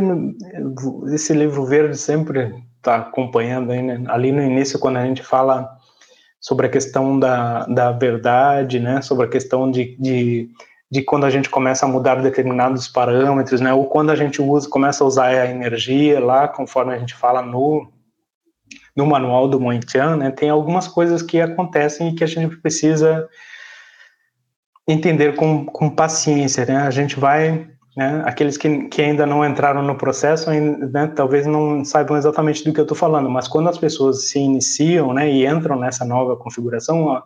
esse 1.13 1.33
livro 1.33 1.65
verde 1.65 1.97
sempre 1.97 2.53
está 2.77 2.97
acompanhando 2.97 3.71
aí, 3.71 3.81
né? 3.81 4.03
ali 4.07 4.31
no 4.31 4.41
início 4.41 4.79
quando 4.79 4.97
a 4.97 5.05
gente 5.05 5.21
fala 5.21 5.69
sobre 6.39 6.65
a 6.65 6.69
questão 6.69 7.19
da, 7.19 7.65
da 7.67 7.91
verdade, 7.91 8.79
né, 8.79 8.99
sobre 9.03 9.27
a 9.27 9.29
questão 9.29 9.69
de, 9.69 9.95
de, 9.99 10.49
de 10.89 11.03
quando 11.03 11.25
a 11.25 11.29
gente 11.29 11.47
começa 11.47 11.85
a 11.85 11.89
mudar 11.89 12.15
determinados 12.15 12.87
parâmetros, 12.87 13.61
né, 13.61 13.71
ou 13.71 13.85
quando 13.85 14.09
a 14.09 14.15
gente 14.15 14.41
usa, 14.41 14.67
começa 14.67 15.03
a 15.03 15.07
usar 15.07 15.27
a 15.27 15.45
energia 15.45 16.19
lá, 16.19 16.47
conforme 16.47 16.95
a 16.95 16.97
gente 16.97 17.13
fala 17.13 17.43
no, 17.43 17.93
no 18.95 19.05
manual 19.05 19.47
do 19.47 19.59
Mointian, 19.59 20.15
né, 20.15 20.31
tem 20.31 20.49
algumas 20.49 20.87
coisas 20.87 21.21
que 21.21 21.39
acontecem 21.39 22.09
e 22.09 22.15
que 22.15 22.23
a 22.23 22.27
gente 22.27 22.57
precisa 22.57 23.29
entender 24.87 25.35
com, 25.35 25.63
com 25.67 25.91
paciência, 25.91 26.65
né, 26.65 26.77
a 26.77 26.89
gente 26.89 27.19
vai 27.19 27.69
né? 27.95 28.23
Aqueles 28.25 28.57
que, 28.57 28.87
que 28.87 29.01
ainda 29.01 29.25
não 29.25 29.45
entraram 29.45 29.83
no 29.83 29.95
processo, 29.95 30.49
né, 30.49 31.07
talvez 31.07 31.45
não 31.45 31.83
saibam 31.83 32.17
exatamente 32.17 32.63
do 32.63 32.73
que 32.73 32.79
eu 32.79 32.85
estou 32.85 32.97
falando, 32.97 33.29
mas 33.29 33.47
quando 33.47 33.69
as 33.69 33.77
pessoas 33.77 34.29
se 34.29 34.39
iniciam 34.39 35.13
né, 35.13 35.29
e 35.29 35.45
entram 35.45 35.77
nessa 35.77 36.05
nova 36.05 36.37
configuração, 36.37 37.11
a, 37.11 37.23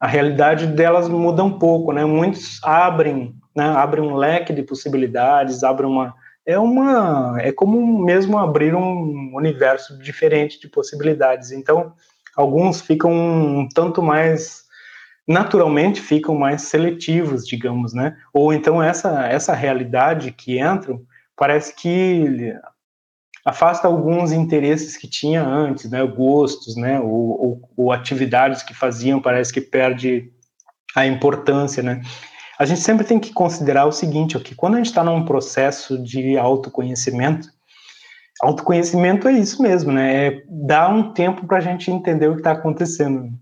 a 0.00 0.06
realidade 0.06 0.66
delas 0.66 1.08
muda 1.08 1.44
um 1.44 1.58
pouco. 1.58 1.92
Né? 1.92 2.04
Muitos 2.04 2.58
abrem, 2.64 3.34
né, 3.54 3.64
abrem 3.64 4.02
um 4.02 4.16
leque 4.16 4.52
de 4.52 4.62
possibilidades, 4.62 5.62
abrem 5.62 5.88
uma. 5.88 6.14
É, 6.46 6.58
uma, 6.58 7.36
é 7.38 7.52
como 7.52 8.02
mesmo 8.02 8.38
abrir 8.38 8.74
um 8.74 9.32
universo 9.34 9.98
diferente 9.98 10.58
de 10.58 10.68
possibilidades. 10.68 11.52
Então, 11.52 11.92
alguns 12.34 12.80
ficam 12.80 13.12
um 13.12 13.68
tanto 13.68 14.02
mais 14.02 14.64
naturalmente 15.26 16.00
ficam 16.00 16.34
mais 16.34 16.62
seletivos, 16.62 17.46
digamos, 17.46 17.92
né? 17.92 18.16
Ou 18.32 18.52
então 18.52 18.82
essa 18.82 19.26
essa 19.26 19.54
realidade 19.54 20.32
que 20.32 20.60
entram 20.60 21.02
parece 21.36 21.74
que 21.74 22.54
afasta 23.44 23.88
alguns 23.88 24.32
interesses 24.32 24.96
que 24.96 25.08
tinha 25.08 25.42
antes, 25.42 25.90
né? 25.90 26.04
Gostos, 26.06 26.76
né? 26.76 27.00
Ou, 27.00 27.08
ou, 27.08 27.70
ou 27.76 27.92
atividades 27.92 28.62
que 28.62 28.74
faziam 28.74 29.20
parece 29.20 29.52
que 29.52 29.60
perde 29.60 30.32
a 30.94 31.06
importância, 31.06 31.82
né? 31.82 32.02
A 32.58 32.66
gente 32.66 32.80
sempre 32.80 33.06
tem 33.06 33.18
que 33.18 33.32
considerar 33.32 33.86
o 33.86 33.92
seguinte, 33.92 34.38
que 34.40 34.54
quando 34.54 34.74
a 34.74 34.76
gente 34.76 34.88
está 34.88 35.02
num 35.02 35.24
processo 35.24 35.96
de 36.02 36.36
autoconhecimento, 36.36 37.48
autoconhecimento 38.42 39.28
é 39.28 39.32
isso 39.32 39.62
mesmo, 39.62 39.92
né? 39.92 40.26
É 40.26 40.42
dar 40.46 40.90
um 40.90 41.12
tempo 41.14 41.46
para 41.46 41.58
a 41.58 41.60
gente 41.60 41.90
entender 41.90 42.28
o 42.28 42.34
que 42.34 42.40
está 42.40 42.52
acontecendo. 42.52 43.32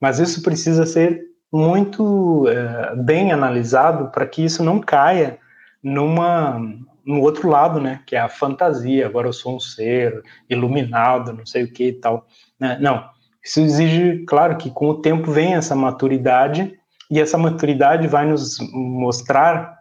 Mas 0.00 0.20
isso 0.20 0.42
precisa 0.42 0.86
ser 0.86 1.27
muito 1.52 2.46
é, 2.48 2.94
bem 2.96 3.32
analisado 3.32 4.10
para 4.10 4.26
que 4.26 4.44
isso 4.44 4.62
não 4.62 4.80
caia 4.80 5.38
numa 5.82 6.60
no 7.04 7.22
outro 7.22 7.48
lado, 7.48 7.80
né, 7.80 8.02
que 8.04 8.14
é 8.14 8.20
a 8.20 8.28
fantasia. 8.28 9.06
Agora 9.06 9.26
eu 9.26 9.32
sou 9.32 9.56
um 9.56 9.60
ser 9.60 10.22
iluminado, 10.48 11.32
não 11.32 11.46
sei 11.46 11.64
o 11.64 11.72
que 11.72 11.84
e 11.88 11.92
tal. 11.94 12.26
Né? 12.60 12.76
Não, 12.82 13.08
isso 13.42 13.60
exige, 13.60 14.26
claro, 14.26 14.58
que 14.58 14.70
com 14.70 14.90
o 14.90 15.00
tempo 15.00 15.32
vem 15.32 15.54
essa 15.54 15.74
maturidade 15.74 16.78
e 17.10 17.18
essa 17.18 17.38
maturidade 17.38 18.06
vai 18.06 18.26
nos 18.26 18.58
mostrar 18.70 19.78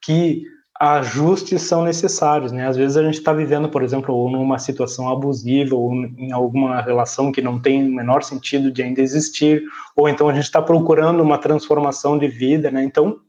que 0.00 0.44
ajustes 0.84 1.62
são 1.62 1.84
necessários, 1.84 2.50
né? 2.50 2.66
Às 2.66 2.76
vezes 2.76 2.96
a 2.96 3.04
gente 3.04 3.14
está 3.14 3.32
vivendo, 3.32 3.68
por 3.68 3.84
exemplo, 3.84 4.12
ou 4.12 4.28
numa 4.28 4.58
situação 4.58 5.08
abusiva, 5.08 5.76
ou 5.76 5.94
em 5.94 6.32
alguma 6.32 6.80
relação 6.82 7.30
que 7.30 7.40
não 7.40 7.60
tem 7.60 7.86
o 7.86 7.94
menor 7.94 8.24
sentido 8.24 8.68
de 8.68 8.82
ainda 8.82 9.00
existir, 9.00 9.62
ou 9.94 10.08
então 10.08 10.28
a 10.28 10.34
gente 10.34 10.42
está 10.42 10.60
procurando 10.60 11.22
uma 11.22 11.38
transformação 11.38 12.18
de 12.18 12.26
vida, 12.26 12.68
né? 12.68 12.82
Então, 12.82 13.20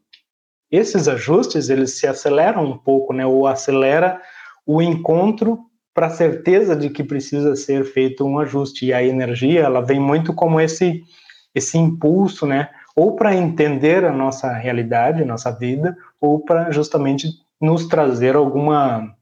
esses 0.72 1.08
ajustes, 1.08 1.70
eles 1.70 1.99
se 1.99 2.08
aceleram 2.08 2.66
um 2.66 2.76
pouco, 2.76 3.14
né? 3.14 3.24
Ou 3.24 3.45
acelera 3.45 4.20
o 4.66 4.82
encontro 4.82 5.60
para 5.93 6.08
a 6.08 6.10
certeza 6.10 6.76
de 6.76 6.89
que 6.89 7.04
precisa 7.04 7.56
ser 7.56 7.86
feito 7.86 8.26
um 8.26 8.39
ajuste. 8.39 8.88
E 8.88 8.93
a 8.93 9.04
energia, 9.04 9.62
ela 9.62 9.80
vem 9.80 9.99
muito 9.99 10.34
como 10.34 10.60
esse, 10.60 11.04
esse 11.54 11.78
impulso, 11.78 12.47
né? 12.47 12.70
Ou 12.95 13.16
para 13.16 13.36
entender 13.36 14.04
a 14.06 14.12
nossa 14.12 14.51
realidade, 14.54 15.22
a 15.22 15.26
nossa 15.26 15.51
vida, 15.51 15.95
ou 16.20 16.39
para 16.39 16.72
justamente 16.72 17.43
nos 17.64 17.88
trazer 17.88 18.36
alguma 18.36 19.16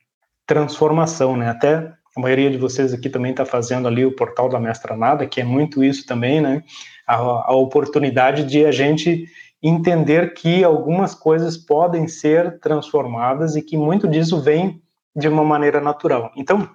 transformação, 0.47 1.37
né? 1.37 1.47
Até 1.47 1.93
a 2.17 2.19
maioria 2.19 2.49
de 2.49 2.57
vocês 2.57 2.91
aqui 2.91 3.07
também 3.07 3.29
está 3.29 3.45
fazendo 3.45 3.87
ali 3.87 4.03
o 4.03 4.15
portal 4.15 4.49
da 4.49 4.59
Mestra 4.59 4.97
Nada, 4.97 5.27
que 5.27 5.39
é 5.39 5.43
muito 5.43 5.83
isso 5.83 6.07
também, 6.07 6.41
né? 6.41 6.63
A, 7.05 7.17
a 7.17 7.51
oportunidade 7.53 8.43
de 8.43 8.65
a 8.65 8.71
gente 8.71 9.27
entender 9.61 10.33
que 10.33 10.63
algumas 10.63 11.13
coisas 11.13 11.55
podem 11.55 12.07
ser 12.07 12.59
transformadas 12.59 13.55
e 13.55 13.61
que 13.61 13.77
muito 13.77 14.07
disso 14.07 14.41
vem 14.41 14.81
de 15.15 15.27
uma 15.27 15.43
maneira 15.43 15.79
natural. 15.79 16.31
Então, 16.35 16.67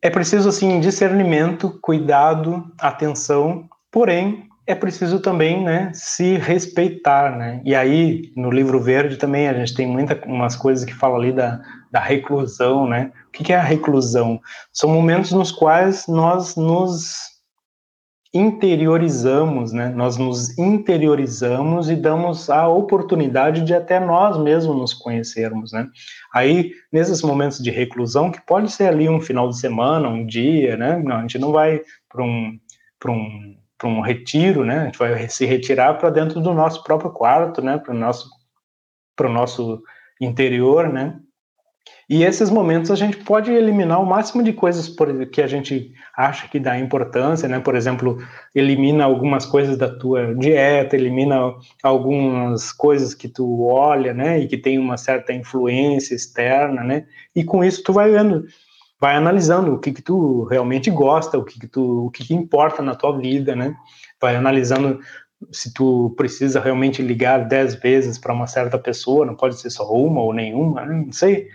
é 0.00 0.08
preciso 0.08 0.48
assim 0.48 0.78
discernimento, 0.78 1.80
cuidado, 1.82 2.64
atenção, 2.78 3.68
porém 3.90 4.48
é 4.66 4.74
preciso 4.74 5.20
também, 5.20 5.62
né, 5.62 5.90
se 5.92 6.36
respeitar, 6.38 7.36
né? 7.36 7.60
E 7.64 7.74
aí 7.74 8.32
no 8.36 8.50
livro 8.50 8.80
verde 8.80 9.16
também 9.16 9.48
a 9.48 9.54
gente 9.54 9.74
tem 9.74 9.86
muitas 9.86 10.18
umas 10.24 10.56
coisas 10.56 10.84
que 10.84 10.94
falam 10.94 11.18
ali 11.18 11.32
da, 11.32 11.60
da 11.90 12.00
reclusão, 12.00 12.86
né? 12.88 13.12
O 13.28 13.30
que 13.30 13.52
é 13.52 13.56
a 13.56 13.62
reclusão? 13.62 14.40
São 14.72 14.88
momentos 14.88 15.32
nos 15.32 15.52
quais 15.52 16.06
nós 16.06 16.56
nos 16.56 17.34
interiorizamos, 18.34 19.72
né? 19.72 19.90
Nós 19.90 20.16
nos 20.16 20.58
interiorizamos 20.58 21.88
e 21.88 21.94
damos 21.94 22.50
a 22.50 22.66
oportunidade 22.66 23.62
de 23.62 23.72
até 23.72 24.00
nós 24.00 24.36
mesmos 24.36 24.76
nos 24.76 24.92
conhecermos, 24.92 25.72
né? 25.72 25.86
Aí, 26.34 26.72
nesses 26.92 27.22
momentos 27.22 27.58
de 27.62 27.70
reclusão, 27.70 28.32
que 28.32 28.44
pode 28.44 28.72
ser 28.72 28.88
ali 28.88 29.08
um 29.08 29.20
final 29.20 29.48
de 29.48 29.58
semana, 29.58 30.08
um 30.08 30.26
dia, 30.26 30.76
né? 30.76 31.00
Não, 31.04 31.16
a 31.16 31.20
gente 31.20 31.38
não 31.38 31.52
vai 31.52 31.80
para 32.08 32.24
um, 32.24 32.58
para 32.98 33.12
um, 33.12 33.56
para 33.78 33.88
um 33.88 34.00
retiro, 34.00 34.64
né? 34.64 34.80
A 34.80 34.84
gente 34.86 34.98
vai 34.98 35.28
se 35.28 35.44
retirar 35.44 35.94
para 35.94 36.10
dentro 36.10 36.40
do 36.40 36.54
nosso 36.54 36.82
próprio 36.84 37.10
quarto, 37.10 37.60
né? 37.62 37.78
Para 37.78 37.94
o 37.94 37.98
nosso, 37.98 38.28
para 39.16 39.28
o 39.28 39.32
nosso 39.32 39.82
interior, 40.20 40.92
né? 40.92 41.18
E 42.08 42.22
esses 42.22 42.50
momentos 42.50 42.90
a 42.90 42.96
gente 42.96 43.16
pode 43.18 43.50
eliminar 43.50 44.00
o 44.00 44.06
máximo 44.06 44.42
de 44.42 44.52
coisas 44.52 44.88
por, 44.90 45.26
que 45.26 45.40
a 45.40 45.46
gente 45.46 45.92
acha 46.14 46.46
que 46.48 46.60
dá 46.60 46.78
importância, 46.78 47.48
né? 47.48 47.58
Por 47.60 47.74
exemplo, 47.74 48.18
elimina 48.54 49.04
algumas 49.04 49.46
coisas 49.46 49.78
da 49.78 49.88
tua 49.88 50.34
dieta, 50.34 50.96
elimina 50.96 51.54
algumas 51.82 52.72
coisas 52.72 53.14
que 53.14 53.26
tu 53.26 53.64
olha, 53.64 54.12
né? 54.12 54.38
E 54.38 54.46
que 54.46 54.58
tem 54.58 54.78
uma 54.78 54.98
certa 54.98 55.32
influência 55.32 56.14
externa, 56.14 56.84
né? 56.84 57.06
E 57.34 57.42
com 57.42 57.64
isso 57.64 57.82
tu 57.82 57.92
vai 57.92 58.10
vendo, 58.10 58.44
vai 59.04 59.16
analisando 59.16 59.74
o 59.74 59.78
que 59.78 59.92
que 59.92 60.00
tu 60.00 60.44
realmente 60.44 60.90
gosta, 60.90 61.36
o 61.36 61.44
que 61.44 61.60
que 61.60 61.66
tu, 61.66 62.06
o 62.06 62.10
que, 62.10 62.24
que 62.24 62.32
importa 62.32 62.80
na 62.82 62.94
tua 62.94 63.14
vida, 63.18 63.54
né? 63.54 63.76
Vai 64.18 64.34
analisando 64.34 64.98
se 65.52 65.74
tu 65.74 66.14
precisa 66.16 66.58
realmente 66.58 67.02
ligar 67.02 67.46
dez 67.46 67.74
vezes 67.74 68.16
para 68.16 68.32
uma 68.32 68.46
certa 68.46 68.78
pessoa, 68.78 69.26
não 69.26 69.34
pode 69.34 69.60
ser 69.60 69.68
só 69.68 69.92
uma 69.92 70.22
ou 70.22 70.32
nenhuma, 70.32 70.86
né? 70.86 71.02
não 71.04 71.12
sei. 71.12 71.48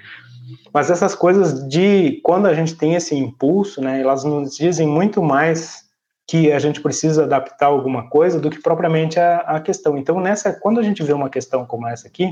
Mas 0.71 0.91
essas 0.91 1.15
coisas 1.15 1.67
de 1.67 2.21
quando 2.23 2.45
a 2.45 2.53
gente 2.53 2.75
tem 2.75 2.93
esse 2.93 3.15
impulso, 3.15 3.81
né, 3.81 3.99
elas 3.99 4.23
nos 4.23 4.55
dizem 4.55 4.87
muito 4.87 5.23
mais 5.23 5.89
que 6.27 6.51
a 6.51 6.59
gente 6.59 6.79
precisa 6.79 7.23
adaptar 7.23 7.65
alguma 7.65 8.11
coisa 8.11 8.39
do 8.39 8.51
que 8.51 8.61
propriamente 8.61 9.19
a, 9.19 9.37
a 9.37 9.59
questão. 9.59 9.97
Então, 9.97 10.21
nessa, 10.21 10.53
quando 10.53 10.79
a 10.79 10.83
gente 10.83 11.01
vê 11.01 11.13
uma 11.13 11.31
questão 11.31 11.65
como 11.65 11.87
essa 11.87 12.07
aqui, 12.07 12.31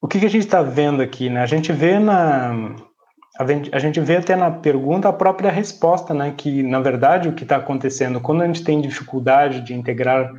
o 0.00 0.08
que, 0.08 0.20
que 0.20 0.26
a 0.26 0.30
gente 0.30 0.44
está 0.44 0.62
vendo 0.62 1.02
aqui, 1.02 1.28
né? 1.28 1.42
A 1.42 1.46
gente 1.46 1.72
vê 1.72 1.98
na 1.98 2.76
a 3.70 3.78
gente 3.78 4.00
vê 4.00 4.16
até 4.16 4.34
na 4.34 4.50
pergunta 4.50 5.08
a 5.08 5.12
própria 5.12 5.50
resposta, 5.50 6.12
né? 6.12 6.34
Que 6.36 6.62
na 6.62 6.80
verdade 6.80 7.28
o 7.28 7.32
que 7.32 7.44
está 7.44 7.56
acontecendo 7.56 8.20
quando 8.20 8.42
a 8.42 8.46
gente 8.46 8.64
tem 8.64 8.80
dificuldade 8.80 9.60
de 9.60 9.74
integrar 9.74 10.32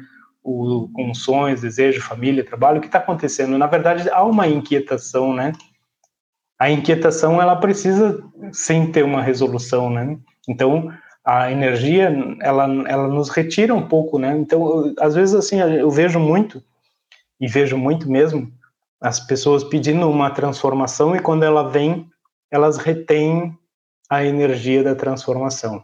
o, 0.43 0.89
com 0.93 1.13
sonhos, 1.13 1.61
desejo, 1.61 2.01
família, 2.01 2.43
trabalho, 2.43 2.77
o 2.77 2.81
que 2.81 2.87
está 2.87 2.99
acontecendo? 2.99 3.57
Na 3.57 3.67
verdade, 3.67 4.09
há 4.09 4.23
uma 4.23 4.47
inquietação, 4.47 5.33
né? 5.33 5.51
A 6.57 6.69
inquietação, 6.69 7.41
ela 7.41 7.55
precisa 7.55 8.21
sim 8.51 8.91
ter 8.91 9.03
uma 9.03 9.21
resolução, 9.21 9.89
né? 9.89 10.17
Então, 10.47 10.91
a 11.23 11.51
energia, 11.51 12.11
ela, 12.41 12.65
ela 12.87 13.07
nos 13.07 13.29
retira 13.29 13.73
um 13.73 13.87
pouco, 13.87 14.17
né? 14.17 14.35
Então, 14.37 14.93
às 14.99 15.15
vezes, 15.15 15.35
assim, 15.35 15.59
eu 15.59 15.89
vejo 15.89 16.19
muito, 16.19 16.61
e 17.39 17.47
vejo 17.47 17.77
muito 17.77 18.11
mesmo, 18.11 18.51
as 19.01 19.19
pessoas 19.19 19.63
pedindo 19.63 20.09
uma 20.09 20.29
transformação 20.29 21.15
e 21.15 21.19
quando 21.19 21.43
ela 21.43 21.69
vem, 21.69 22.09
elas 22.51 22.77
retêm 22.77 23.57
a 24.09 24.23
energia 24.23 24.83
da 24.83 24.95
transformação. 24.95 25.83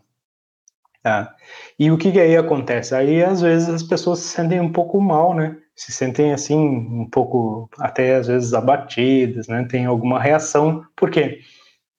Tá? 1.02 1.36
E 1.78 1.92
o 1.92 1.98
que, 1.98 2.12
que 2.12 2.20
aí 2.20 2.36
acontece? 2.36 2.96
Aí 2.96 3.24
às 3.24 3.40
vezes 3.40 3.70
as 3.70 3.84
pessoas 3.84 4.20
se 4.20 4.30
sentem 4.30 4.60
um 4.60 4.72
pouco 4.72 5.00
mal, 5.00 5.36
né? 5.36 5.56
Se 5.76 5.92
sentem 5.92 6.34
assim 6.34 6.58
um 6.58 7.08
pouco 7.08 7.70
até 7.78 8.16
às 8.16 8.26
vezes 8.28 8.54
abatidas, 8.56 9.48
né? 9.48 9.68
Tem 9.70 9.86
alguma 9.86 10.20
reação, 10.20 10.84
por 10.96 11.12
quê? 11.12 11.42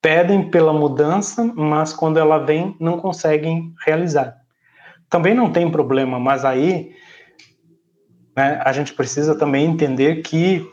Pedem 0.03 0.51
pela 0.51 0.73
mudança, 0.73 1.45
mas 1.55 1.93
quando 1.93 2.19
ela 2.19 2.39
vem 2.39 2.77
não 2.81 2.99
conseguem 2.99 3.73
realizar. 3.87 4.37
Também 5.09 5.35
não 5.35 5.53
tem 5.53 5.71
problema, 5.71 6.19
mas 6.19 6.45
aí 6.45 6.93
né, 8.37 8.61
a 8.65 8.73
gente 8.73 8.93
precisa 8.93 9.39
também 9.39 9.67
entender 9.67 10.23
que 10.23 10.69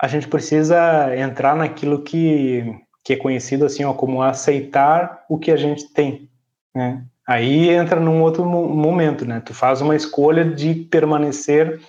a 0.00 0.06
gente 0.08 0.28
precisa 0.28 1.16
entrar 1.16 1.56
naquilo 1.56 2.02
que 2.02 2.64
que 3.04 3.14
é 3.14 3.16
conhecido 3.16 3.64
assim 3.64 3.84
ó, 3.84 3.94
como 3.94 4.22
aceitar 4.22 5.24
o 5.30 5.38
que 5.38 5.50
a 5.50 5.56
gente 5.56 5.92
tem, 5.94 6.28
né? 6.74 7.06
Aí 7.26 7.70
entra 7.70 7.98
num 7.98 8.22
outro 8.22 8.44
momento, 8.44 9.24
né? 9.24 9.40
Tu 9.40 9.54
faz 9.54 9.80
uma 9.80 9.96
escolha 9.96 10.44
de 10.44 10.74
permanecer 10.74 11.80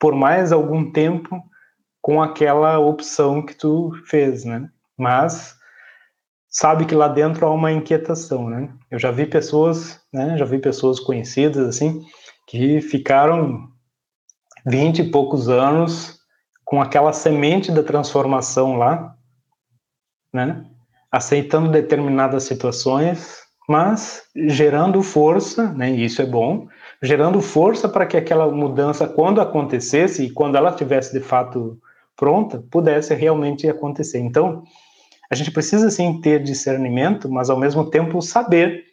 por 0.00 0.14
mais 0.14 0.50
algum 0.50 0.90
tempo 0.90 1.40
com 2.00 2.22
aquela 2.22 2.78
opção 2.78 3.44
que 3.44 3.54
tu 3.54 3.92
fez, 4.06 4.44
né? 4.44 4.68
Mas 4.96 5.56
sabe 6.48 6.86
que 6.86 6.94
lá 6.94 7.06
dentro 7.06 7.46
há 7.46 7.50
uma 7.50 7.70
inquietação, 7.70 8.48
né? 8.48 8.68
Eu 8.90 8.98
já 8.98 9.10
vi 9.10 9.26
pessoas, 9.26 10.00
né? 10.12 10.36
Já 10.38 10.44
vi 10.44 10.58
pessoas 10.58 10.98
conhecidas 10.98 11.68
assim 11.68 12.04
que 12.46 12.80
ficaram 12.80 13.68
vinte 14.66 15.00
e 15.00 15.10
poucos 15.10 15.48
anos 15.48 16.17
com 16.68 16.82
aquela 16.82 17.14
semente 17.14 17.72
da 17.72 17.82
transformação 17.82 18.76
lá, 18.76 19.14
né? 20.30 20.66
aceitando 21.10 21.70
determinadas 21.70 22.42
situações, 22.42 23.38
mas 23.66 24.24
gerando 24.36 25.02
força, 25.02 25.72
né? 25.72 25.90
isso 25.90 26.20
é 26.20 26.26
bom, 26.26 26.68
gerando 27.02 27.40
força 27.40 27.88
para 27.88 28.04
que 28.04 28.18
aquela 28.18 28.50
mudança, 28.50 29.08
quando 29.08 29.40
acontecesse 29.40 30.26
e 30.26 30.30
quando 30.30 30.56
ela 30.56 30.70
tivesse 30.70 31.10
de 31.18 31.24
fato 31.24 31.78
pronta, 32.14 32.62
pudesse 32.70 33.14
realmente 33.14 33.66
acontecer. 33.66 34.18
Então, 34.18 34.62
a 35.30 35.34
gente 35.34 35.50
precisa 35.50 35.90
sim 35.90 36.20
ter 36.20 36.42
discernimento, 36.42 37.30
mas 37.30 37.48
ao 37.48 37.58
mesmo 37.58 37.88
tempo 37.88 38.20
saber 38.20 38.84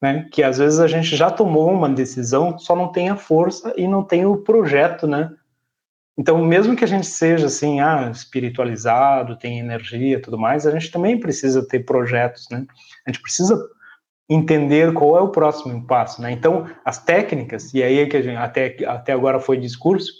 né, 0.00 0.26
que 0.32 0.42
às 0.42 0.56
vezes 0.56 0.78
a 0.78 0.86
gente 0.86 1.14
já 1.14 1.30
tomou 1.30 1.70
uma 1.70 1.90
decisão, 1.90 2.58
só 2.58 2.74
não 2.74 2.90
tem 2.90 3.10
a 3.10 3.16
força 3.16 3.74
e 3.76 3.86
não 3.86 4.02
tem 4.02 4.24
o 4.24 4.38
projeto, 4.38 5.06
né, 5.06 5.30
então, 6.18 6.44
mesmo 6.44 6.74
que 6.74 6.82
a 6.82 6.88
gente 6.88 7.06
seja 7.06 7.46
assim, 7.46 7.78
ah, 7.78 8.10
espiritualizado, 8.12 9.38
tem 9.38 9.60
energia, 9.60 10.20
tudo 10.20 10.36
mais, 10.36 10.66
a 10.66 10.72
gente 10.72 10.90
também 10.90 11.20
precisa 11.20 11.66
ter 11.66 11.84
projetos, 11.84 12.48
né? 12.50 12.66
A 13.06 13.10
gente 13.10 13.22
precisa 13.22 13.56
entender 14.28 14.92
qual 14.92 15.16
é 15.16 15.20
o 15.20 15.30
próximo 15.30 15.86
passo, 15.86 16.20
né? 16.20 16.32
Então, 16.32 16.68
as 16.84 16.98
técnicas, 16.98 17.72
e 17.72 17.84
aí 17.84 18.00
é 18.00 18.06
que 18.06 18.16
a 18.16 18.22
gente, 18.22 18.36
até 18.36 18.76
até 18.84 19.12
agora 19.12 19.38
foi 19.38 19.58
discurso, 19.58 20.12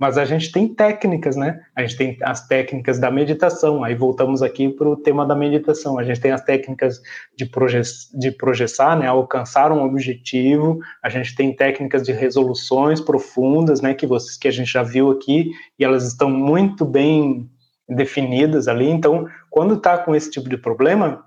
mas 0.00 0.16
a 0.16 0.24
gente 0.24 0.50
tem 0.50 0.66
técnicas, 0.66 1.36
né? 1.36 1.60
A 1.76 1.82
gente 1.82 1.98
tem 1.98 2.16
as 2.22 2.48
técnicas 2.48 2.98
da 2.98 3.10
meditação, 3.10 3.84
aí 3.84 3.94
voltamos 3.94 4.42
aqui 4.42 4.70
para 4.70 4.88
o 4.88 4.96
tema 4.96 5.26
da 5.26 5.36
meditação. 5.36 5.98
A 5.98 6.02
gente 6.02 6.18
tem 6.18 6.32
as 6.32 6.42
técnicas 6.42 7.02
de, 7.36 7.44
proje 7.44 7.82
de 8.14 8.30
projetar, 8.30 8.96
né? 8.98 9.06
Alcançar 9.06 9.70
um 9.70 9.84
objetivo, 9.84 10.78
a 11.02 11.10
gente 11.10 11.36
tem 11.36 11.54
técnicas 11.54 12.02
de 12.02 12.12
resoluções 12.12 12.98
profundas, 12.98 13.82
né? 13.82 13.92
Que, 13.92 14.06
vocês, 14.06 14.38
que 14.38 14.48
a 14.48 14.50
gente 14.50 14.72
já 14.72 14.82
viu 14.82 15.10
aqui, 15.10 15.50
e 15.78 15.84
elas 15.84 16.06
estão 16.06 16.30
muito 16.30 16.86
bem 16.86 17.50
definidas 17.86 18.68
ali. 18.68 18.88
Então, 18.88 19.28
quando 19.50 19.74
está 19.74 19.98
com 19.98 20.14
esse 20.14 20.30
tipo 20.30 20.48
de 20.48 20.56
problema, 20.56 21.26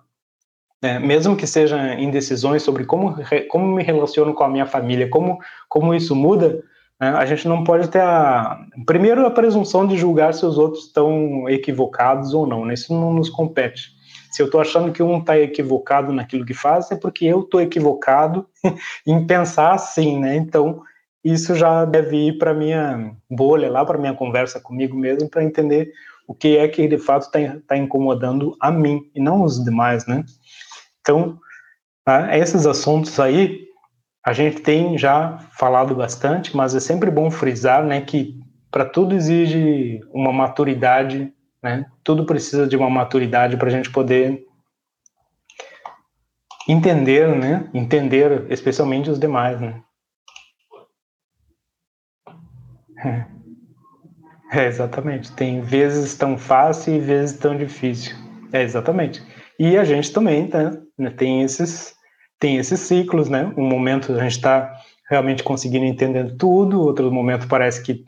é, 0.82 0.98
mesmo 0.98 1.38
que 1.38 1.46
seja 1.46 1.94
indecisões 1.94 2.64
sobre 2.64 2.86
como, 2.86 3.16
como 3.50 3.68
me 3.68 3.84
relaciono 3.84 4.34
com 4.34 4.44
a 4.44 4.50
minha 4.50 4.66
família, 4.66 5.08
como, 5.08 5.38
como 5.70 5.94
isso 5.94 6.16
muda, 6.16 6.50
né? 6.50 6.64
A 7.10 7.26
gente 7.26 7.48
não 7.48 7.64
pode 7.64 7.88
ter 7.90 8.02
a. 8.02 8.66
Primeiro, 8.86 9.26
a 9.26 9.32
presunção 9.32 9.88
de 9.88 9.98
julgar 9.98 10.34
se 10.34 10.46
os 10.46 10.58
outros 10.58 10.86
estão 10.86 11.50
equivocados 11.50 12.34
ou 12.34 12.46
não, 12.46 12.66
né? 12.66 12.74
Isso 12.74 12.94
não 12.94 13.14
nos 13.14 13.30
compete. 13.30 13.92
Se 14.32 14.42
eu 14.42 14.48
estou 14.48 14.60
achando 14.60 14.92
que 14.92 15.04
um 15.04 15.20
está 15.20 15.38
equivocado 15.38 16.12
naquilo 16.12 16.46
que 16.46 16.54
faz, 16.54 16.92
é 16.92 16.96
porque 16.96 17.26
eu 17.26 17.42
estou 17.42 17.62
equivocado 17.62 18.48
em 19.06 19.26
pensar 19.28 19.74
assim, 19.74 20.20
né? 20.20 20.36
Então, 20.36 20.82
isso 21.24 21.56
já 21.56 21.86
deve 21.86 22.30
ir 22.30 22.38
para 22.38 22.54
minha 22.54 23.16
bolha 23.30 23.70
lá, 23.72 23.86
para 23.86 23.98
minha 23.98 24.14
conversa 24.14 24.60
comigo 24.60 24.98
mesmo, 24.98 25.30
para 25.30 25.44
entender 25.44 25.92
o 26.28 26.34
que 26.34 26.58
é 26.58 26.68
que 26.68 26.88
de 26.88 26.98
fato 26.98 27.24
está 27.24 27.40
tá 27.68 27.78
incomodando 27.78 28.56
a 28.60 28.72
mim 28.72 29.10
e 29.14 29.20
não 29.20 29.44
os 29.44 29.64
demais, 29.64 30.06
né? 30.06 30.24
Então, 31.02 31.38
tá? 32.04 32.36
esses 32.38 32.66
assuntos 32.66 33.20
aí 33.20 33.68
a 34.26 34.34
gente 34.34 34.62
tem 34.62 34.98
já 34.98 35.38
falado 35.58 35.96
bastante, 35.96 36.56
mas 36.56 36.76
é 36.76 36.80
sempre 36.80 37.12
bom 37.12 37.30
frisar, 37.30 37.84
né, 37.84 38.02
que 38.02 38.40
para 38.72 38.86
tudo 38.86 39.16
exige 39.16 40.00
uma 40.14 40.32
maturidade 40.32 41.34
né? 41.64 41.90
Tudo 42.04 42.26
precisa 42.26 42.68
de 42.68 42.76
uma 42.76 42.90
maturidade 42.90 43.56
para 43.56 43.68
a 43.68 43.72
gente 43.72 43.90
poder 43.90 44.46
entender, 46.68 47.34
né? 47.34 47.70
Entender, 47.74 48.46
especialmente 48.52 49.10
os 49.10 49.18
demais, 49.18 49.62
né? 49.62 49.82
É, 54.56 54.68
exatamente. 54.68 55.32
Tem 55.32 55.62
vezes 55.62 56.14
tão 56.14 56.38
fácil 56.38 56.94
e 56.94 57.00
vezes 57.00 57.40
tão 57.40 57.58
difícil. 57.58 58.16
É, 58.52 58.62
exatamente. 58.62 59.20
E 59.58 59.76
a 59.76 59.84
gente 59.84 60.14
também 60.14 60.48
né, 60.96 61.10
tem 61.10 61.42
esses 61.42 61.93
tem 62.44 62.58
esses 62.58 62.82
ciclos, 62.82 63.30
né? 63.30 63.54
Um 63.56 63.66
momento 63.66 64.12
a 64.12 64.24
gente 64.24 64.34
está 64.34 64.76
realmente 65.10 65.42
conseguindo 65.42 65.86
entender 65.86 66.36
tudo, 66.36 66.82
outro 66.82 67.10
momento 67.10 67.48
parece 67.48 67.82
que 67.82 68.04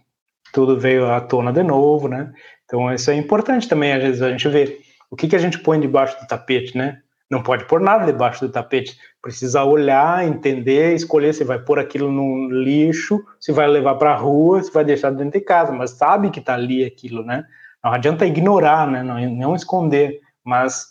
tudo 0.52 0.78
veio 0.78 1.10
à 1.10 1.22
tona 1.22 1.54
de 1.54 1.64
novo, 1.64 2.10
né? 2.10 2.34
Então 2.66 2.94
isso 2.94 3.10
é 3.10 3.16
importante 3.16 3.70
também, 3.70 3.94
às 3.94 4.04
vezes 4.04 4.22
a 4.22 4.30
gente 4.30 4.50
vê 4.50 4.78
o 5.10 5.16
que, 5.16 5.30
que 5.30 5.38
a 5.38 5.40
gente 5.40 5.58
põe 5.60 5.80
debaixo 5.80 6.20
do 6.20 6.28
tapete, 6.28 6.78
né? 6.78 7.00
Não 7.32 7.42
pode 7.42 7.64
pôr 7.64 7.80
nada 7.80 8.06
debaixo 8.06 8.46
do 8.46 8.52
tapete. 8.52 8.98
Precisa 9.22 9.64
olhar, 9.64 10.28
entender, 10.28 10.94
escolher 10.94 11.34
se 11.34 11.46
vai 11.46 11.58
pôr 11.58 11.80
aquilo 11.80 12.12
no 12.12 12.50
lixo, 12.50 13.24
se 13.40 13.54
vai 13.54 13.70
levar 13.70 13.96
para 13.96 14.12
a 14.12 14.18
rua, 14.18 14.62
se 14.62 14.70
vai 14.70 14.84
deixar 14.84 15.12
dentro 15.12 15.40
de 15.40 15.46
casa, 15.46 15.72
mas 15.72 15.92
sabe 15.92 16.30
que 16.30 16.42
está 16.42 16.56
ali 16.56 16.84
aquilo, 16.84 17.24
né? 17.24 17.46
Não 17.82 17.94
adianta 17.94 18.26
ignorar, 18.26 18.86
né? 18.86 19.02
Não, 19.02 19.18
não 19.30 19.56
esconder, 19.56 20.20
mas 20.44 20.90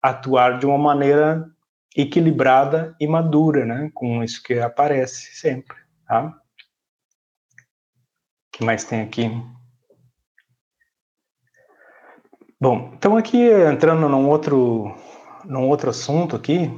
atuar 0.00 0.60
de 0.60 0.66
uma 0.66 0.78
maneira 0.78 1.50
equilibrada 1.96 2.94
e 3.00 3.06
madura, 3.06 3.64
né? 3.64 3.90
Com 3.94 4.22
isso 4.22 4.42
que 4.42 4.58
aparece 4.58 5.34
sempre, 5.34 5.76
tá? 6.06 6.26
O 6.26 6.32
que 8.52 8.64
mais 8.64 8.84
tem 8.84 9.02
aqui? 9.02 9.30
Bom, 12.60 12.92
então 12.94 13.16
aqui 13.16 13.38
entrando 13.38 14.08
num 14.08 14.28
outro 14.28 14.94
num 15.44 15.68
outro 15.68 15.90
assunto 15.90 16.36
aqui, 16.36 16.70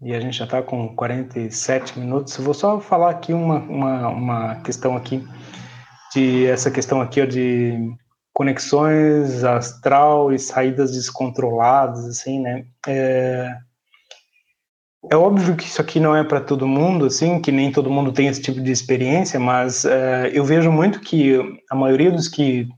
e 0.00 0.14
a 0.14 0.20
gente 0.20 0.36
já 0.36 0.44
está 0.44 0.62
com 0.62 0.94
47 0.94 1.98
minutos, 1.98 2.36
eu 2.36 2.44
vou 2.44 2.54
só 2.54 2.80
falar 2.80 3.10
aqui 3.10 3.32
uma, 3.32 3.58
uma, 3.58 4.08
uma 4.08 4.54
questão 4.62 4.96
aqui, 4.96 5.26
de 6.14 6.46
essa 6.46 6.70
questão 6.70 7.00
aqui 7.00 7.20
ó, 7.20 7.26
de 7.26 7.92
conexões 8.32 9.44
astral 9.44 10.32
e 10.32 10.38
saídas 10.38 10.92
descontroladas, 10.92 12.04
assim, 12.06 12.40
né? 12.40 12.66
É, 12.86 13.56
é 15.10 15.16
óbvio 15.16 15.56
que 15.56 15.64
isso 15.64 15.80
aqui 15.80 15.98
não 15.98 16.14
é 16.14 16.22
para 16.22 16.40
todo 16.40 16.66
mundo, 16.66 17.06
assim, 17.06 17.40
que 17.40 17.50
nem 17.50 17.72
todo 17.72 17.90
mundo 17.90 18.12
tem 18.12 18.28
esse 18.28 18.40
tipo 18.40 18.60
de 18.60 18.70
experiência, 18.70 19.38
mas 19.40 19.84
é, 19.84 20.30
eu 20.32 20.44
vejo 20.44 20.70
muito 20.70 21.00
que 21.00 21.38
a 21.70 21.74
maioria 21.74 22.10
dos 22.10 22.28
que 22.28 22.68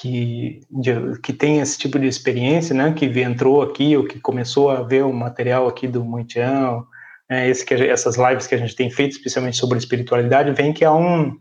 que, 0.00 0.60
de, 0.70 1.18
que 1.20 1.32
tem 1.32 1.58
esse 1.58 1.76
tipo 1.76 1.98
de 1.98 2.06
experiência, 2.06 2.74
né, 2.74 2.92
que 2.92 3.06
entrou 3.20 3.62
aqui 3.62 3.96
ou 3.96 4.04
que 4.04 4.20
começou 4.20 4.70
a 4.70 4.82
ver 4.82 5.04
o 5.04 5.12
material 5.12 5.66
aqui 5.66 5.88
do 5.88 6.04
Muitian, 6.04 6.84
é, 7.28 7.48
esse 7.48 7.64
que, 7.64 7.74
essas 7.74 8.16
lives 8.16 8.46
que 8.46 8.54
a 8.54 8.58
gente 8.58 8.76
tem 8.76 8.90
feito, 8.90 9.12
especialmente 9.12 9.56
sobre 9.56 9.76
espiritualidade, 9.76 10.52
vem 10.52 10.72
que 10.72 10.84
há, 10.84 10.94
um, 10.94 11.36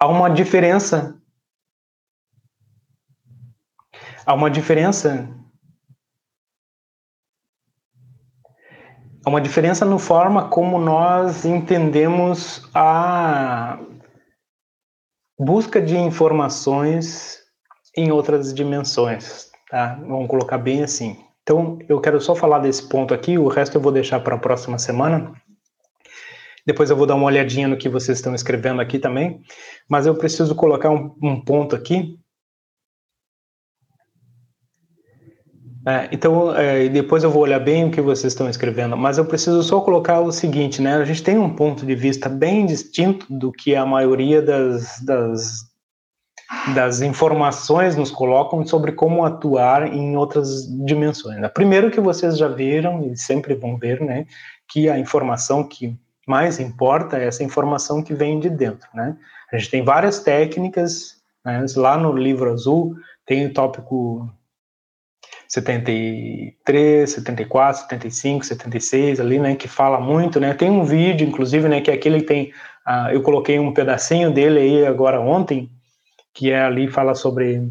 há 0.00 0.08
uma 0.08 0.28
diferença. 0.28 1.16
Há 4.26 4.34
uma 4.34 4.50
diferença. 4.50 5.28
Há 9.26 9.28
uma 9.28 9.40
diferença 9.40 9.84
no 9.84 9.98
forma 9.98 10.48
como 10.48 10.78
nós 10.78 11.44
entendemos 11.44 12.62
a 12.72 13.76
busca 15.36 15.82
de 15.82 15.96
informações 15.96 17.40
em 17.96 18.12
outras 18.12 18.54
dimensões, 18.54 19.50
tá? 19.68 19.96
Vamos 20.06 20.28
colocar 20.28 20.58
bem 20.58 20.84
assim. 20.84 21.18
Então, 21.42 21.76
eu 21.88 22.00
quero 22.00 22.20
só 22.20 22.36
falar 22.36 22.60
desse 22.60 22.88
ponto 22.88 23.12
aqui, 23.12 23.36
o 23.36 23.48
resto 23.48 23.76
eu 23.76 23.80
vou 23.80 23.90
deixar 23.90 24.20
para 24.20 24.36
a 24.36 24.38
próxima 24.38 24.78
semana. 24.78 25.32
Depois 26.64 26.88
eu 26.88 26.96
vou 26.96 27.04
dar 27.04 27.16
uma 27.16 27.26
olhadinha 27.26 27.66
no 27.66 27.76
que 27.76 27.88
vocês 27.88 28.18
estão 28.18 28.32
escrevendo 28.32 28.80
aqui 28.80 28.96
também, 28.96 29.40
mas 29.88 30.06
eu 30.06 30.14
preciso 30.14 30.54
colocar 30.54 30.90
um, 30.90 31.12
um 31.20 31.40
ponto 31.40 31.74
aqui. 31.74 32.16
É, 35.86 36.08
então, 36.10 36.54
é, 36.56 36.88
depois 36.88 37.22
eu 37.22 37.30
vou 37.30 37.42
olhar 37.42 37.60
bem 37.60 37.84
o 37.84 37.90
que 37.92 38.00
vocês 38.00 38.32
estão 38.32 38.50
escrevendo, 38.50 38.96
mas 38.96 39.18
eu 39.18 39.24
preciso 39.24 39.62
só 39.62 39.80
colocar 39.80 40.18
o 40.18 40.32
seguinte, 40.32 40.82
né? 40.82 40.96
A 40.96 41.04
gente 41.04 41.22
tem 41.22 41.38
um 41.38 41.54
ponto 41.54 41.86
de 41.86 41.94
vista 41.94 42.28
bem 42.28 42.66
distinto 42.66 43.24
do 43.30 43.52
que 43.52 43.76
a 43.76 43.86
maioria 43.86 44.42
das, 44.42 45.00
das 45.00 45.76
das 46.74 47.00
informações 47.00 47.96
nos 47.96 48.10
colocam 48.10 48.64
sobre 48.64 48.92
como 48.92 49.24
atuar 49.24 49.92
em 49.92 50.16
outras 50.16 50.66
dimensões. 50.84 51.40
Né? 51.40 51.48
Primeiro 51.48 51.90
que 51.90 52.00
vocês 52.00 52.38
já 52.38 52.46
viram 52.48 53.04
e 53.04 53.16
sempre 53.16 53.54
vão 53.54 53.76
ver, 53.76 54.00
né, 54.00 54.26
que 54.68 54.88
a 54.88 54.98
informação 54.98 55.64
que 55.64 55.98
mais 56.26 56.60
importa 56.60 57.18
é 57.18 57.26
essa 57.26 57.42
informação 57.42 58.02
que 58.02 58.14
vem 58.14 58.38
de 58.40 58.50
dentro, 58.50 58.88
né? 58.94 59.16
A 59.52 59.56
gente 59.56 59.70
tem 59.70 59.84
várias 59.84 60.20
técnicas, 60.20 61.16
né? 61.44 61.64
lá 61.76 61.96
no 61.96 62.12
livro 62.12 62.52
azul 62.52 62.96
tem 63.24 63.46
o 63.46 63.52
tópico 63.52 64.28
73, 65.48 67.10
74, 67.10 67.82
75, 67.82 68.44
76 68.44 69.20
ali, 69.20 69.38
né, 69.38 69.54
que 69.54 69.68
fala 69.68 70.00
muito, 70.00 70.40
né? 70.40 70.54
Tem 70.54 70.70
um 70.70 70.84
vídeo, 70.84 71.26
inclusive, 71.26 71.68
né, 71.68 71.80
que 71.80 71.90
é 71.90 71.94
aquele 71.94 72.20
que 72.20 72.26
tem, 72.26 72.52
uh, 72.86 73.10
eu 73.12 73.22
coloquei 73.22 73.58
um 73.58 73.72
pedacinho 73.72 74.30
dele 74.30 74.58
aí 74.58 74.86
agora 74.86 75.20
ontem, 75.20 75.70
que 76.34 76.50
é 76.50 76.62
ali 76.62 76.88
fala 76.88 77.14
sobre 77.14 77.62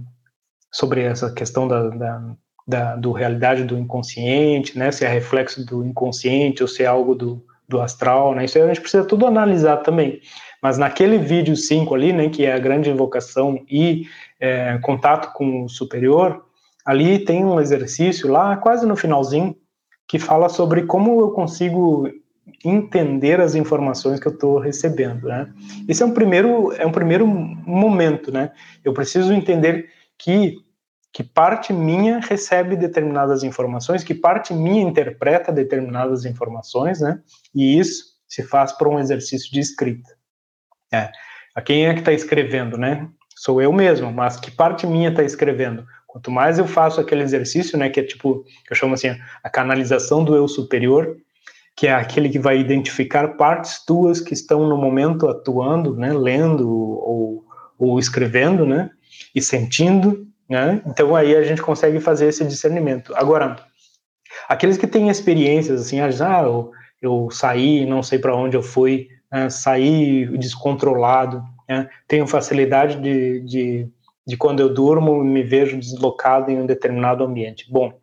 sobre 0.72 1.04
essa 1.04 1.32
questão 1.32 1.70
da, 1.70 1.88
da, 1.90 2.22
da 2.68 2.96
do 2.98 3.14
realidade 3.14 3.64
do 3.64 3.78
inconsciente, 3.78 4.78
né? 4.78 4.92
Se 4.92 5.06
é 5.06 5.08
reflexo 5.08 5.66
do 5.66 5.86
inconsciente 5.86 6.62
ou 6.62 6.68
se 6.68 6.84
é 6.84 6.86
algo 6.86 7.16
do, 7.16 7.42
do 7.68 7.80
astral, 7.80 8.36
né? 8.36 8.44
Isso 8.44 8.58
aí 8.58 8.64
a 8.66 8.68
gente 8.68 8.82
precisa 8.82 9.06
tudo 9.06 9.26
analisar 9.26 9.78
também. 9.78 10.20
Mas 10.62 10.78
naquele 10.78 11.18
vídeo 11.18 11.56
5 11.56 11.94
ali, 11.96 12.12
né, 12.12 12.28
que 12.28 12.46
é 12.46 12.54
a 12.54 12.60
grande 12.60 12.90
invocação 12.90 13.64
e 13.70 14.08
é, 14.40 14.78
contato 14.82 15.32
com 15.34 15.64
o 15.64 15.70
superior, 15.70 16.44
ali 16.86 17.20
tem 17.26 17.44
um 17.44 17.60
exercício 17.60 18.32
lá, 18.32 18.56
quase 18.58 18.86
no 18.86 18.96
finalzinho, 18.96 19.56
que 20.08 20.20
fala 20.20 20.50
sobre 20.50 20.84
como 20.84 21.20
eu 21.20 21.32
consigo 21.32 22.08
entender 22.64 23.42
as 23.42 23.56
informações 23.56 24.20
que 24.20 24.28
eu 24.28 24.32
estou 24.32 24.60
recebendo, 24.60 25.28
né? 25.28 25.52
Esse 25.88 26.04
é 26.04 26.06
um 26.06 26.14
primeiro 26.14 26.72
é 26.74 26.86
um 26.86 26.92
primeiro 26.92 27.26
momento, 27.26 28.32
né? 28.32 28.52
Eu 28.84 28.94
preciso 28.94 29.34
entender 29.34 29.90
que 30.18 30.56
que 31.12 31.24
parte 31.24 31.72
minha 31.72 32.20
recebe 32.20 32.76
determinadas 32.76 33.42
informações, 33.42 34.04
que 34.04 34.14
parte 34.14 34.54
minha 34.54 34.84
interpreta 34.84 35.50
determinadas 35.50 36.26
informações, 36.26 37.00
né? 37.00 37.22
E 37.54 37.80
isso 37.80 38.16
se 38.28 38.44
faz 38.44 38.74
por 38.74 38.90
um 38.90 39.00
exercício 39.00 39.50
de 39.50 39.62
escrita. 39.62 40.10
É. 40.94 41.10
A 41.56 41.62
quem 41.62 41.88
é 41.88 41.94
que 41.94 42.00
está 42.00 42.12
escrevendo, 42.12 42.78
né? 42.78 43.10
Sou 43.34 43.62
eu 43.62 43.72
mesmo, 43.72 44.12
mas 44.12 44.38
que 44.38 44.52
parte 44.52 44.86
minha 44.86 45.10
está 45.10 45.24
escrevendo? 45.24 45.86
Quanto 46.16 46.32
mais 46.32 46.58
eu 46.58 46.66
faço 46.66 47.02
aquele 47.02 47.24
exercício, 47.24 47.78
né, 47.78 47.90
que 47.90 48.00
é 48.00 48.04
tipo, 48.04 48.46
eu 48.70 48.74
chamo 48.74 48.94
assim, 48.94 49.10
a 49.44 49.50
canalização 49.50 50.24
do 50.24 50.34
eu 50.34 50.48
superior, 50.48 51.18
que 51.76 51.88
é 51.88 51.94
aquele 51.94 52.30
que 52.30 52.40
vai 52.40 52.58
identificar 52.58 53.36
partes 53.36 53.84
tuas 53.86 54.22
que 54.22 54.34
estão 54.34 54.66
no 54.66 54.78
momento 54.78 55.28
atuando, 55.28 55.94
né, 55.94 56.14
lendo 56.14 56.70
ou, 56.70 57.44
ou 57.78 58.00
escrevendo, 58.00 58.66
né, 58.66 58.92
e 59.36 59.42
sentindo, 59.42 60.26
né, 60.50 60.82
então 60.86 61.14
aí 61.18 61.36
a 61.36 61.44
gente 61.44 61.62
consegue 61.62 62.00
fazer 62.00 62.28
esse 62.28 62.46
discernimento. 62.46 63.14
Agora, 63.14 63.58
aqueles 64.48 64.78
que 64.78 64.88
têm 64.88 65.10
experiências, 65.10 65.82
assim, 65.82 66.00
ah, 66.00 66.44
eu, 66.44 66.72
eu 67.02 67.28
saí, 67.30 67.86
não 67.86 68.02
sei 68.02 68.20
para 68.20 68.34
onde 68.34 68.56
eu 68.56 68.64
fui, 68.64 69.10
né, 69.30 69.50
saí 69.50 70.26
descontrolado, 70.38 71.44
né, 71.68 71.90
tenho 72.08 72.26
facilidade 72.26 73.02
de, 73.02 73.42
de, 73.42 73.90
de 74.26 74.38
quando 74.38 74.60
eu 74.60 74.74
durmo 74.74 75.24
me 75.24 75.44
vejo 75.44 75.78
deslocado 75.78 76.52
em 76.52 76.62
um 76.62 76.66
determinado 76.66 77.24
ambiente. 77.24 77.72
Bom, 77.72 77.94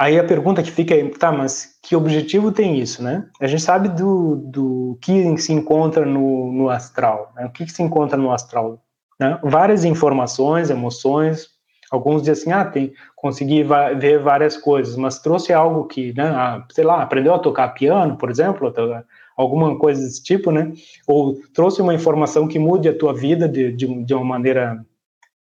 Aí 0.00 0.18
a 0.18 0.24
pergunta 0.24 0.62
que 0.62 0.70
fica 0.70 0.94
é, 0.94 1.06
tá, 1.10 1.30
mas 1.30 1.78
que 1.82 1.94
objetivo 1.94 2.50
tem 2.50 2.80
isso, 2.80 3.02
né? 3.02 3.26
A 3.38 3.46
gente 3.46 3.62
sabe 3.62 3.86
do, 3.90 4.36
do 4.36 4.98
que 4.98 5.36
se 5.36 5.52
encontra 5.52 6.06
no, 6.06 6.50
no 6.50 6.70
astral, 6.70 7.30
né? 7.36 7.44
O 7.44 7.50
que, 7.50 7.66
que 7.66 7.70
se 7.70 7.82
encontra 7.82 8.16
no 8.16 8.32
astral? 8.32 8.82
Né? 9.18 9.38
Várias 9.42 9.84
informações, 9.84 10.70
emoções, 10.70 11.48
alguns 11.90 12.22
dizem 12.22 12.50
assim, 12.50 12.52
ah, 12.52 12.64
tem, 12.64 12.94
consegui 13.14 13.62
ver 13.62 14.20
várias 14.20 14.56
coisas, 14.56 14.96
mas 14.96 15.18
trouxe 15.18 15.52
algo 15.52 15.84
que, 15.84 16.14
né, 16.16 16.64
sei 16.70 16.84
lá, 16.84 17.02
aprendeu 17.02 17.34
a 17.34 17.38
tocar 17.38 17.68
piano, 17.74 18.16
por 18.16 18.30
exemplo, 18.30 18.72
alguma 19.36 19.78
coisa 19.78 20.00
desse 20.00 20.22
tipo, 20.22 20.50
né? 20.50 20.72
Ou 21.06 21.36
trouxe 21.52 21.82
uma 21.82 21.92
informação 21.92 22.48
que 22.48 22.58
mude 22.58 22.88
a 22.88 22.96
tua 22.96 23.12
vida 23.12 23.46
de, 23.46 23.70
de, 23.70 24.02
de 24.02 24.14
uma 24.14 24.24
maneira 24.24 24.82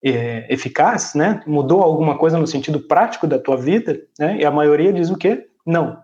é, 0.04 0.52
eficaz, 0.52 1.14
né? 1.14 1.40
Mudou 1.46 1.82
alguma 1.82 2.18
coisa 2.18 2.38
no 2.38 2.46
sentido 2.46 2.80
prático 2.80 3.26
da 3.26 3.38
tua 3.38 3.56
vida, 3.56 4.00
né? 4.18 4.38
E 4.38 4.44
a 4.44 4.50
maioria 4.50 4.92
diz 4.92 5.10
o 5.10 5.16
quê? 5.16 5.46
Não. 5.64 5.98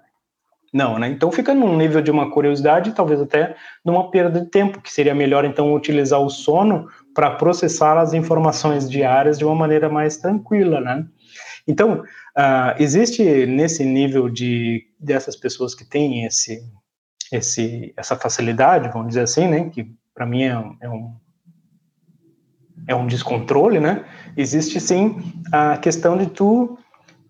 Não, 0.72 0.98
né? 0.98 1.08
Então 1.08 1.32
fica 1.32 1.54
num 1.54 1.76
nível 1.76 2.02
de 2.02 2.10
uma 2.10 2.30
curiosidade, 2.30 2.92
talvez 2.92 3.20
até 3.20 3.56
numa 3.84 4.10
perda 4.10 4.40
de 4.40 4.46
tempo, 4.50 4.82
que 4.82 4.92
seria 4.92 5.14
melhor 5.14 5.44
então 5.44 5.74
utilizar 5.74 6.20
o 6.20 6.28
sono 6.28 6.88
para 7.14 7.30
processar 7.30 7.98
as 7.98 8.12
informações 8.12 8.88
diárias 8.88 9.38
de 9.38 9.44
uma 9.44 9.54
maneira 9.54 9.88
mais 9.88 10.18
tranquila, 10.18 10.80
né? 10.80 11.06
Então, 11.66 12.02
uh, 12.36 12.74
existe 12.78 13.46
nesse 13.46 13.84
nível 13.84 14.28
de 14.28 14.86
dessas 14.98 15.36
pessoas 15.36 15.74
que 15.74 15.84
têm 15.84 16.24
esse, 16.24 16.62
esse, 17.32 17.92
essa 17.96 18.16
facilidade, 18.16 18.90
vamos 18.90 19.08
dizer 19.08 19.22
assim, 19.22 19.46
né? 19.46 19.70
Que 19.70 19.90
para 20.14 20.26
mim 20.26 20.44
é, 20.44 20.64
é, 20.80 20.88
um 20.88 21.14
é 22.88 22.94
um 22.94 23.06
descontrole, 23.06 23.78
né? 23.78 24.04
Existe 24.36 24.80
sim 24.80 25.16
a 25.52 25.76
questão 25.76 26.16
de 26.16 26.26
tu 26.26 26.76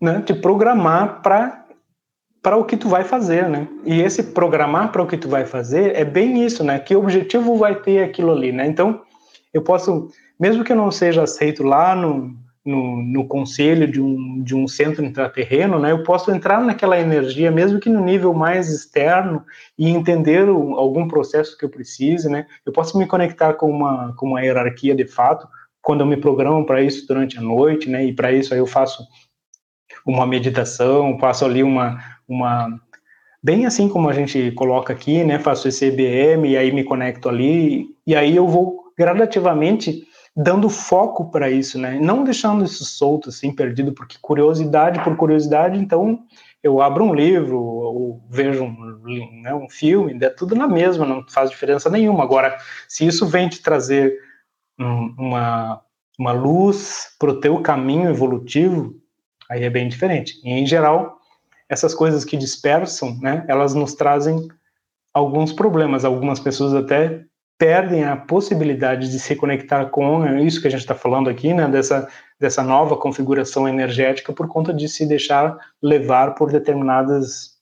né, 0.01 0.21
te 0.25 0.33
programar 0.33 1.21
para 1.21 1.59
para 2.41 2.55
o 2.55 2.63
que 2.63 2.77
tu 2.77 2.87
vai 2.87 3.03
fazer, 3.03 3.49
né? 3.49 3.67
E 3.83 4.01
esse 4.01 4.23
programar 4.23 4.93
para 4.93 5.03
o 5.03 5.05
que 5.05 5.17
tu 5.17 5.27
vai 5.27 5.45
fazer 5.45 5.93
é 5.93 6.05
bem 6.05 6.45
isso, 6.45 6.63
né? 6.63 6.79
Que 6.79 6.95
objetivo 6.95 7.57
vai 7.57 7.75
ter 7.75 8.01
aquilo 8.01 8.31
ali, 8.31 8.53
né? 8.53 8.65
Então, 8.65 9.01
eu 9.53 9.61
posso, 9.61 10.07
mesmo 10.39 10.63
que 10.63 10.71
eu 10.71 10.77
não 10.77 10.89
seja 10.89 11.23
aceito 11.23 11.63
lá 11.63 11.93
no, 11.93 12.33
no, 12.69 13.01
no 13.01 13.27
conselho 13.27 13.87
de 13.91 13.99
um, 13.99 14.43
de 14.43 14.55
um 14.55 14.67
centro 14.67 15.03
intraterreno, 15.03 15.79
né? 15.79 15.91
Eu 15.91 16.03
posso 16.03 16.31
entrar 16.31 16.61
naquela 16.61 16.99
energia, 16.99 17.49
mesmo 17.49 17.79
que 17.79 17.89
no 17.89 17.99
nível 17.99 18.33
mais 18.33 18.69
externo, 18.69 19.43
e 19.77 19.89
entender 19.89 20.47
o, 20.47 20.75
algum 20.75 21.07
processo 21.07 21.57
que 21.57 21.65
eu 21.65 21.69
precise, 21.69 22.29
né? 22.29 22.45
Eu 22.65 22.71
posso 22.71 22.97
me 22.97 23.07
conectar 23.07 23.53
com 23.53 23.69
uma, 23.69 24.13
com 24.15 24.27
uma 24.27 24.41
hierarquia 24.41 24.93
de 24.93 25.07
fato, 25.07 25.47
quando 25.81 26.01
eu 26.01 26.07
me 26.07 26.17
programo 26.17 26.65
para 26.65 26.81
isso 26.81 27.07
durante 27.07 27.39
a 27.39 27.41
noite, 27.41 27.89
né? 27.89 28.05
E 28.05 28.13
para 28.13 28.31
isso 28.31 28.53
aí 28.53 28.59
eu 28.59 28.67
faço 28.67 29.03
uma 30.05 30.27
meditação, 30.27 31.17
faço 31.19 31.45
ali 31.45 31.63
uma, 31.63 31.99
uma 32.27 32.79
bem 33.41 33.65
assim 33.65 33.89
como 33.89 34.09
a 34.09 34.13
gente 34.13 34.51
coloca 34.51 34.93
aqui, 34.93 35.23
né? 35.23 35.39
Faço 35.39 35.67
esse 35.67 35.85
EBM 35.85 36.47
e 36.49 36.57
aí 36.57 36.71
me 36.71 36.83
conecto 36.83 37.27
ali 37.27 37.87
e 38.05 38.15
aí 38.15 38.35
eu 38.35 38.47
vou 38.47 38.91
gradativamente 38.95 40.07
dando 40.35 40.69
foco 40.69 41.29
para 41.29 41.49
isso, 41.49 41.77
né? 41.77 41.99
Não 41.99 42.23
deixando 42.23 42.63
isso 42.63 42.85
solto, 42.85 43.29
assim, 43.29 43.53
perdido, 43.53 43.93
porque 43.93 44.17
curiosidade 44.21 45.03
por 45.03 45.15
curiosidade, 45.15 45.77
então 45.77 46.23
eu 46.61 46.81
abro 46.81 47.03
um 47.03 47.13
livro 47.13 47.59
ou 47.59 48.21
vejo 48.29 48.63
um, 48.63 49.41
né, 49.41 49.53
um 49.53 49.69
filme, 49.69 50.17
é 50.21 50.29
tudo 50.29 50.55
na 50.55 50.67
mesma, 50.67 51.05
não 51.05 51.25
faz 51.27 51.49
diferença 51.49 51.89
nenhuma. 51.89 52.23
Agora, 52.23 52.57
se 52.87 53.05
isso 53.07 53.25
vem 53.25 53.47
te 53.47 53.61
trazer 53.61 54.19
um, 54.79 55.13
uma, 55.17 55.81
uma 56.17 56.31
luz 56.31 57.15
para 57.17 57.31
o 57.31 57.39
teu 57.39 57.61
caminho 57.61 58.09
evolutivo, 58.09 58.95
aí 59.49 59.63
é 59.63 59.69
bem 59.69 59.87
diferente. 59.87 60.39
E, 60.43 60.51
em 60.51 60.65
geral, 60.65 61.17
essas 61.67 61.93
coisas 61.93 62.25
que 62.25 62.35
dispersam, 62.35 63.17
né, 63.21 63.45
elas 63.47 63.73
nos 63.73 63.93
trazem 63.93 64.47
alguns 65.13 65.53
problemas. 65.53 66.03
Algumas 66.03 66.39
pessoas 66.39 66.73
até 66.73 67.25
perdem 67.59 68.05
a 68.05 68.15
possibilidade 68.15 69.11
de 69.11 69.19
se 69.19 69.35
conectar 69.35 69.87
com 69.87 70.25
isso 70.37 70.61
que 70.61 70.67
a 70.67 70.71
gente 70.71 70.79
está 70.79 70.95
falando 70.95 71.29
aqui, 71.29 71.53
né, 71.53 71.67
dessa, 71.67 72.07
dessa 72.39 72.63
nova 72.63 72.95
configuração 72.95 73.67
energética 73.67 74.31
por 74.31 74.47
conta 74.47 74.73
de 74.73 74.87
se 74.87 75.05
deixar 75.05 75.57
levar 75.81 76.35
por 76.35 76.49
determinadas 76.49 77.59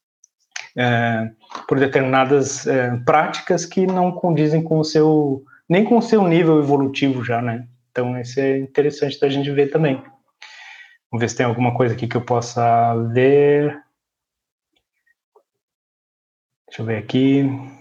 é, 0.78 1.32
por 1.68 1.80
determinadas 1.80 2.68
é, 2.68 2.96
práticas 2.98 3.66
que 3.66 3.88
não 3.88 4.12
condizem 4.12 4.62
com 4.62 4.78
o 4.78 4.84
seu 4.86 5.44
nem 5.68 5.84
com 5.84 5.98
o 5.98 6.02
seu 6.02 6.26
nível 6.28 6.60
evolutivo 6.60 7.24
já, 7.24 7.42
né? 7.42 7.68
Então 7.92 8.18
isso 8.22 8.40
é 8.40 8.60
interessante 8.60 9.20
da 9.20 9.28
gente 9.28 9.50
ver 9.50 9.72
também. 9.72 9.96
Vamos 11.12 11.22
ver 11.22 11.30
se 11.30 11.36
tem 11.36 11.46
alguma 11.48 11.74
coisa 11.74 11.96
aqui 11.96 12.08
que 12.08 12.16
eu 12.16 12.22
possa 12.22 12.94
ver. 13.12 13.82
Deixa 16.68 16.84
eu 16.84 16.86
ver 16.86 16.98
aqui. 16.98 17.77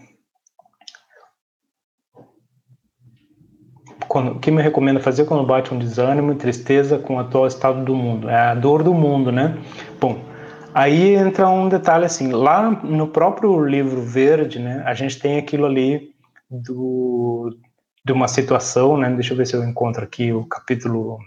Quando, 4.16 4.38
que 4.38 4.50
me 4.50 4.62
recomenda 4.62 4.98
fazer 4.98 5.26
quando 5.26 5.44
bate 5.44 5.74
um 5.74 5.78
desânimo 5.78 6.32
e 6.32 6.36
tristeza 6.36 6.98
com 6.98 7.16
o 7.16 7.18
atual 7.18 7.46
estado 7.46 7.84
do 7.84 7.94
mundo? 7.94 8.30
É 8.30 8.34
a 8.34 8.54
dor 8.54 8.82
do 8.82 8.94
mundo, 8.94 9.30
né? 9.30 9.62
Bom, 10.00 10.24
aí 10.72 11.16
entra 11.16 11.46
um 11.50 11.68
detalhe 11.68 12.06
assim, 12.06 12.32
lá 12.32 12.70
no 12.70 13.08
próprio 13.08 13.62
livro 13.62 14.00
verde, 14.00 14.58
né, 14.58 14.82
a 14.86 14.94
gente 14.94 15.18
tem 15.18 15.36
aquilo 15.36 15.66
ali 15.66 16.14
do, 16.50 17.54
de 18.02 18.10
uma 18.10 18.26
situação, 18.26 18.96
né, 18.96 19.10
deixa 19.10 19.34
eu 19.34 19.36
ver 19.36 19.46
se 19.46 19.54
eu 19.54 19.62
encontro 19.62 20.02
aqui 20.02 20.32
o 20.32 20.46
capítulo 20.46 21.18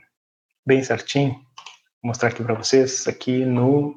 bem 0.66 0.82
certinho, 0.82 1.34
vou 2.02 2.08
mostrar 2.08 2.30
aqui 2.30 2.42
para 2.42 2.56
vocês, 2.56 3.08
aqui 3.08 3.46
no 3.46 3.94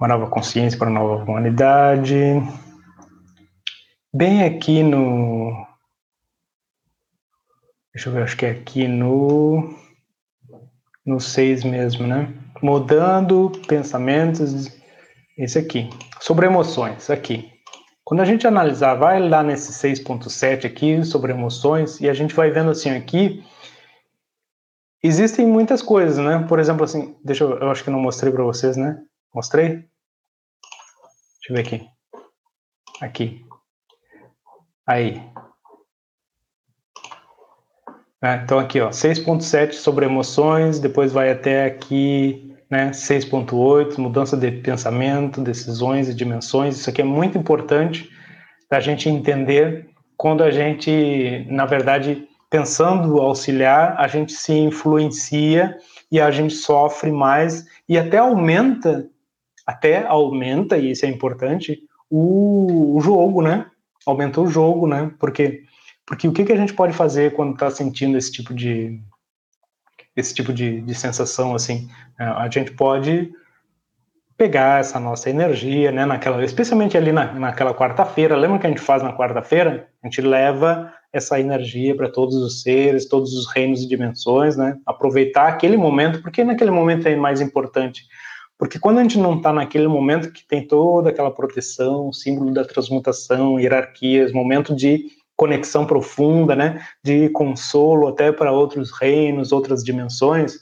uma 0.00 0.08
nova 0.08 0.26
consciência 0.26 0.76
para 0.76 0.90
uma 0.90 0.98
nova 0.98 1.22
humanidade. 1.22 2.42
Bem 4.12 4.42
aqui 4.42 4.82
no. 4.82 5.75
Deixa 7.96 8.10
eu 8.10 8.12
ver, 8.12 8.24
acho 8.24 8.36
que 8.36 8.44
é 8.44 8.50
aqui 8.50 8.86
no. 8.86 9.74
No 11.06 11.18
6 11.18 11.64
mesmo, 11.64 12.06
né? 12.06 12.30
Mudando 12.62 13.50
pensamentos. 13.66 14.70
Esse 15.38 15.58
aqui. 15.58 15.88
Sobre 16.20 16.44
emoções, 16.44 17.08
aqui. 17.08 17.50
Quando 18.04 18.20
a 18.20 18.26
gente 18.26 18.46
analisar, 18.46 18.96
vai 18.96 19.26
lá 19.26 19.42
nesse 19.42 19.72
6.7 19.72 20.66
aqui, 20.66 21.02
sobre 21.06 21.32
emoções, 21.32 21.98
e 21.98 22.06
a 22.06 22.12
gente 22.12 22.34
vai 22.34 22.50
vendo 22.50 22.70
assim 22.70 22.90
aqui. 22.90 23.42
Existem 25.02 25.46
muitas 25.46 25.80
coisas, 25.80 26.18
né? 26.18 26.44
Por 26.46 26.58
exemplo, 26.58 26.84
assim, 26.84 27.16
deixa 27.24 27.44
eu, 27.44 27.58
eu 27.60 27.70
acho 27.70 27.82
que 27.82 27.90
não 27.90 27.98
mostrei 27.98 28.30
para 28.30 28.44
vocês, 28.44 28.76
né? 28.76 29.02
Mostrei? 29.34 29.68
Deixa 29.68 31.48
eu 31.48 31.54
ver 31.54 31.60
aqui. 31.60 31.88
Aqui. 33.00 33.46
Aí. 34.86 35.22
É, 38.22 38.36
então 38.36 38.58
aqui, 38.58 38.80
ó, 38.80 38.90
6.7 38.90 39.72
sobre 39.72 40.06
emoções, 40.06 40.78
depois 40.78 41.12
vai 41.12 41.30
até 41.30 41.66
aqui, 41.66 42.54
né, 42.70 42.90
6.8, 42.90 43.98
mudança 43.98 44.36
de 44.36 44.50
pensamento, 44.50 45.40
decisões 45.40 46.08
e 46.08 46.14
dimensões. 46.14 46.76
Isso 46.76 46.90
aqui 46.90 47.02
é 47.02 47.04
muito 47.04 47.36
importante 47.36 48.10
para 48.68 48.78
a 48.78 48.80
gente 48.80 49.08
entender 49.08 49.88
quando 50.16 50.42
a 50.42 50.50
gente, 50.50 51.46
na 51.50 51.66
verdade, 51.66 52.26
pensando 52.48 53.20
auxiliar, 53.20 53.96
a 53.98 54.08
gente 54.08 54.32
se 54.32 54.52
influencia 54.52 55.76
e 56.10 56.20
a 56.20 56.30
gente 56.30 56.54
sofre 56.54 57.12
mais 57.12 57.66
e 57.88 57.98
até 57.98 58.18
aumenta 58.18 59.10
até 59.66 60.06
aumenta, 60.06 60.78
e 60.78 60.92
isso 60.92 61.04
é 61.04 61.08
importante, 61.08 61.82
o, 62.08 62.96
o 62.96 63.00
jogo, 63.00 63.42
né? 63.42 63.66
Aumenta 64.06 64.40
o 64.40 64.46
jogo, 64.46 64.86
né? 64.86 65.10
Porque, 65.18 65.64
porque 66.06 66.28
o 66.28 66.32
que, 66.32 66.44
que 66.44 66.52
a 66.52 66.56
gente 66.56 66.72
pode 66.72 66.92
fazer 66.92 67.34
quando 67.34 67.54
está 67.54 67.70
sentindo 67.70 68.16
esse 68.16 68.32
tipo 68.32 68.54
de 68.54 69.00
esse 70.14 70.32
tipo 70.34 70.52
de, 70.52 70.80
de 70.80 70.94
sensação 70.94 71.54
assim? 71.54 71.88
É, 72.18 72.24
a 72.24 72.48
gente 72.48 72.72
pode 72.72 73.30
pegar 74.36 74.80
essa 74.80 74.98
nossa 75.00 75.28
energia, 75.28 75.92
né? 75.92 76.06
Naquela, 76.06 76.42
especialmente 76.44 76.96
ali 76.96 77.12
na, 77.12 77.32
naquela 77.32 77.74
quarta-feira. 77.74 78.36
Lembra 78.36 78.58
que 78.58 78.66
a 78.66 78.70
gente 78.70 78.80
faz 78.80 79.02
na 79.02 79.12
quarta-feira? 79.12 79.88
A 80.02 80.06
gente 80.06 80.20
leva 80.22 80.92
essa 81.12 81.38
energia 81.40 81.94
para 81.94 82.10
todos 82.10 82.36
os 82.36 82.62
seres, 82.62 83.08
todos 83.08 83.34
os 83.34 83.46
reinos 83.52 83.82
e 83.82 83.88
dimensões, 83.88 84.56
né? 84.56 84.78
Aproveitar 84.86 85.48
aquele 85.48 85.76
momento, 85.76 86.22
porque 86.22 86.44
naquele 86.44 86.70
momento 86.70 87.06
é 87.06 87.16
mais 87.16 87.40
importante 87.40 88.06
porque 88.58 88.78
quando 88.78 88.98
a 88.98 89.02
gente 89.02 89.18
não 89.18 89.36
está 89.36 89.52
naquele 89.52 89.86
momento 89.86 90.32
que 90.32 90.46
tem 90.46 90.66
toda 90.66 91.10
aquela 91.10 91.30
proteção, 91.30 92.12
símbolo 92.12 92.52
da 92.52 92.64
transmutação, 92.64 93.60
hierarquias, 93.60 94.32
momento 94.32 94.74
de 94.74 95.10
conexão 95.36 95.84
profunda, 95.84 96.56
né, 96.56 96.82
de 97.04 97.28
consolo 97.28 98.08
até 98.08 98.32
para 98.32 98.50
outros 98.50 98.90
reinos, 98.90 99.52
outras 99.52 99.84
dimensões, 99.84 100.60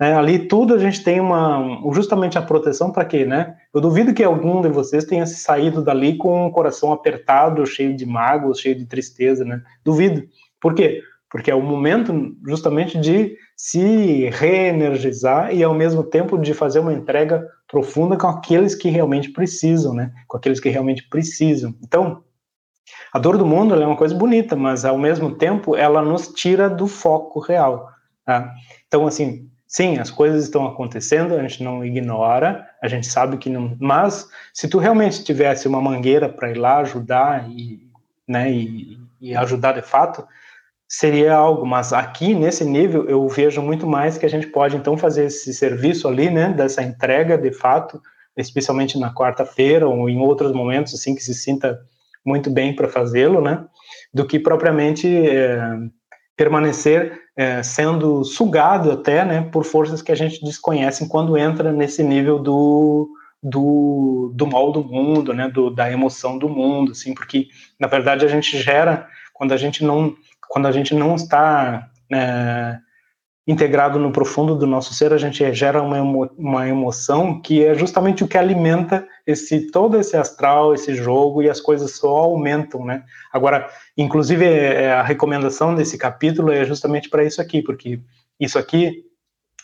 né, 0.00 0.14
ali 0.14 0.38
tudo 0.38 0.74
a 0.74 0.78
gente 0.78 1.02
tem 1.02 1.20
uma, 1.20 1.80
justamente 1.92 2.38
a 2.38 2.42
proteção 2.42 2.92
para 2.92 3.04
quê, 3.04 3.24
né? 3.24 3.56
Eu 3.74 3.80
duvido 3.80 4.14
que 4.14 4.22
algum 4.22 4.62
de 4.62 4.68
vocês 4.68 5.04
tenha 5.04 5.26
saído 5.26 5.82
dali 5.82 6.16
com 6.16 6.46
o 6.46 6.52
coração 6.52 6.92
apertado, 6.92 7.66
cheio 7.66 7.96
de 7.96 8.06
mágoas, 8.06 8.60
cheio 8.60 8.76
de 8.76 8.86
tristeza, 8.86 9.44
né? 9.44 9.60
Duvido. 9.84 10.22
Por 10.60 10.72
quê? 10.72 11.02
Porque 11.28 11.50
é 11.50 11.54
o 11.54 11.60
momento 11.60 12.32
justamente 12.46 12.96
de 12.96 13.36
se 13.56 14.30
reenergizar 14.30 15.52
e 15.52 15.64
ao 15.64 15.74
mesmo 15.74 16.04
tempo 16.04 16.38
de 16.38 16.54
fazer 16.54 16.78
uma 16.78 16.92
entrega 16.92 17.44
profunda 17.66 18.16
com 18.16 18.28
aqueles 18.28 18.76
que 18.76 18.88
realmente 18.88 19.30
precisam, 19.30 19.94
né? 19.94 20.12
Com 20.28 20.36
aqueles 20.36 20.60
que 20.60 20.68
realmente 20.68 21.08
precisam. 21.08 21.74
Então, 21.82 22.22
a 23.12 23.18
dor 23.18 23.38
do 23.38 23.46
mundo 23.46 23.74
é 23.74 23.86
uma 23.86 23.96
coisa 23.96 24.14
bonita, 24.14 24.54
mas 24.56 24.84
ao 24.84 24.98
mesmo 24.98 25.34
tempo 25.34 25.76
ela 25.76 26.02
nos 26.02 26.28
tira 26.28 26.68
do 26.68 26.86
foco 26.86 27.40
real. 27.40 27.88
Tá? 28.24 28.52
Então, 28.86 29.06
assim, 29.06 29.48
sim, 29.66 29.98
as 29.98 30.10
coisas 30.10 30.44
estão 30.44 30.66
acontecendo, 30.66 31.34
a 31.34 31.42
gente 31.42 31.62
não 31.62 31.84
ignora, 31.84 32.66
a 32.82 32.88
gente 32.88 33.06
sabe 33.06 33.36
que 33.38 33.50
não. 33.50 33.76
Mas 33.80 34.28
se 34.52 34.68
tu 34.68 34.78
realmente 34.78 35.24
tivesse 35.24 35.66
uma 35.68 35.80
mangueira 35.80 36.28
para 36.28 36.50
ir 36.50 36.58
lá 36.58 36.78
ajudar 36.78 37.48
e, 37.50 37.80
né, 38.26 38.50
e, 38.50 38.98
e 39.20 39.34
ajudar 39.34 39.72
de 39.72 39.82
fato, 39.82 40.26
seria 40.88 41.34
algo, 41.34 41.66
mas 41.66 41.92
aqui 41.92 42.34
nesse 42.34 42.64
nível 42.64 43.04
eu 43.08 43.28
vejo 43.28 43.60
muito 43.60 43.86
mais 43.86 44.16
que 44.16 44.24
a 44.24 44.30
gente 44.30 44.46
pode 44.46 44.74
então 44.74 44.96
fazer 44.96 45.26
esse 45.26 45.52
serviço 45.52 46.08
ali, 46.08 46.30
né, 46.30 46.48
dessa 46.50 46.82
entrega 46.82 47.36
de 47.36 47.52
fato, 47.52 48.00
especialmente 48.34 48.98
na 48.98 49.12
quarta-feira 49.12 49.86
ou 49.86 50.08
em 50.08 50.18
outros 50.18 50.52
momentos 50.52 50.94
assim 50.94 51.14
que 51.14 51.22
se 51.22 51.34
sinta 51.34 51.78
muito 52.24 52.50
bem 52.50 52.74
para 52.74 52.88
fazê-lo, 52.88 53.40
né? 53.40 53.64
Do 54.12 54.26
que 54.26 54.38
propriamente 54.38 55.08
é, 55.08 55.60
permanecer 56.36 57.20
é, 57.36 57.62
sendo 57.62 58.24
sugado 58.24 58.90
até, 58.90 59.24
né, 59.24 59.48
por 59.52 59.64
forças 59.64 60.02
que 60.02 60.10
a 60.10 60.14
gente 60.14 60.44
desconhece 60.44 61.08
quando 61.08 61.36
entra 61.36 61.72
nesse 61.72 62.02
nível 62.02 62.38
do 62.38 63.08
do, 63.40 64.32
do 64.34 64.48
mal 64.48 64.72
do 64.72 64.82
mundo, 64.82 65.32
né, 65.32 65.48
do, 65.48 65.70
da 65.70 65.88
emoção 65.92 66.36
do 66.36 66.48
mundo, 66.48 66.90
assim, 66.90 67.14
porque 67.14 67.46
na 67.78 67.86
verdade 67.86 68.24
a 68.24 68.28
gente 68.28 68.60
gera 68.60 69.06
quando 69.32 69.52
a 69.52 69.56
gente 69.56 69.84
não 69.84 70.16
quando 70.48 70.66
a 70.66 70.72
gente 70.72 70.94
não 70.94 71.14
está 71.14 71.88
é, 72.12 72.78
integrado 73.48 73.98
no 73.98 74.12
profundo 74.12 74.54
do 74.54 74.66
nosso 74.66 74.92
ser, 74.92 75.10
a 75.10 75.16
gente 75.16 75.54
gera 75.54 75.82
uma, 75.82 75.96
emo, 75.96 76.30
uma 76.36 76.68
emoção 76.68 77.40
que 77.40 77.64
é 77.64 77.74
justamente 77.74 78.22
o 78.22 78.28
que 78.28 78.36
alimenta 78.36 79.08
esse 79.26 79.70
todo 79.70 79.98
esse 79.98 80.14
astral, 80.18 80.74
esse 80.74 80.94
jogo 80.94 81.42
e 81.42 81.48
as 81.48 81.58
coisas 81.58 81.96
só 81.96 82.14
aumentam, 82.14 82.84
né? 82.84 83.02
Agora, 83.32 83.66
inclusive 83.96 84.44
é, 84.44 84.82
é, 84.82 84.92
a 84.92 85.02
recomendação 85.02 85.74
desse 85.74 85.96
capítulo 85.96 86.52
é 86.52 86.62
justamente 86.66 87.08
para 87.08 87.24
isso 87.24 87.40
aqui, 87.40 87.62
porque 87.62 87.98
isso 88.38 88.58
aqui 88.58 89.02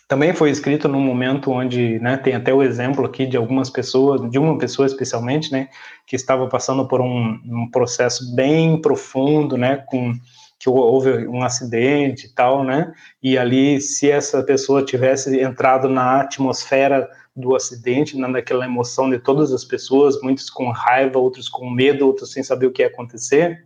também 0.07 0.33
foi 0.33 0.49
escrito 0.49 0.87
num 0.87 0.99
momento 0.99 1.51
onde, 1.51 1.99
né, 1.99 2.17
tem 2.17 2.33
até 2.33 2.53
o 2.53 2.63
exemplo 2.63 3.05
aqui 3.05 3.25
de 3.27 3.37
algumas 3.37 3.69
pessoas, 3.69 4.29
de 4.29 4.39
uma 4.39 4.57
pessoa 4.57 4.87
especialmente, 4.87 5.51
né, 5.51 5.67
que 6.07 6.15
estava 6.15 6.47
passando 6.47 6.87
por 6.87 7.01
um, 7.01 7.39
um 7.45 7.69
processo 7.71 8.35
bem 8.35 8.81
profundo, 8.81 9.57
né, 9.57 9.83
com 9.87 10.13
que 10.59 10.69
houve 10.69 11.27
um 11.27 11.43
acidente 11.43 12.27
e 12.27 12.33
tal, 12.33 12.63
né? 12.63 12.93
E 13.21 13.37
ali, 13.37 13.81
se 13.81 14.09
essa 14.09 14.41
pessoa 14.43 14.83
tivesse 14.83 15.39
entrado 15.39 15.89
na 15.89 16.21
atmosfera 16.21 17.07
do 17.35 17.55
acidente, 17.55 18.17
naquela 18.17 18.65
emoção 18.65 19.09
de 19.09 19.19
todas 19.19 19.51
as 19.51 19.65
pessoas, 19.65 20.21
muitos 20.21 20.49
com 20.49 20.71
raiva, 20.71 21.19
outros 21.19 21.49
com 21.49 21.69
medo, 21.69 22.07
outros 22.07 22.31
sem 22.31 22.41
saber 22.41 22.67
o 22.67 22.71
que 22.71 22.81
ia 22.81 22.87
acontecer. 22.87 23.65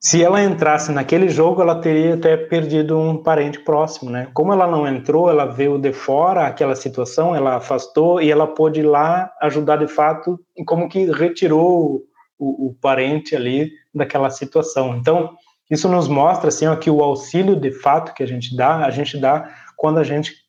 Se 0.00 0.22
ela 0.22 0.42
entrasse 0.42 0.92
naquele 0.92 1.28
jogo, 1.28 1.62
ela 1.62 1.80
teria 1.80 2.14
até 2.14 2.36
perdido 2.36 2.96
um 2.96 3.20
parente 3.20 3.58
próximo, 3.60 4.10
né? 4.10 4.28
Como 4.34 4.52
ela 4.52 4.66
não 4.66 4.86
entrou, 4.86 5.28
ela 5.28 5.46
veio 5.46 5.78
de 5.78 5.92
fora 5.92 6.46
aquela 6.46 6.76
situação, 6.76 7.34
ela 7.34 7.56
afastou 7.56 8.20
e 8.20 8.30
ela 8.30 8.46
pôde 8.46 8.80
ir 8.80 8.84
lá 8.84 9.32
ajudar 9.42 9.76
de 9.76 9.88
fato, 9.88 10.38
como 10.64 10.88
que 10.88 11.10
retirou 11.10 12.04
o, 12.38 12.68
o 12.68 12.74
parente 12.74 13.34
ali 13.34 13.70
daquela 13.94 14.30
situação. 14.30 14.96
Então, 14.96 15.36
isso 15.70 15.88
nos 15.88 16.08
mostra 16.08 16.48
assim, 16.48 16.66
ó, 16.66 16.76
que 16.76 16.90
o 16.90 17.02
auxílio 17.02 17.56
de 17.56 17.72
fato 17.72 18.14
que 18.14 18.22
a 18.22 18.26
gente 18.26 18.56
dá, 18.56 18.84
a 18.84 18.90
gente 18.90 19.18
dá 19.18 19.52
quando 19.76 19.98
a 19.98 20.04
gente 20.04 20.46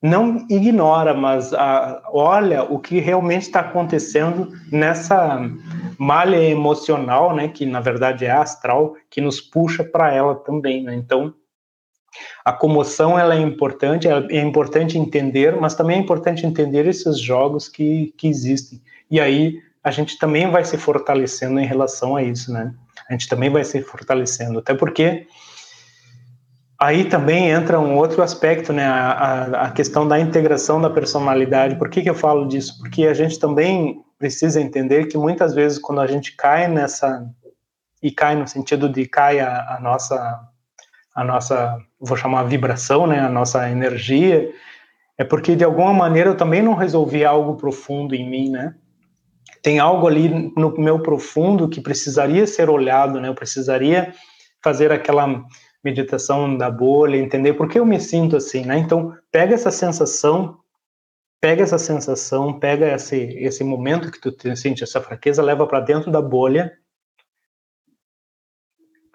não 0.00 0.46
ignora, 0.48 1.12
mas 1.12 1.52
a, 1.52 2.02
olha 2.12 2.62
o 2.62 2.78
que 2.78 3.00
realmente 3.00 3.42
está 3.42 3.60
acontecendo 3.60 4.52
nessa 4.70 5.40
malha 5.98 6.36
emocional, 6.36 7.34
né, 7.34 7.48
que 7.48 7.66
na 7.66 7.80
verdade 7.80 8.24
é 8.24 8.30
astral, 8.30 8.94
que 9.10 9.20
nos 9.20 9.40
puxa 9.40 9.82
para 9.82 10.14
ela 10.14 10.36
também. 10.36 10.84
Né? 10.84 10.94
Então, 10.94 11.34
a 12.44 12.52
comoção 12.52 13.18
ela 13.18 13.34
é 13.34 13.40
importante, 13.40 14.06
é 14.08 14.40
importante 14.40 14.96
entender, 14.96 15.56
mas 15.60 15.74
também 15.74 15.98
é 15.98 16.00
importante 16.00 16.46
entender 16.46 16.86
esses 16.86 17.18
jogos 17.20 17.68
que, 17.68 18.14
que 18.16 18.28
existem. 18.28 18.80
E 19.10 19.20
aí 19.20 19.60
a 19.88 19.90
gente 19.90 20.18
também 20.18 20.50
vai 20.50 20.64
se 20.66 20.76
fortalecendo 20.76 21.58
em 21.58 21.64
relação 21.64 22.14
a 22.14 22.22
isso, 22.22 22.52
né? 22.52 22.74
A 23.08 23.12
gente 23.12 23.26
também 23.26 23.48
vai 23.48 23.64
se 23.64 23.80
fortalecendo, 23.80 24.58
até 24.58 24.74
porque 24.74 25.26
aí 26.78 27.06
também 27.06 27.48
entra 27.48 27.80
um 27.80 27.96
outro 27.96 28.22
aspecto, 28.22 28.70
né? 28.70 28.84
A, 28.84 29.12
a, 29.12 29.44
a, 29.62 29.70
questão 29.70 30.06
da 30.06 30.20
integração 30.20 30.78
da 30.78 30.90
personalidade. 30.90 31.76
Por 31.76 31.88
que, 31.88 32.02
que 32.02 32.10
eu 32.10 32.14
falo 32.14 32.46
disso? 32.46 32.76
Porque 32.78 33.06
a 33.06 33.14
gente 33.14 33.38
também 33.38 34.02
precisa 34.18 34.60
entender 34.60 35.06
que 35.06 35.16
muitas 35.16 35.54
vezes 35.54 35.78
quando 35.78 36.02
a 36.02 36.06
gente 36.06 36.36
cai 36.36 36.68
nessa 36.68 37.26
e 38.02 38.10
cai 38.10 38.36
no 38.36 38.46
sentido 38.46 38.90
de 38.90 39.06
cai 39.06 39.40
a, 39.40 39.76
a 39.76 39.80
nossa 39.80 40.38
a 41.14 41.24
nossa 41.24 41.78
vou 41.98 42.16
chamar 42.16 42.42
vibração, 42.42 43.06
né? 43.06 43.20
A 43.20 43.28
nossa 43.30 43.70
energia 43.70 44.52
é 45.16 45.24
porque 45.24 45.56
de 45.56 45.64
alguma 45.64 45.94
maneira 45.94 46.28
eu 46.28 46.36
também 46.36 46.60
não 46.60 46.74
resolvi 46.74 47.24
algo 47.24 47.56
profundo 47.56 48.14
em 48.14 48.28
mim, 48.28 48.50
né? 48.50 48.74
Tem 49.62 49.78
algo 49.78 50.06
ali 50.06 50.52
no 50.56 50.74
meu 50.78 51.00
profundo 51.00 51.68
que 51.68 51.80
precisaria 51.80 52.46
ser 52.46 52.70
olhado, 52.70 53.20
né? 53.20 53.28
Eu 53.28 53.34
precisaria 53.34 54.14
fazer 54.62 54.92
aquela 54.92 55.44
meditação 55.82 56.56
da 56.56 56.70
bolha, 56.70 57.16
entender 57.16 57.54
por 57.54 57.68
que 57.68 57.78
eu 57.78 57.86
me 57.86 58.00
sinto 58.00 58.36
assim, 58.36 58.64
né? 58.64 58.78
Então, 58.78 59.14
pega 59.30 59.54
essa 59.54 59.70
sensação, 59.70 60.58
pega 61.40 61.62
essa 61.62 61.78
sensação, 61.78 62.58
pega 62.58 62.94
esse 62.94 63.16
esse 63.16 63.64
momento 63.64 64.10
que 64.10 64.20
tu 64.20 64.56
sente 64.56 64.82
essa 64.82 65.00
fraqueza, 65.00 65.42
leva 65.42 65.66
para 65.66 65.80
dentro 65.80 66.10
da 66.10 66.20
bolha, 66.20 66.72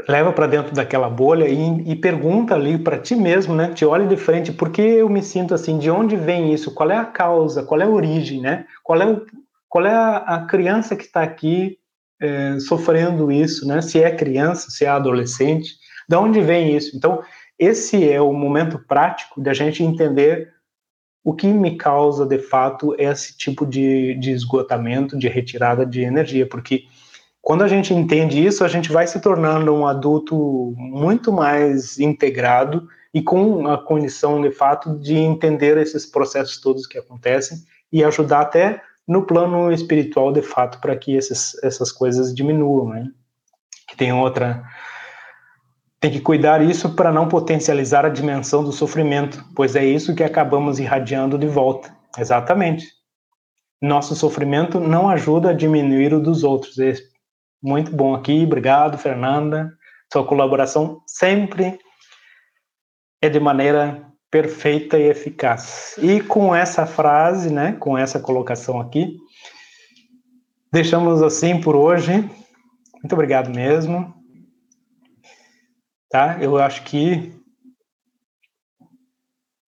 leva 0.07 0.33
para 0.33 0.47
dentro 0.47 0.73
daquela 0.73 1.09
bolha 1.09 1.47
e, 1.47 1.91
e 1.91 1.95
pergunta 1.95 2.55
ali 2.55 2.77
para 2.77 2.99
ti 2.99 3.15
mesmo, 3.15 3.55
né? 3.55 3.73
Te 3.73 3.85
olha 3.85 4.07
de 4.07 4.17
frente, 4.17 4.51
por 4.51 4.69
que 4.71 4.81
eu 4.81 5.09
me 5.09 5.21
sinto 5.21 5.53
assim? 5.53 5.77
De 5.77 5.89
onde 5.89 6.15
vem 6.15 6.53
isso? 6.53 6.73
Qual 6.73 6.89
é 6.89 6.97
a 6.97 7.05
causa? 7.05 7.63
Qual 7.63 7.79
é 7.79 7.85
a 7.85 7.89
origem, 7.89 8.41
né? 8.41 8.65
Qual 8.83 9.01
é 9.01 9.05
o, 9.05 9.25
qual 9.73 9.87
é 9.87 9.91
a, 9.91 10.17
a 10.17 10.45
criança 10.45 10.95
que 10.95 11.01
está 11.01 11.23
aqui 11.23 11.79
é, 12.21 12.59
sofrendo 12.59 13.31
isso, 13.31 13.67
né? 13.67 13.81
Se 13.81 14.03
é 14.03 14.15
criança, 14.15 14.69
se 14.69 14.85
é 14.85 14.87
adolescente, 14.87 15.73
de 16.07 16.15
onde 16.15 16.41
vem 16.41 16.77
isso? 16.77 16.95
Então, 16.95 17.23
esse 17.57 18.07
é 18.07 18.21
o 18.21 18.31
momento 18.33 18.77
prático 18.77 19.41
de 19.41 19.49
a 19.49 19.53
gente 19.53 19.83
entender 19.83 20.53
o 21.23 21.33
que 21.33 21.47
me 21.47 21.75
causa, 21.75 22.23
de 22.23 22.37
fato, 22.37 22.93
esse 22.99 23.35
tipo 23.35 23.65
de, 23.65 24.13
de 24.19 24.29
esgotamento, 24.29 25.17
de 25.17 25.27
retirada 25.27 25.83
de 25.83 26.01
energia, 26.01 26.45
porque 26.45 26.83
quando 27.41 27.63
a 27.63 27.67
gente 27.67 27.95
entende 27.95 28.45
isso, 28.45 28.63
a 28.63 28.67
gente 28.67 28.91
vai 28.91 29.07
se 29.07 29.19
tornando 29.19 29.73
um 29.73 29.87
adulto 29.87 30.75
muito 30.77 31.33
mais 31.33 31.97
integrado 31.97 32.87
e 33.11 33.23
com 33.23 33.65
a 33.65 33.83
condição, 33.83 34.39
de 34.39 34.51
fato, 34.51 34.99
de 34.99 35.15
entender 35.15 35.77
esses 35.77 36.05
processos 36.05 36.61
todos 36.61 36.85
que 36.85 36.99
acontecem 36.99 37.57
e 37.91 38.03
ajudar 38.03 38.41
até 38.41 38.79
no 39.07 39.25
plano 39.25 39.71
espiritual, 39.71 40.31
de 40.31 40.41
fato, 40.41 40.79
para 40.79 40.95
que 40.95 41.15
esses, 41.15 41.61
essas 41.63 41.91
coisas 41.91 42.33
diminuam, 42.33 42.89
né? 42.89 43.09
Que 43.87 43.97
tem 43.97 44.13
outra. 44.13 44.63
Tem 45.99 46.11
que 46.11 46.19
cuidar 46.19 46.61
isso 46.61 46.95
para 46.95 47.11
não 47.11 47.27
potencializar 47.27 48.05
a 48.05 48.09
dimensão 48.09 48.63
do 48.63 48.71
sofrimento, 48.71 49.43
pois 49.55 49.75
é 49.75 49.85
isso 49.85 50.15
que 50.15 50.23
acabamos 50.23 50.79
irradiando 50.79 51.37
de 51.37 51.47
volta. 51.47 51.95
Exatamente. 52.17 52.87
Nosso 53.81 54.15
sofrimento 54.15 54.79
não 54.79 55.09
ajuda 55.09 55.49
a 55.49 55.53
diminuir 55.53 56.13
o 56.13 56.21
dos 56.21 56.43
outros. 56.43 56.77
É 56.79 56.93
muito 57.61 57.95
bom 57.95 58.13
aqui, 58.13 58.43
obrigado, 58.43 58.97
Fernanda. 58.97 59.71
Sua 60.11 60.25
colaboração 60.25 61.01
sempre 61.07 61.79
é 63.21 63.29
de 63.29 63.39
maneira 63.39 64.12
perfeita 64.33 64.97
e 64.97 65.03
eficaz. 65.03 65.93
E 65.99 66.19
com 66.19 66.55
essa 66.55 66.87
frase, 66.87 67.53
né, 67.53 67.73
com 67.79 67.95
essa 67.95 68.19
colocação 68.19 68.81
aqui, 68.81 69.15
deixamos 70.71 71.21
assim 71.21 71.61
por 71.61 71.75
hoje. 71.75 72.13
Muito 72.95 73.13
obrigado 73.13 73.51
mesmo. 73.51 74.11
Tá? 76.09 76.39
Eu 76.41 76.57
acho 76.57 76.83
que 76.83 77.31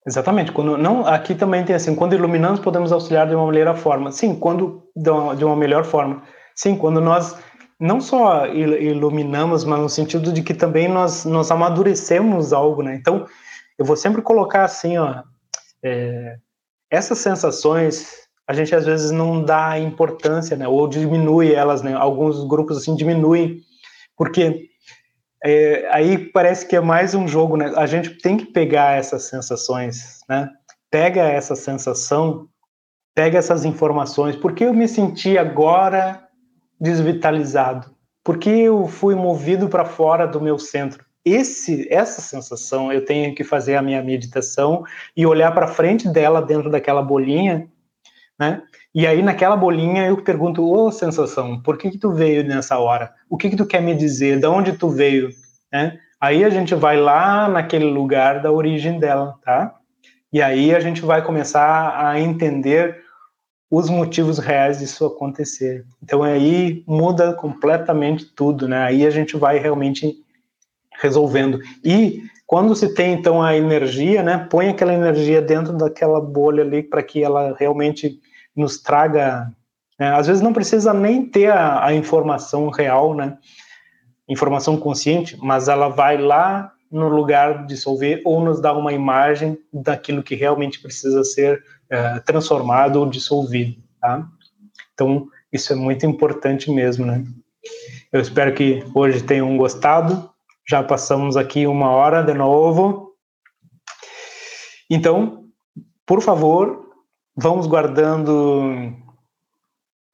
Exatamente. 0.07 0.51
Quando 0.51 0.77
não, 0.77 1.05
aqui 1.05 1.33
também 1.33 1.63
tem 1.63 1.75
assim, 1.75 1.95
quando 1.95 2.13
iluminamos 2.13 2.59
podemos 2.59 2.91
auxiliar 2.91 3.27
de 3.27 3.35
uma 3.35 3.51
melhor 3.51 3.75
forma. 3.75 4.11
Sim, 4.11 4.35
quando 4.35 4.83
de 4.95 5.43
uma 5.45 5.55
melhor 5.55 5.83
forma. 5.83 6.23
Sim, 6.55 6.75
quando 6.75 7.01
nós 7.01 7.35
não 7.79 7.99
só 7.99 8.47
iluminamos, 8.47 9.63
mas 9.63 9.79
no 9.79 9.89
sentido 9.89 10.31
de 10.31 10.43
que 10.43 10.53
também 10.53 10.87
nós 10.87 11.25
nós 11.25 11.49
amadurecemos 11.51 12.53
algo, 12.53 12.83
né? 12.83 12.95
Então, 12.95 13.25
eu 13.77 13.85
vou 13.85 13.95
sempre 13.95 14.21
colocar 14.21 14.63
assim, 14.63 14.97
ó, 14.97 15.23
é, 15.83 16.37
essas 16.89 17.19
sensações 17.19 18.25
a 18.47 18.53
gente 18.53 18.75
às 18.75 18.85
vezes 18.85 19.11
não 19.11 19.43
dá 19.43 19.79
importância, 19.79 20.55
né, 20.55 20.67
ou 20.67 20.87
diminui 20.87 21.53
elas, 21.53 21.81
né, 21.81 21.93
alguns 21.93 22.43
grupos 22.47 22.77
assim 22.77 22.95
diminuem, 22.95 23.61
porque 24.15 24.69
é, 25.43 25.87
aí 25.91 26.17
parece 26.17 26.67
que 26.67 26.75
é 26.75 26.81
mais 26.81 27.15
um 27.15 27.27
jogo, 27.27 27.57
né, 27.57 27.73
a 27.75 27.85
gente 27.85 28.11
tem 28.19 28.37
que 28.37 28.45
pegar 28.45 28.97
essas 28.97 29.23
sensações, 29.23 30.19
né, 30.29 30.49
pega 30.91 31.23
essa 31.23 31.55
sensação, 31.55 32.47
pega 33.15 33.37
essas 33.37 33.65
informações, 33.65 34.35
porque 34.35 34.65
eu 34.65 34.73
me 34.73 34.87
senti 34.87 35.37
agora 35.37 36.23
desvitalizado, 36.79 37.89
porque 38.23 38.49
eu 38.49 38.87
fui 38.87 39.15
movido 39.15 39.69
para 39.69 39.85
fora 39.85 40.27
do 40.27 40.41
meu 40.41 40.59
centro, 40.59 41.04
esse, 41.25 41.91
essa 41.91 42.21
sensação, 42.21 42.93
eu 42.93 43.03
tenho 43.03 43.33
que 43.33 43.43
fazer 43.43 43.75
a 43.75 43.81
minha 43.81 44.01
meditação 44.03 44.83
e 45.17 45.25
olhar 45.25 45.51
para 45.51 45.67
frente 45.67 46.07
dela 46.07 46.41
dentro 46.41 46.69
daquela 46.69 47.01
bolinha, 47.01 47.67
né? 48.39 48.61
E 48.93 49.07
aí 49.07 49.21
naquela 49.21 49.57
bolinha 49.57 50.05
eu 50.05 50.21
pergunto, 50.21 50.63
ô 50.63 50.85
oh, 50.85 50.91
sensação, 50.91 51.61
por 51.61 51.77
que 51.77 51.89
que 51.91 51.97
tu 51.97 52.11
veio 52.11 52.45
nessa 52.47 52.77
hora? 52.77 53.11
O 53.29 53.35
que 53.35 53.49
que 53.49 53.57
tu 53.57 53.65
quer 53.65 53.81
me 53.81 53.95
dizer? 53.95 54.39
De 54.39 54.47
onde 54.47 54.73
tu 54.73 54.87
veio? 54.87 55.29
Né? 55.71 55.99
Aí 56.21 56.43
a 56.45 56.49
gente 56.49 56.73
vai 56.75 56.97
lá 56.99 57.49
naquele 57.49 57.85
lugar 57.85 58.41
da 58.41 58.51
origem 58.51 58.99
dela, 58.99 59.35
tá? 59.43 59.75
E 60.31 60.41
aí 60.41 60.73
a 60.73 60.79
gente 60.79 61.01
vai 61.01 61.21
começar 61.21 62.07
a 62.07 62.19
entender 62.19 63.03
os 63.69 63.89
motivos 63.89 64.37
reais 64.37 64.79
disso 64.79 65.05
acontecer. 65.05 65.85
Então 66.01 66.23
aí 66.23 66.83
muda 66.87 67.33
completamente 67.33 68.25
tudo, 68.25 68.67
né? 68.67 68.83
Aí 68.83 69.05
a 69.05 69.09
gente 69.09 69.35
vai 69.35 69.57
realmente 69.57 70.24
resolvendo. 70.99 71.59
E 71.83 72.23
quando 72.45 72.75
se 72.75 72.93
tem 72.93 73.13
então 73.13 73.41
a 73.41 73.55
energia, 73.55 74.21
né, 74.21 74.47
põe 74.49 74.69
aquela 74.69 74.93
energia 74.93 75.41
dentro 75.41 75.73
daquela 75.73 76.21
bolha 76.21 76.63
ali 76.63 76.83
para 76.83 77.01
que 77.01 77.23
ela 77.23 77.55
realmente 77.59 78.19
nos 78.55 78.77
traga. 78.77 79.51
Né, 79.99 80.09
às 80.15 80.27
vezes 80.27 80.41
não 80.41 80.53
precisa 80.53 80.93
nem 80.93 81.25
ter 81.25 81.51
a, 81.51 81.85
a 81.85 81.93
informação 81.93 82.69
real, 82.69 83.13
né, 83.13 83.37
informação 84.27 84.77
consciente, 84.77 85.37
mas 85.41 85.67
ela 85.67 85.87
vai 85.87 86.17
lá 86.17 86.71
no 86.91 87.09
lugar 87.09 87.65
dissolver 87.65 88.21
ou 88.23 88.43
nos 88.43 88.61
dá 88.61 88.73
uma 88.73 88.93
imagem 88.93 89.57
daquilo 89.73 90.23
que 90.23 90.35
realmente 90.35 90.81
precisa 90.81 91.23
ser 91.23 91.63
é, 91.89 92.19
transformado 92.19 92.97
ou 92.97 93.09
dissolvido, 93.09 93.75
tá? 93.99 94.25
Então 94.93 95.27
isso 95.51 95.73
é 95.73 95.75
muito 95.75 96.05
importante 96.05 96.71
mesmo, 96.71 97.05
né? 97.05 97.23
Eu 98.11 98.21
espero 98.21 98.53
que 98.53 98.83
hoje 98.93 99.23
tenham 99.23 99.57
gostado. 99.57 100.29
Já 100.67 100.83
passamos 100.83 101.37
aqui 101.37 101.67
uma 101.67 101.89
hora 101.91 102.23
de 102.23 102.33
novo. 102.33 103.13
Então, 104.89 105.45
por 106.05 106.21
favor, 106.21 106.89
vamos 107.35 107.67
guardando 107.67 108.93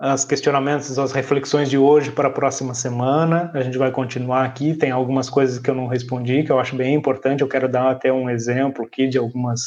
os 0.01 0.25
questionamentos, 0.25 0.97
as 0.97 1.11
reflexões 1.11 1.69
de 1.69 1.77
hoje 1.77 2.11
para 2.11 2.27
a 2.27 2.31
próxima 2.31 2.73
semana. 2.73 3.51
A 3.53 3.61
gente 3.61 3.77
vai 3.77 3.91
continuar 3.91 4.43
aqui. 4.43 4.73
Tem 4.73 4.91
algumas 4.91 5.29
coisas 5.29 5.59
que 5.59 5.69
eu 5.69 5.75
não 5.75 5.87
respondi, 5.87 6.43
que 6.43 6.51
eu 6.51 6.59
acho 6.59 6.75
bem 6.75 6.95
importante. 6.95 7.41
Eu 7.41 7.47
quero 7.47 7.69
dar 7.69 7.91
até 7.91 8.11
um 8.11 8.29
exemplo 8.29 8.83
aqui 8.83 9.07
de 9.07 9.17
algumas, 9.17 9.61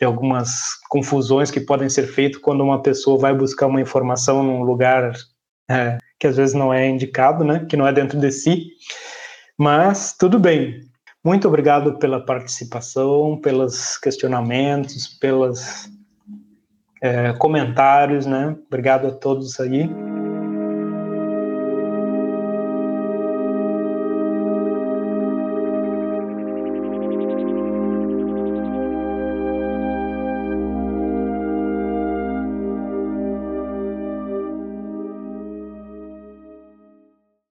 de 0.00 0.04
algumas 0.04 0.74
confusões 0.88 1.50
que 1.50 1.60
podem 1.60 1.88
ser 1.88 2.06
feitas 2.08 2.40
quando 2.40 2.62
uma 2.64 2.82
pessoa 2.82 3.18
vai 3.18 3.32
buscar 3.32 3.66
uma 3.66 3.80
informação 3.80 4.42
num 4.42 4.62
lugar 4.62 5.12
é, 5.70 5.98
que 6.18 6.26
às 6.26 6.36
vezes 6.36 6.54
não 6.54 6.74
é 6.74 6.88
indicado, 6.88 7.44
né? 7.44 7.64
Que 7.68 7.76
não 7.76 7.86
é 7.86 7.92
dentro 7.92 8.18
de 8.18 8.32
si. 8.32 8.66
Mas 9.60 10.14
tudo 10.16 10.38
bem. 10.38 10.80
Muito 11.22 11.46
obrigado 11.46 11.98
pela 11.98 12.24
participação, 12.24 13.38
pelos 13.42 13.98
questionamentos, 13.98 15.06
pelos 15.06 15.86
é, 17.02 17.34
comentários, 17.34 18.24
né? 18.24 18.56
Obrigado 18.68 19.08
a 19.08 19.10
todos 19.10 19.60
aí. 19.60 19.86